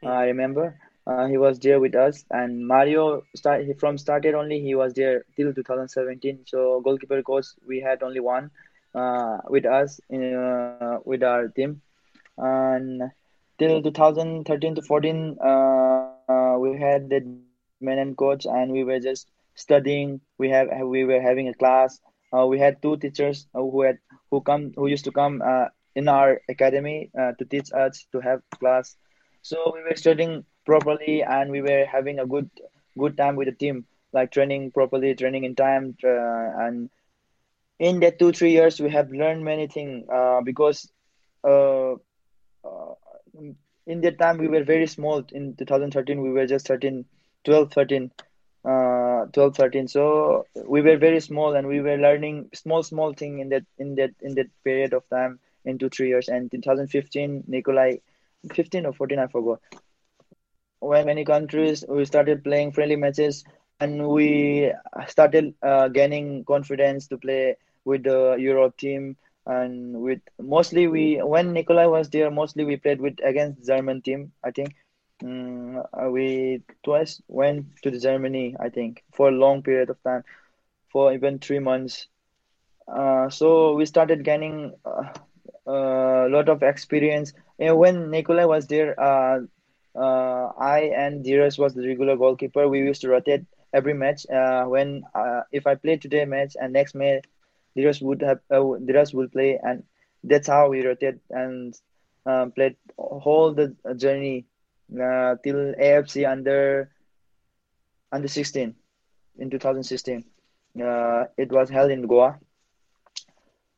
Hmm. 0.03 0.09
I 0.09 0.25
remember. 0.27 0.79
Uh, 1.05 1.27
he 1.27 1.37
was 1.37 1.59
there 1.59 1.81
with 1.81 1.97
us, 1.97 2.25
and 2.31 2.65
Mario 2.65 3.23
start 3.35 3.65
he, 3.65 3.73
from 3.73 3.99
started 3.99 4.35
only. 4.37 4.61
He 4.61 4.77
was 4.77 4.93
there 4.95 5.25
till 5.37 5.53
2017. 5.53 6.45
So 6.47 6.81
goalkeeper 6.81 7.23
coach 7.23 7.47
we 7.67 7.81
had 7.81 8.05
only 8.05 8.21
one 8.21 8.51
uh, 8.95 9.39
with 9.49 9.67
us 9.67 10.01
in, 10.11 10.35
uh, 10.35 10.99
with 11.05 11.25
our 11.25 11.49
team, 11.49 11.81
and 12.39 13.03
till 13.59 13.83
2013 13.83 14.77
to 14.77 14.83
14 14.83 15.39
uh, 15.41 16.57
we 16.59 16.79
had 16.79 17.09
that 17.83 17.99
and 17.99 18.17
coach, 18.17 18.47
and 18.47 18.73
we 18.73 18.85
were 18.85 19.01
just 19.01 19.29
studying. 19.55 20.21
We 20.39 20.51
have 20.51 20.69
we 20.87 21.05
were 21.05 21.21
having 21.21 21.49
a 21.49 21.55
class. 21.55 22.01
Uh, 22.33 22.47
we 22.47 22.59
had 22.59 22.83
two 22.83 22.97
teachers 22.97 23.47
uh, 23.55 23.61
who 23.61 23.83
had 23.83 23.99
who 24.31 24.41
come 24.41 24.73
who 24.77 24.87
used 24.89 25.05
to 25.05 25.13
come 25.13 25.43
uh, 25.45 25.67
in 25.95 26.09
our 26.09 26.41
academy 26.49 27.11
uh, 27.19 27.33
to 27.39 27.45
teach 27.45 27.73
us 27.73 28.07
to 28.13 28.21
have 28.21 28.41
class. 28.61 28.97
So 29.43 29.73
we 29.75 29.83
were 29.83 29.97
studying 29.97 30.45
properly, 30.67 31.23
and 31.23 31.51
we 31.51 31.63
were 31.63 31.85
having 31.87 32.19
a 32.19 32.27
good 32.27 32.51
good 32.99 33.17
time 33.17 33.37
with 33.37 33.49
the 33.49 33.55
team, 33.65 33.87
like 34.13 34.31
training 34.33 34.71
properly, 34.73 35.15
training 35.15 35.45
in 35.45 35.55
time, 35.55 35.97
uh, 36.05 36.65
and 36.67 36.91
in 37.79 38.01
that 38.01 38.19
two 38.19 38.33
three 38.33 38.53
years 38.53 38.81
we 38.81 38.91
have 38.91 39.11
learned 39.11 39.45
many 39.45 39.67
things 39.67 40.09
uh, 40.13 40.41
because 40.43 40.89
in 43.87 44.01
that 44.01 44.19
time 44.19 44.39
we 44.39 44.49
were 44.49 44.65
very 44.65 44.87
small 44.87 45.23
in 45.33 45.55
2013 45.57 46.21
we 46.23 46.31
were 46.31 46.47
just 46.47 46.67
13 46.67 47.05
12 47.45 47.73
13 47.73 48.11
uh 48.65 49.27
12 49.27 49.57
13 49.57 49.89
so 49.89 50.47
we 50.65 50.81
were 50.83 50.97
very 50.97 51.21
small 51.21 51.55
and 51.55 51.67
we 51.67 51.81
were 51.81 51.97
learning 51.97 52.49
small 52.55 52.83
small 52.83 53.13
thing 53.13 53.41
in 53.41 53.49
that 53.49 53.65
in 53.79 53.95
that 53.97 54.11
in 54.21 54.35
that 54.35 54.47
period 54.65 54.93
of 54.93 55.09
time 55.09 55.39
in 55.65 55.79
two 55.79 55.89
three 55.89 56.09
years. 56.09 56.29
And 56.29 56.51
2015, 56.51 57.45
Nicolai, 57.47 58.01
15 58.53 58.87
or 58.87 58.93
14, 58.93 59.19
I 59.19 59.27
forgot. 59.27 59.61
When 60.81 61.07
many 61.07 61.25
countries 61.25 61.85
we 61.89 62.05
started 62.05 62.43
playing 62.43 62.73
friendly 62.73 62.97
matches, 62.97 63.45
and 63.81 64.09
we 64.09 64.73
started 65.09 65.55
uh, 65.63 65.89
gaining 65.89 66.45
confidence 66.45 67.07
to 67.09 67.19
play 67.19 67.57
with 67.85 68.05
the 68.05 68.37
Europe 68.39 68.77
team 68.77 69.17
and 69.45 70.01
with 70.01 70.21
mostly 70.41 70.87
we 70.87 71.17
when 71.17 71.53
Nicolai 71.53 71.87
was 71.87 72.09
there 72.11 72.31
mostly 72.31 72.65
we 72.65 72.77
played 72.77 73.01
with 73.01 73.17
against 73.25 73.67
German 73.67 74.01
team 74.01 74.31
I 74.45 74.53
think 74.53 74.77
um, 75.23 75.83
we 76.13 76.63
twice 76.85 77.21
went 77.29 77.67
to 77.83 77.91
Germany 77.99 78.57
I 78.61 78.69
think 78.69 79.03
for 79.15 79.29
a 79.29 79.33
long 79.45 79.63
period 79.63 79.91
of 79.91 80.03
time 80.03 80.25
for 80.93 81.13
even 81.13 81.39
three 81.39 81.59
months. 81.59 82.09
Uh, 82.89 83.29
so 83.31 83.75
we 83.75 83.85
started 83.87 84.25
gaining 84.25 84.73
uh, 84.85 85.13
a 85.67 86.29
lot 86.29 86.49
of 86.49 86.63
experience. 86.63 87.33
And 87.59 87.79
when 87.79 88.11
Nicolai 88.11 88.45
was 88.45 88.67
there 88.67 88.99
uh, 89.01 89.41
uh, 89.97 90.49
I 90.59 90.91
and 90.97 91.25
Dheeraj 91.25 91.59
was 91.59 91.75
the 91.75 91.87
regular 91.87 92.17
goalkeeper. 92.17 92.69
We 92.69 92.79
used 92.81 93.03
to 93.03 93.09
rotate 93.11 93.45
every 93.73 93.95
match 93.95 94.27
uh, 94.31 94.65
when 94.65 95.03
uh, 95.15 95.43
if 95.53 95.67
I 95.67 95.75
play 95.75 95.97
today 95.97 96.25
match 96.25 96.55
and 96.61 96.73
next 96.73 96.95
match 96.95 97.25
Dheeraj 97.77 98.03
would 98.03 98.23
have 98.23 98.39
uh, 98.53 98.63
will 99.15 99.29
play, 99.29 99.59
and 99.63 99.83
that's 100.25 100.49
how 100.49 100.69
we 100.69 100.85
rotate 100.87 101.19
and 101.31 101.75
um, 102.27 102.53
played 102.53 102.77
whole 102.99 103.53
the 103.53 103.75
journey 103.97 104.47
uh, 104.91 105.37
till 105.43 105.75
AFC 105.75 106.29
under 106.29 106.91
under 108.11 108.29
16 108.29 108.75
in 109.39 109.51
2016. 109.51 110.25
Uh, 110.81 111.25
it 111.37 111.51
was 111.51 111.69
held 111.71 111.91
in 111.91 112.07
Goa. 112.07 112.39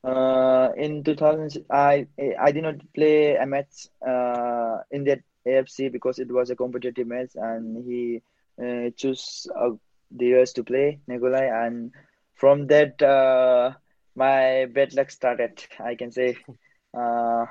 Uh, 0.02 0.70
in 0.76 1.02
2000, 1.02 1.64
I 1.70 2.06
I 2.38 2.52
did 2.52 2.62
not 2.62 2.76
play 2.94 3.36
a 3.36 3.46
match 3.46 3.88
uh, 4.06 4.78
in 4.90 5.04
that 5.04 5.20
AFC 5.46 5.90
because 5.90 6.18
it 6.18 6.30
was 6.30 6.50
a 6.50 6.56
competitive 6.56 7.06
match, 7.06 7.30
and 7.34 7.84
he 7.84 8.22
uh, 8.62 8.90
chose 8.96 9.48
uh, 9.56 9.70
Dheeraj 10.14 10.52
to 10.54 10.64
play 10.64 11.00
Nicolai, 11.08 11.46
and 11.66 11.92
from 12.34 12.66
that 12.66 13.00
uh, 13.02 13.72
my 14.14 14.66
bad 14.66 14.94
luck 14.94 15.10
started. 15.10 15.64
I 15.80 15.94
can 15.94 16.12
say 16.12 16.36
uh, 16.96 17.46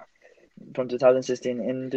from 0.76 0.88
2016. 0.90 1.60
In 1.60 1.90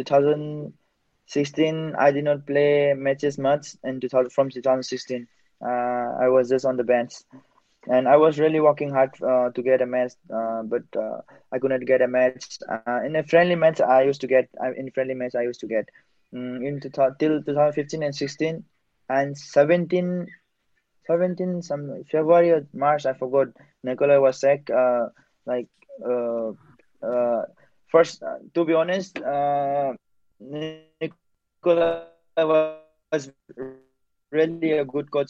2016, 1.27 1.95
I 1.99 2.11
did 2.11 2.23
not 2.23 2.45
play 2.45 2.93
matches 2.93 3.37
much. 3.37 3.75
In 3.83 3.99
2000, 3.99 4.31
from 4.31 4.49
2016, 4.49 5.27
uh, 5.61 5.67
I 5.67 6.29
was 6.29 6.49
just 6.49 6.65
on 6.65 6.77
the 6.77 6.83
bench, 6.83 7.15
and 7.87 8.07
I 8.07 8.15
was 8.15 8.39
really 8.39 8.61
working 8.61 8.91
hard 8.91 9.11
uh, 9.21 9.49
to 9.49 9.61
get 9.61 9.81
a 9.81 9.85
match, 9.85 10.13
uh, 10.33 10.63
but 10.63 10.83
uh, 10.95 11.19
I 11.51 11.59
could 11.59 11.71
not 11.71 11.85
get 11.85 12.01
a 12.01 12.07
match. 12.07 12.59
Uh, 12.69 13.01
in 13.05 13.15
a 13.17 13.23
friendly 13.23 13.55
match, 13.55 13.81
I 13.81 14.03
used 14.03 14.21
to 14.21 14.27
get. 14.27 14.49
in 14.77 14.89
friendly 14.91 15.15
match, 15.15 15.35
I 15.35 15.43
used 15.43 15.59
to 15.61 15.67
get. 15.67 15.89
Um, 16.33 16.61
in 16.65 16.81
till 16.81 16.91
2015 17.41 18.03
and 18.03 18.13
16 18.13 18.63
and 19.09 19.37
17 19.37 20.27
17 21.07 21.61
some 21.61 22.03
February 22.11 22.51
or 22.51 22.67
March 22.73 23.05
I 23.05 23.13
forgot 23.13 23.47
Nicolai 23.81 24.17
was 24.17 24.41
sick 24.41 24.69
uh, 24.69 25.07
like 25.45 25.69
first 27.89 28.21
to 28.55 28.65
be 28.65 28.73
honest 28.73 29.17
Nicolai 30.39 31.19
was 31.19 31.45
really 31.85 32.33
a 32.33 32.41
good 32.41 32.41
coaches 33.21 33.37
I 33.37 33.37
think 33.57 35.23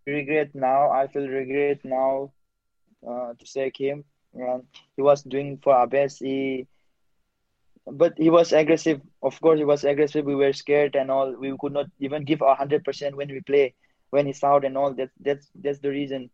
regret 0.05 0.55
now, 0.55 0.89
I 0.91 1.07
feel 1.07 1.28
regret 1.28 1.84
now 1.84 2.32
uh, 3.07 3.34
to 3.39 3.45
say 3.45 3.72
him. 3.78 4.05
And 4.34 4.63
he 4.95 5.01
was 5.01 5.23
doing 5.23 5.57
for 5.63 5.73
our 5.73 5.88
best. 5.88 6.19
He, 6.19 6.67
but 7.91 8.13
he 8.17 8.29
was 8.29 8.51
aggressive. 8.51 9.01
Of 9.21 9.39
course, 9.41 9.59
he 9.59 9.65
was 9.65 9.84
aggressive. 9.84 10.25
We 10.25 10.36
were 10.36 10.53
scared 10.53 10.95
and 10.95 11.09
all. 11.11 11.36
We 11.39 11.55
could 11.59 11.73
not 11.73 11.88
even 11.99 12.23
give 12.23 12.39
hundred 12.41 12.84
percent 12.84 13.15
when 13.15 13.29
we 13.29 13.41
play, 13.41 13.73
when 14.09 14.25
he's 14.25 14.43
out 14.43 14.65
and 14.65 14.77
all. 14.77 14.93
That's 14.93 15.13
that's 15.19 15.49
that's 15.55 15.79
the 15.79 15.89
reason 15.89 16.29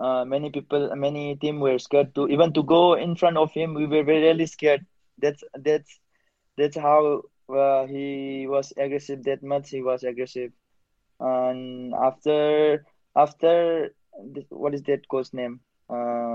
uh, 0.00 0.24
many 0.24 0.50
people, 0.50 0.90
many 0.94 1.36
team 1.36 1.60
were 1.60 1.78
scared 1.78 2.14
to 2.14 2.28
even 2.28 2.52
to 2.52 2.62
go 2.62 2.94
in 2.94 3.14
front 3.16 3.36
of 3.36 3.52
him. 3.52 3.74
We 3.74 3.86
were 3.86 4.04
really 4.04 4.46
scared. 4.46 4.84
That's 5.18 5.42
that's 5.54 5.98
that's 6.56 6.76
how 6.76 7.22
uh, 7.48 7.86
he 7.86 8.46
was 8.48 8.72
aggressive. 8.76 9.22
That 9.24 9.42
much 9.42 9.70
he 9.70 9.82
was 9.82 10.02
aggressive. 10.02 10.50
And 11.20 11.94
after 11.94 12.84
after 13.16 13.90
what 14.50 14.74
is 14.74 14.82
that 14.82 15.08
coach 15.08 15.32
name? 15.32 15.60
Uh, 15.88 16.33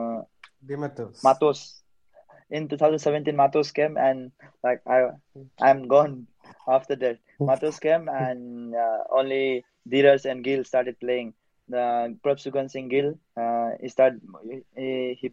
Matos. 0.68 1.24
Matos. 1.24 1.82
In 2.50 2.68
2017, 2.68 3.36
Matos 3.36 3.72
came 3.72 3.98
and 3.98 4.32
like 4.64 4.82
I 4.88 5.10
I'm 5.62 5.88
gone. 5.88 6.28
After 6.68 6.96
that, 6.96 7.20
Matos 7.40 7.80
came 7.80 8.10
and 8.10 8.76
uh, 8.76 9.04
only 9.12 9.64
Dheeraj 9.88 10.26
and 10.26 10.44
Gill 10.44 10.64
started 10.64 11.00
playing 11.00 11.34
the 11.68 12.18
Prabh 12.24 12.72
Singh 12.72 12.90
Gill. 12.90 13.20
Uh, 13.38 13.72
he 13.80 13.90
started. 13.90 14.22
He, 14.76 15.18
he 15.20 15.32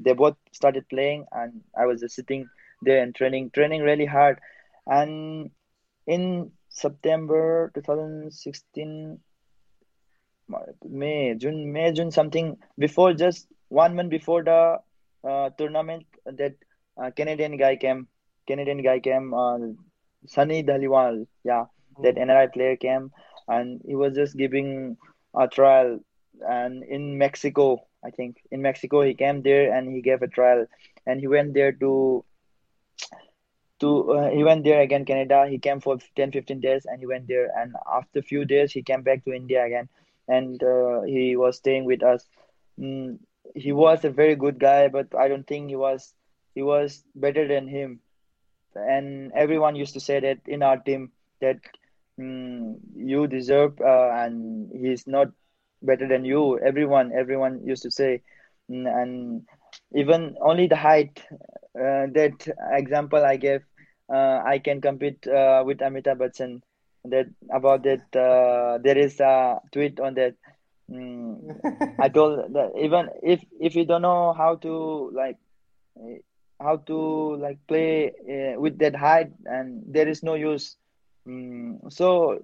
they 0.00 0.12
both 0.12 0.36
started 0.52 0.88
playing, 0.88 1.26
and 1.32 1.62
I 1.76 1.86
was 1.86 2.00
just 2.00 2.14
sitting 2.14 2.48
there 2.82 3.02
and 3.02 3.14
training, 3.14 3.50
training 3.50 3.82
really 3.82 4.06
hard. 4.06 4.38
And 4.86 5.50
in 6.06 6.52
September 6.68 7.70
2016, 7.74 9.18
May, 10.88 11.34
June, 11.34 11.72
May, 11.72 11.92
June, 11.92 12.10
something 12.10 12.56
before 12.78 13.12
just 13.12 13.48
one 13.68 13.94
month 13.94 14.10
before 14.10 14.42
the 14.42 14.78
uh, 15.28 15.50
tournament, 15.58 16.06
that 16.26 16.54
uh, 17.00 17.10
Canadian 17.10 17.56
guy 17.56 17.76
came. 17.76 18.08
Canadian 18.46 18.82
guy 18.82 19.00
came. 19.00 19.34
Uh, 19.34 19.58
Sunny 20.26 20.62
Dhaliwal, 20.62 21.26
yeah, 21.44 21.66
that 22.02 22.16
mm-hmm. 22.16 22.30
NRI 22.30 22.52
player 22.52 22.76
came, 22.76 23.12
and 23.46 23.80
he 23.86 23.94
was 23.94 24.14
just 24.14 24.36
giving 24.36 24.96
a 25.34 25.46
trial 25.48 26.00
and 26.46 26.82
in 26.84 27.18
Mexico 27.18 27.80
I 28.04 28.10
think 28.10 28.36
in 28.50 28.62
Mexico 28.62 29.02
he 29.02 29.14
came 29.14 29.42
there 29.42 29.72
and 29.74 29.92
he 29.94 30.02
gave 30.02 30.22
a 30.22 30.28
trial 30.28 30.66
and 31.06 31.20
he 31.20 31.26
went 31.26 31.54
there 31.54 31.72
to 31.72 32.24
to 33.80 34.12
uh, 34.12 34.30
he 34.30 34.44
went 34.44 34.64
there 34.64 34.80
again 34.80 35.04
Canada 35.04 35.46
he 35.48 35.58
came 35.58 35.80
for 35.80 35.98
10 36.16 36.32
15 36.32 36.60
days 36.60 36.86
and 36.86 37.00
he 37.00 37.06
went 37.06 37.26
there 37.28 37.50
and 37.56 37.74
after 37.92 38.20
a 38.20 38.22
few 38.22 38.44
days 38.44 38.72
he 38.72 38.82
came 38.82 39.02
back 39.02 39.24
to 39.24 39.32
India 39.32 39.64
again 39.64 39.88
and 40.28 40.62
uh, 40.62 41.02
he 41.02 41.36
was 41.36 41.56
staying 41.56 41.84
with 41.84 42.02
us 42.02 42.28
mm, 42.78 43.18
he 43.54 43.72
was 43.72 44.04
a 44.04 44.10
very 44.10 44.34
good 44.36 44.58
guy 44.58 44.88
but 44.88 45.06
I 45.16 45.28
don't 45.28 45.46
think 45.46 45.68
he 45.68 45.76
was 45.76 46.14
he 46.54 46.62
was 46.62 47.04
better 47.14 47.46
than 47.46 47.68
him. 47.68 48.00
And 48.74 49.32
everyone 49.34 49.76
used 49.76 49.94
to 49.94 50.00
say 50.00 50.20
that 50.20 50.38
in 50.46 50.62
our 50.62 50.78
team 50.78 51.10
that 51.40 51.58
mm, 52.18 52.76
you 52.94 53.26
deserve 53.26 53.80
uh, 53.80 54.10
and 54.12 54.70
he's 54.72 55.06
not 55.06 55.28
better 55.82 56.06
than 56.08 56.24
you. 56.24 56.58
Everyone 56.58 57.12
everyone 57.12 57.60
used 57.64 57.82
to 57.82 57.90
say 57.90 58.22
mm, 58.70 58.86
and 58.86 59.42
even 59.94 60.36
only 60.40 60.66
the 60.66 60.76
height 60.76 61.22
uh, 61.32 62.06
that 62.18 62.36
example 62.72 63.24
i 63.24 63.36
gave 63.36 63.62
uh, 64.12 64.38
i 64.52 64.58
can 64.58 64.80
compete 64.80 65.26
uh, 65.28 65.62
with 65.66 65.78
amitabh 65.78 66.18
bachchan. 66.22 66.60
That 67.04 67.26
about 67.52 67.82
that 67.84 68.04
uh, 68.26 68.78
there 68.82 68.98
is 68.98 69.20
a 69.20 69.60
tweet 69.72 70.00
on 70.00 70.14
that 70.14 70.34
mm, 70.90 71.34
i 71.98 72.08
told 72.08 72.52
that 72.54 72.70
even 72.86 73.08
if 73.22 73.44
if 73.60 73.74
you 73.76 73.84
don't 73.84 74.02
know 74.02 74.32
how 74.32 74.54
to 74.56 75.10
like 75.14 75.36
how 76.60 76.76
to 76.76 77.36
like 77.36 77.58
play 77.66 78.10
uh, 78.34 78.60
with 78.60 78.78
that 78.78 78.94
height 78.96 79.30
and 79.46 79.82
there 79.86 80.08
is 80.08 80.22
no 80.22 80.34
use 80.34 80.76
Mm, 81.28 81.92
so 81.92 82.40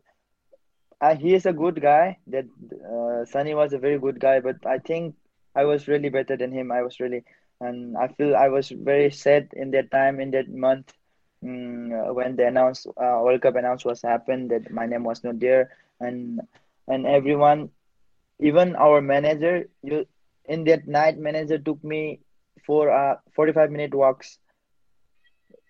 uh, 1.00 1.14
he 1.16 1.34
is 1.34 1.46
a 1.46 1.52
good 1.52 1.80
guy. 1.80 2.18
That 2.26 2.44
uh, 2.92 3.24
Sunny 3.24 3.54
was 3.54 3.72
a 3.72 3.78
very 3.78 3.98
good 3.98 4.20
guy, 4.20 4.40
but 4.40 4.56
I 4.66 4.78
think 4.78 5.14
I 5.54 5.64
was 5.64 5.88
really 5.88 6.08
better 6.10 6.36
than 6.36 6.52
him. 6.52 6.70
I 6.70 6.82
was 6.82 7.00
really, 7.00 7.24
and 7.60 7.96
I 7.96 8.08
feel 8.08 8.36
I 8.36 8.48
was 8.48 8.70
very 8.70 9.10
sad 9.10 9.48
in 9.54 9.70
that 9.72 9.90
time 9.90 10.20
in 10.20 10.30
that 10.32 10.48
month 10.48 10.92
mm, 11.44 12.14
when 12.14 12.36
the 12.36 12.46
announce 12.46 12.86
uh, 12.86 13.20
World 13.22 13.40
Cup 13.42 13.56
announce 13.56 13.84
was 13.84 14.02
happened 14.02 14.50
that 14.50 14.70
my 14.70 14.86
name 14.86 15.04
was 15.04 15.22
not 15.24 15.40
there, 15.40 15.70
and 16.00 16.40
and 16.88 17.06
everyone, 17.06 17.70
even 18.38 18.74
our 18.76 19.00
manager, 19.00 19.68
you 19.82 20.06
in 20.46 20.64
that 20.64 20.86
night, 20.86 21.18
manager 21.18 21.58
took 21.58 21.82
me 21.84 22.20
for 22.66 22.90
uh 22.90 23.16
45 23.34 23.70
minute 23.70 23.94
walks. 23.94 24.38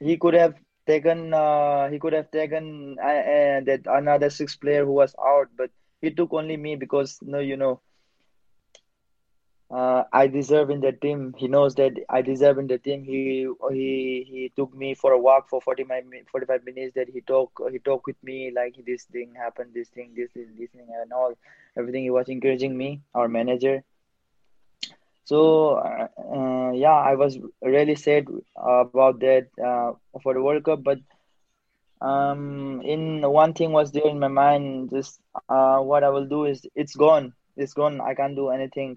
He 0.00 0.16
could 0.16 0.34
have 0.34 0.54
taken 0.86 1.32
uh, 1.34 1.88
he 1.90 1.98
could 1.98 2.12
have 2.12 2.30
taken 2.30 2.96
uh, 3.02 3.06
uh, 3.06 3.60
that 3.68 3.82
another 3.86 4.30
six 4.30 4.56
player 4.56 4.84
who 4.84 4.92
was 4.92 5.14
out, 5.22 5.48
but 5.56 5.70
he 6.00 6.10
took 6.10 6.32
only 6.32 6.56
me 6.56 6.76
because 6.76 7.18
no, 7.22 7.38
you 7.38 7.56
know, 7.56 7.80
uh, 9.70 10.04
I 10.12 10.26
deserve 10.28 10.70
in 10.70 10.80
the 10.80 10.92
team. 10.92 11.34
He 11.36 11.48
knows 11.48 11.74
that 11.76 11.92
I 12.08 12.22
deserve 12.22 12.58
in 12.58 12.66
the 12.68 12.78
team. 12.78 13.04
He 13.04 13.42
he 13.64 14.24
he 14.24 14.44
took 14.48 14.66
me 14.68 14.88
for 14.88 15.06
a 15.12 15.14
walk 15.18 15.48
for 15.48 15.60
45, 15.60 16.04
45 16.30 16.64
minutes. 16.64 16.94
That 16.94 17.08
he 17.08 17.20
talk 17.20 17.50
he 17.70 17.78
talked 17.78 18.06
with 18.06 18.22
me 18.22 18.52
like 18.54 18.74
this 18.86 19.04
thing 19.04 19.34
happened, 19.36 19.70
this 19.74 19.88
thing, 19.88 20.12
this 20.16 20.30
this, 20.34 20.48
this 20.58 20.70
thing, 20.70 20.88
and 21.00 21.12
all 21.12 21.34
everything. 21.76 22.02
He 22.04 22.10
was 22.10 22.28
encouraging 22.28 22.76
me, 22.76 23.00
our 23.14 23.28
manager. 23.28 23.82
So 25.24 25.74
uh, 25.76 26.08
uh, 26.18 26.70
yeah, 26.72 26.94
I 26.94 27.14
was 27.14 27.38
really 27.62 27.94
sad 27.96 28.26
about 28.56 29.20
that 29.20 29.48
uh, 29.62 29.92
for 30.22 30.34
the 30.34 30.42
World 30.42 30.64
Cup, 30.64 30.82
but 30.82 30.98
um, 32.00 32.80
in 32.84 33.22
one 33.22 33.52
thing 33.54 33.72
was 33.72 33.92
there 33.92 34.06
in 34.08 34.18
my 34.18 34.28
mind. 34.28 34.90
Just 34.90 35.20
uh, 35.48 35.78
what 35.78 36.04
I 36.04 36.10
will 36.10 36.26
do 36.26 36.44
is 36.44 36.66
it's 36.74 36.94
gone. 36.94 37.32
It's 37.56 37.72
gone. 37.74 38.00
I 38.00 38.14
can't 38.14 38.36
do 38.36 38.50
anything. 38.50 38.96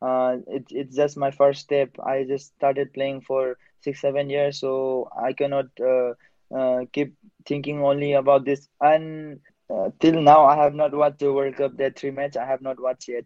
Uh, 0.00 0.36
it, 0.46 0.64
it's 0.70 0.96
just 0.96 1.16
my 1.16 1.30
first 1.30 1.60
step. 1.60 1.90
I 2.04 2.24
just 2.24 2.54
started 2.54 2.92
playing 2.92 3.22
for 3.22 3.56
six, 3.80 4.00
seven 4.00 4.30
years, 4.30 4.60
so 4.60 5.08
I 5.16 5.32
cannot 5.32 5.66
uh, 5.80 6.12
uh, 6.54 6.80
keep 6.92 7.14
thinking 7.46 7.82
only 7.82 8.12
about 8.12 8.44
this. 8.44 8.68
And 8.80 9.40
uh, 9.70 9.90
till 10.00 10.20
now, 10.22 10.44
I 10.46 10.56
have 10.56 10.74
not 10.74 10.94
watched 10.94 11.18
the 11.20 11.32
World 11.32 11.56
Cup. 11.56 11.76
That 11.76 11.98
three 11.98 12.10
match 12.10 12.36
I 12.36 12.46
have 12.46 12.62
not 12.62 12.80
watched 12.80 13.08
yet, 13.08 13.24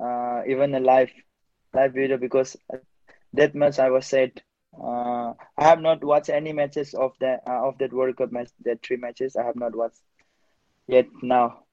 uh, 0.00 0.42
even 0.46 0.74
a 0.74 0.80
live 0.80 1.10
live 1.74 1.92
video 1.94 2.16
because 2.18 2.56
that 3.34 3.54
much 3.54 3.78
I 3.78 3.90
was 3.90 4.06
sad. 4.06 4.42
Uh, 4.78 5.32
I 5.56 5.64
have 5.64 5.80
not 5.80 6.04
watched 6.04 6.28
any 6.30 6.52
matches 6.52 6.94
of 6.94 7.12
that 7.20 7.40
uh, 7.46 7.66
of 7.68 7.78
that 7.78 7.92
World 7.92 8.16
Cup 8.16 8.32
match. 8.32 8.48
That 8.64 8.82
three 8.82 8.96
matches 8.96 9.36
I 9.36 9.44
have 9.44 9.56
not 9.56 9.74
watched 9.74 10.00
yet 10.86 11.06
now. 11.22 11.64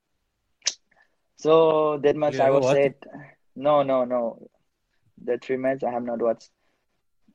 So 1.37 1.97
that 1.99 2.15
much 2.15 2.39
I 2.39 2.49
was 2.51 2.67
sad. 2.69 2.95
No, 3.55 3.83
no, 3.83 4.03
no. 4.05 4.49
The 5.23 5.37
three 5.37 5.57
match 5.57 5.83
I 5.83 5.91
have 5.91 6.03
not 6.03 6.21
watched. 6.21 6.49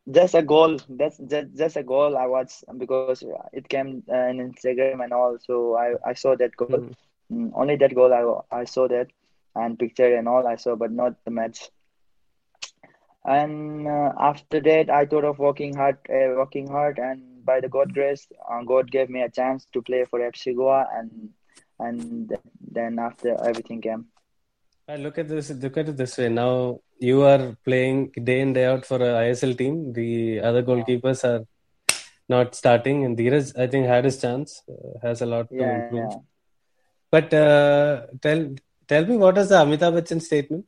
Just 0.09 0.34
a 0.34 0.42
goal. 0.42 0.78
That's 0.88 1.18
just 1.18 1.57
just 1.57 1.76
a 1.76 1.82
goal 1.82 2.16
I 2.16 2.26
watched 2.26 2.64
because 2.78 3.22
it 3.53 3.68
came 3.68 4.03
uh, 4.09 4.26
in 4.28 4.53
Instagram 4.53 5.05
and 5.05 5.12
all. 5.12 5.38
So 5.40 5.76
I 5.76 5.94
I 6.05 6.14
saw 6.14 6.36
that 6.36 6.57
goal. 6.57 6.68
Mm. 6.68 6.94
Mm, 7.32 7.53
only 7.55 7.76
that 7.76 7.94
goal 7.94 8.12
I 8.12 8.61
I 8.61 8.64
saw 8.64 8.88
that 8.88 9.09
and 9.55 9.78
picture 9.78 10.16
and 10.16 10.28
all 10.28 10.46
I 10.46 10.57
saw, 10.57 10.76
but 10.76 10.90
not 10.90 11.14
the 11.24 11.30
match. 11.30 11.70
And 13.24 13.86
uh, 13.86 14.12
after 14.18 14.61
that, 14.61 14.88
I 14.88 15.05
thought 15.05 15.24
of 15.24 15.38
working 15.38 15.74
hard, 15.74 15.98
uh, 16.09 16.32
working 16.36 16.66
hard, 16.68 16.98
and 16.98 17.44
by 17.44 17.61
the 17.61 17.68
God 17.68 17.92
grace, 17.92 18.26
uh, 18.51 18.62
God 18.62 18.90
gave 18.90 19.11
me 19.11 19.20
a 19.22 19.30
chance 19.30 19.66
to 19.74 19.82
play 19.82 20.05
for 20.07 20.20
FC 20.20 20.57
Goa, 20.57 20.88
and 20.94 21.30
and 21.78 22.36
then 22.70 22.98
after 22.98 23.36
everything 23.44 23.82
came. 23.82 24.07
I 24.88 24.96
look 24.96 25.18
at 25.18 25.28
this. 25.28 25.51
Look 25.51 25.76
at 25.76 25.88
it 25.90 25.96
this 25.96 26.16
way. 26.16 26.30
Now 26.30 26.80
you 27.01 27.22
are 27.22 27.57
playing 27.64 28.11
day 28.24 28.40
in 28.40 28.53
day 28.55 28.66
out 28.66 28.84
for 28.86 28.98
a 29.03 29.12
ISL 29.26 29.55
team. 29.55 29.92
The 29.92 30.40
other 30.40 30.62
goalkeepers 30.62 31.24
are 31.24 31.44
not 32.28 32.55
starting, 32.55 33.05
and 33.05 33.16
Dheeraj, 33.18 33.53
I 33.59 33.66
think, 33.66 33.86
had 33.86 34.05
his 34.05 34.20
chance. 34.20 34.62
Uh, 34.68 34.98
has 35.03 35.22
a 35.22 35.26
lot 35.26 35.48
to 35.59 35.64
Yeah, 35.64 35.70
improve. 35.70 36.11
yeah. 36.11 36.18
But 37.11 37.32
uh, 37.34 38.07
tell 38.22 38.55
tell 38.88 39.07
me, 39.07 39.16
what 39.16 39.38
is 39.38 39.48
the 39.51 39.57
Amitabh 39.57 39.94
Bachchan 39.98 40.22
statement? 40.22 40.66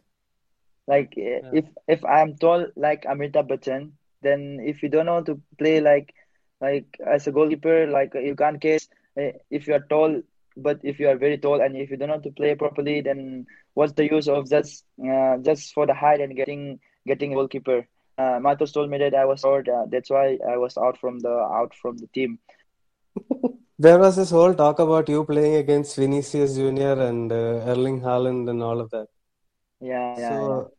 Like 0.87 1.15
Uh, 1.43 1.53
if 1.53 1.65
if 1.89 2.05
I'm 2.05 2.37
tall 2.37 2.67
like 2.77 3.05
Amitabh 3.05 3.49
Bachchan, 3.49 3.93
then 4.23 4.59
if 4.63 4.83
you 4.83 4.89
don't 4.89 5.07
know 5.07 5.23
to 5.23 5.41
play 5.59 5.81
like 5.81 6.15
like 6.61 6.87
as 7.07 7.27
a 7.27 7.33
goalkeeper, 7.33 7.87
like 7.87 8.15
you 8.15 8.35
can't 8.37 8.61
catch 8.61 8.85
uh, 9.19 9.33
if 9.51 9.67
you 9.67 9.75
are 9.75 9.87
tall. 9.89 10.23
But 10.57 10.81
if 10.83 10.99
you 10.99 11.09
are 11.09 11.17
very 11.17 11.39
tall 11.39 11.61
and 11.61 11.77
if 11.77 11.91
you 11.91 11.97
don't 11.97 12.09
know 12.09 12.21
to 12.21 12.31
play 12.31 12.55
properly, 12.55 13.01
then 13.01 13.47
what's 13.75 13.93
the 13.93 14.11
use 14.11 14.29
of 14.29 14.49
just 14.49 14.85
uh, 15.05 15.39
just 15.39 15.73
for 15.73 15.87
the 15.87 15.95
height 15.95 16.21
and 16.21 16.37
getting 16.37 16.81
getting 17.07 17.33
a 17.33 17.37
goalkeeper? 17.37 17.87
Uh, 18.19 18.39
Matos 18.41 18.73
told 18.73 18.91
me 18.91 18.99
that 18.99 19.15
I 19.15 19.25
was 19.25 19.41
short. 19.41 19.69
Uh, 19.69 19.87
that's 19.91 20.11
why 20.11 20.39
I 20.49 20.57
was 20.57 20.77
out 20.77 20.99
from 20.99 21.21
the 21.21 21.31
out 21.31 21.75
from 21.75 21.97
the 21.97 22.07
team. 22.09 22.39
there 23.79 23.99
was 23.99 24.17
this 24.17 24.31
whole 24.31 24.55
talk 24.55 24.79
about 24.79 25.09
you 25.09 25.25
playing 25.25 25.57
against 25.57 25.97
Vinicius 25.97 26.55
Junior 26.55 26.93
and 27.09 27.33
uh, 27.33 27.71
Erling 27.73 28.01
Haaland 28.01 28.51
and 28.51 28.63
all 28.63 28.81
of 28.81 28.91
that. 28.91 29.09
Yeah, 29.81 30.15
yeah, 30.17 30.21
yeah. 30.21 30.29
So, 30.29 30.73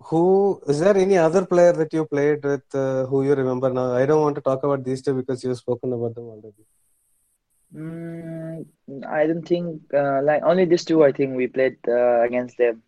who 0.00 0.62
is 0.68 0.80
there 0.80 0.96
any 0.96 1.18
other 1.18 1.44
player 1.44 1.72
that 1.72 1.92
you 1.92 2.04
played 2.06 2.44
with 2.44 2.74
uh, 2.74 3.04
who 3.06 3.24
you 3.24 3.34
remember 3.34 3.70
now? 3.70 3.92
I 3.92 4.06
don't 4.06 4.22
want 4.22 4.36
to 4.36 4.40
talk 4.40 4.62
about 4.62 4.84
these 4.84 5.02
two 5.02 5.14
because 5.14 5.42
you've 5.42 5.58
spoken 5.58 5.92
about 5.92 6.14
them 6.14 6.24
already. 6.24 6.64
Mm, 7.74 8.64
I 9.06 9.26
don't 9.26 9.46
think 9.46 9.82
uh, 9.92 10.22
like 10.22 10.42
only 10.42 10.64
these 10.64 10.84
two. 10.84 11.04
I 11.04 11.12
think 11.12 11.36
we 11.36 11.46
played 11.48 11.76
uh, 11.86 12.22
against 12.22 12.56
them. 12.56 12.82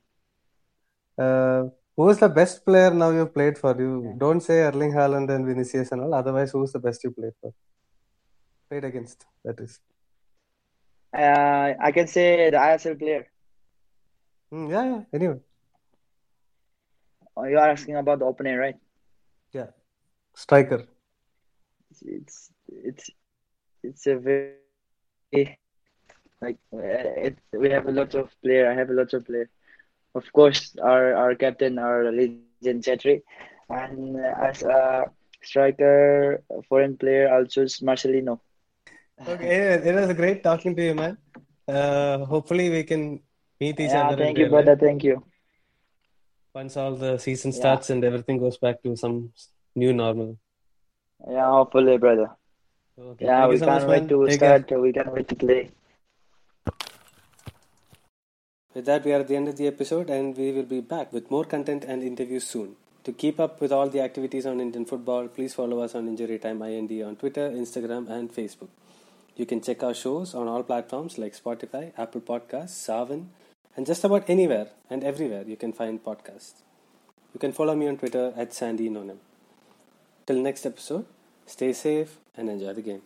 Uh, 1.18 1.64
who 1.96 2.08
is 2.08 2.18
the 2.18 2.28
best 2.28 2.64
player 2.64 2.90
now 2.94 3.10
you've 3.10 3.34
played 3.34 3.58
for? 3.58 3.78
You 3.78 4.14
don't 4.18 4.40
say 4.40 4.60
Erling 4.62 4.92
Haaland 4.92 5.28
and 5.34 5.44
Vinicius 5.44 5.92
and 5.92 6.00
all. 6.00 6.14
Otherwise, 6.14 6.52
who's 6.52 6.72
the 6.72 6.78
best 6.78 7.04
you 7.04 7.10
played 7.10 7.34
for? 7.42 7.52
Played 8.70 8.84
against, 8.84 9.26
that 9.44 9.60
is. 9.60 9.80
Uh, 11.12 11.74
I 11.78 11.92
can 11.92 12.06
say 12.06 12.48
the 12.50 12.56
ISL 12.56 12.98
player. 12.98 13.26
Hmm, 14.50 14.70
yeah, 14.70 14.84
yeah. 14.84 15.02
Anyway, 15.12 15.40
Oh, 17.36 17.44
you 17.44 17.58
are 17.58 17.68
asking 17.70 17.96
about 17.96 18.18
the 18.20 18.26
opponent, 18.26 18.58
right? 18.58 18.76
yeah. 19.52 19.66
Striker. 20.34 20.86
It's 22.02 22.50
it's, 22.68 23.10
it's 23.82 24.06
a 24.06 24.16
very 24.16 24.54
like 25.32 26.58
uh, 26.74 26.78
it, 27.26 27.38
we 27.52 27.70
have 27.70 27.86
a 27.86 27.92
lot 27.92 28.14
of 28.14 28.30
player. 28.42 28.70
I 28.70 28.74
have 28.74 28.90
a 28.90 28.92
lot 28.94 29.12
of 29.12 29.26
player. 29.26 29.48
Of 30.14 30.24
course, 30.32 30.76
our 30.82 31.14
our 31.14 31.34
captain, 31.34 31.78
our 31.78 32.10
legend 32.10 32.48
Chhetri, 32.50 33.22
and 33.70 33.84
as 34.16 34.62
a 34.62 35.04
striker, 35.42 36.42
foreign 36.68 36.96
player, 36.96 37.28
I'll 37.32 37.46
choose 37.46 37.80
Marcelinho. 37.80 38.40
Okay, 39.28 39.80
it 39.88 39.94
was 39.94 40.12
great 40.14 40.42
talking 40.42 40.74
to 40.76 40.82
you, 40.82 40.94
man. 40.94 41.18
Uh, 41.68 42.24
hopefully, 42.24 42.70
we 42.70 42.82
can 42.84 43.20
meet 43.60 43.80
each 43.80 43.92
Yeah, 43.92 44.02
other 44.02 44.16
thank 44.16 44.38
you, 44.38 44.46
real 44.46 44.50
life 44.50 44.64
brother. 44.64 44.76
Thank 44.76 45.04
you. 45.04 45.22
once 46.54 46.76
all 46.76 46.94
the 46.96 47.18
season 47.18 47.52
Yeah, 47.52 47.58
starts 47.58 47.90
and 47.90 48.04
everything 48.04 48.38
goes 48.38 48.58
back 48.58 48.82
to 48.82 48.96
some 48.96 49.32
new 49.74 49.92
normal. 49.92 50.38
yeah, 51.28 51.50
hopefully, 51.50 51.98
brother. 51.98 52.30
Okay, 53.00 53.24
Yeah, 53.24 53.40
thank 53.40 53.50
we 53.52 53.58
so 53.58 53.66
can't 53.66 53.88
wait 53.88 54.00
man. 54.00 54.08
to 54.08 54.26
Take 54.28 54.40
care. 54.40 54.62
start. 54.64 54.80
We 54.80 54.92
can't 54.92 55.12
wait 55.12 55.28
to 55.28 55.34
play. 55.36 55.70
With 58.74 58.84
that, 58.86 59.04
we 59.04 59.12
are 59.12 59.20
at 59.20 59.28
the 59.28 59.36
end 59.36 59.48
of 59.48 59.56
the 59.56 59.66
episode, 59.66 60.10
and 60.10 60.36
we 60.36 60.52
will 60.52 60.64
be 60.64 60.80
back 60.80 61.12
with 61.12 61.30
more 61.30 61.44
content 61.44 61.84
and 61.84 62.02
interviews 62.02 62.44
soon. 62.44 62.76
To 63.04 63.12
keep 63.12 63.40
up 63.40 63.60
with 63.60 63.72
all 63.72 63.88
the 63.88 64.00
activities 64.00 64.44
on 64.46 64.60
Indian 64.60 64.84
football, 64.84 65.26
please 65.28 65.54
follow 65.54 65.80
us 65.80 65.94
on 65.94 66.06
Injury 66.06 66.38
Time 66.38 66.60
IND 66.62 66.92
on 67.02 67.16
Twitter, 67.16 67.50
Instagram, 67.50 68.08
and 68.10 68.30
Facebook. 68.30 68.68
You 69.36 69.46
can 69.46 69.62
check 69.62 69.82
our 69.82 69.94
shows 69.94 70.34
on 70.34 70.46
all 70.46 70.62
platforms 70.62 71.16
like 71.16 71.34
Spotify, 71.34 71.92
Apple 71.96 72.20
Podcasts, 72.20 72.76
Saavn, 72.86 73.26
and 73.76 73.86
just 73.86 74.04
about 74.04 74.28
anywhere 74.28 74.68
and 74.90 75.02
everywhere 75.02 75.44
you 75.46 75.56
can 75.56 75.72
find 75.72 76.04
podcasts. 76.04 76.62
You 77.32 77.40
can 77.40 77.52
follow 77.52 77.74
me 77.74 77.88
on 77.88 77.96
Twitter 77.96 78.34
at 78.36 78.52
Sandy 78.52 78.90
Nonem. 78.90 79.18
Till 80.26 80.36
next 80.42 80.66
episode, 80.66 81.06
stay 81.46 81.72
safe 81.72 82.18
and 82.36 82.48
enjoy 82.48 82.72
the 82.72 82.82
game. 82.82 83.02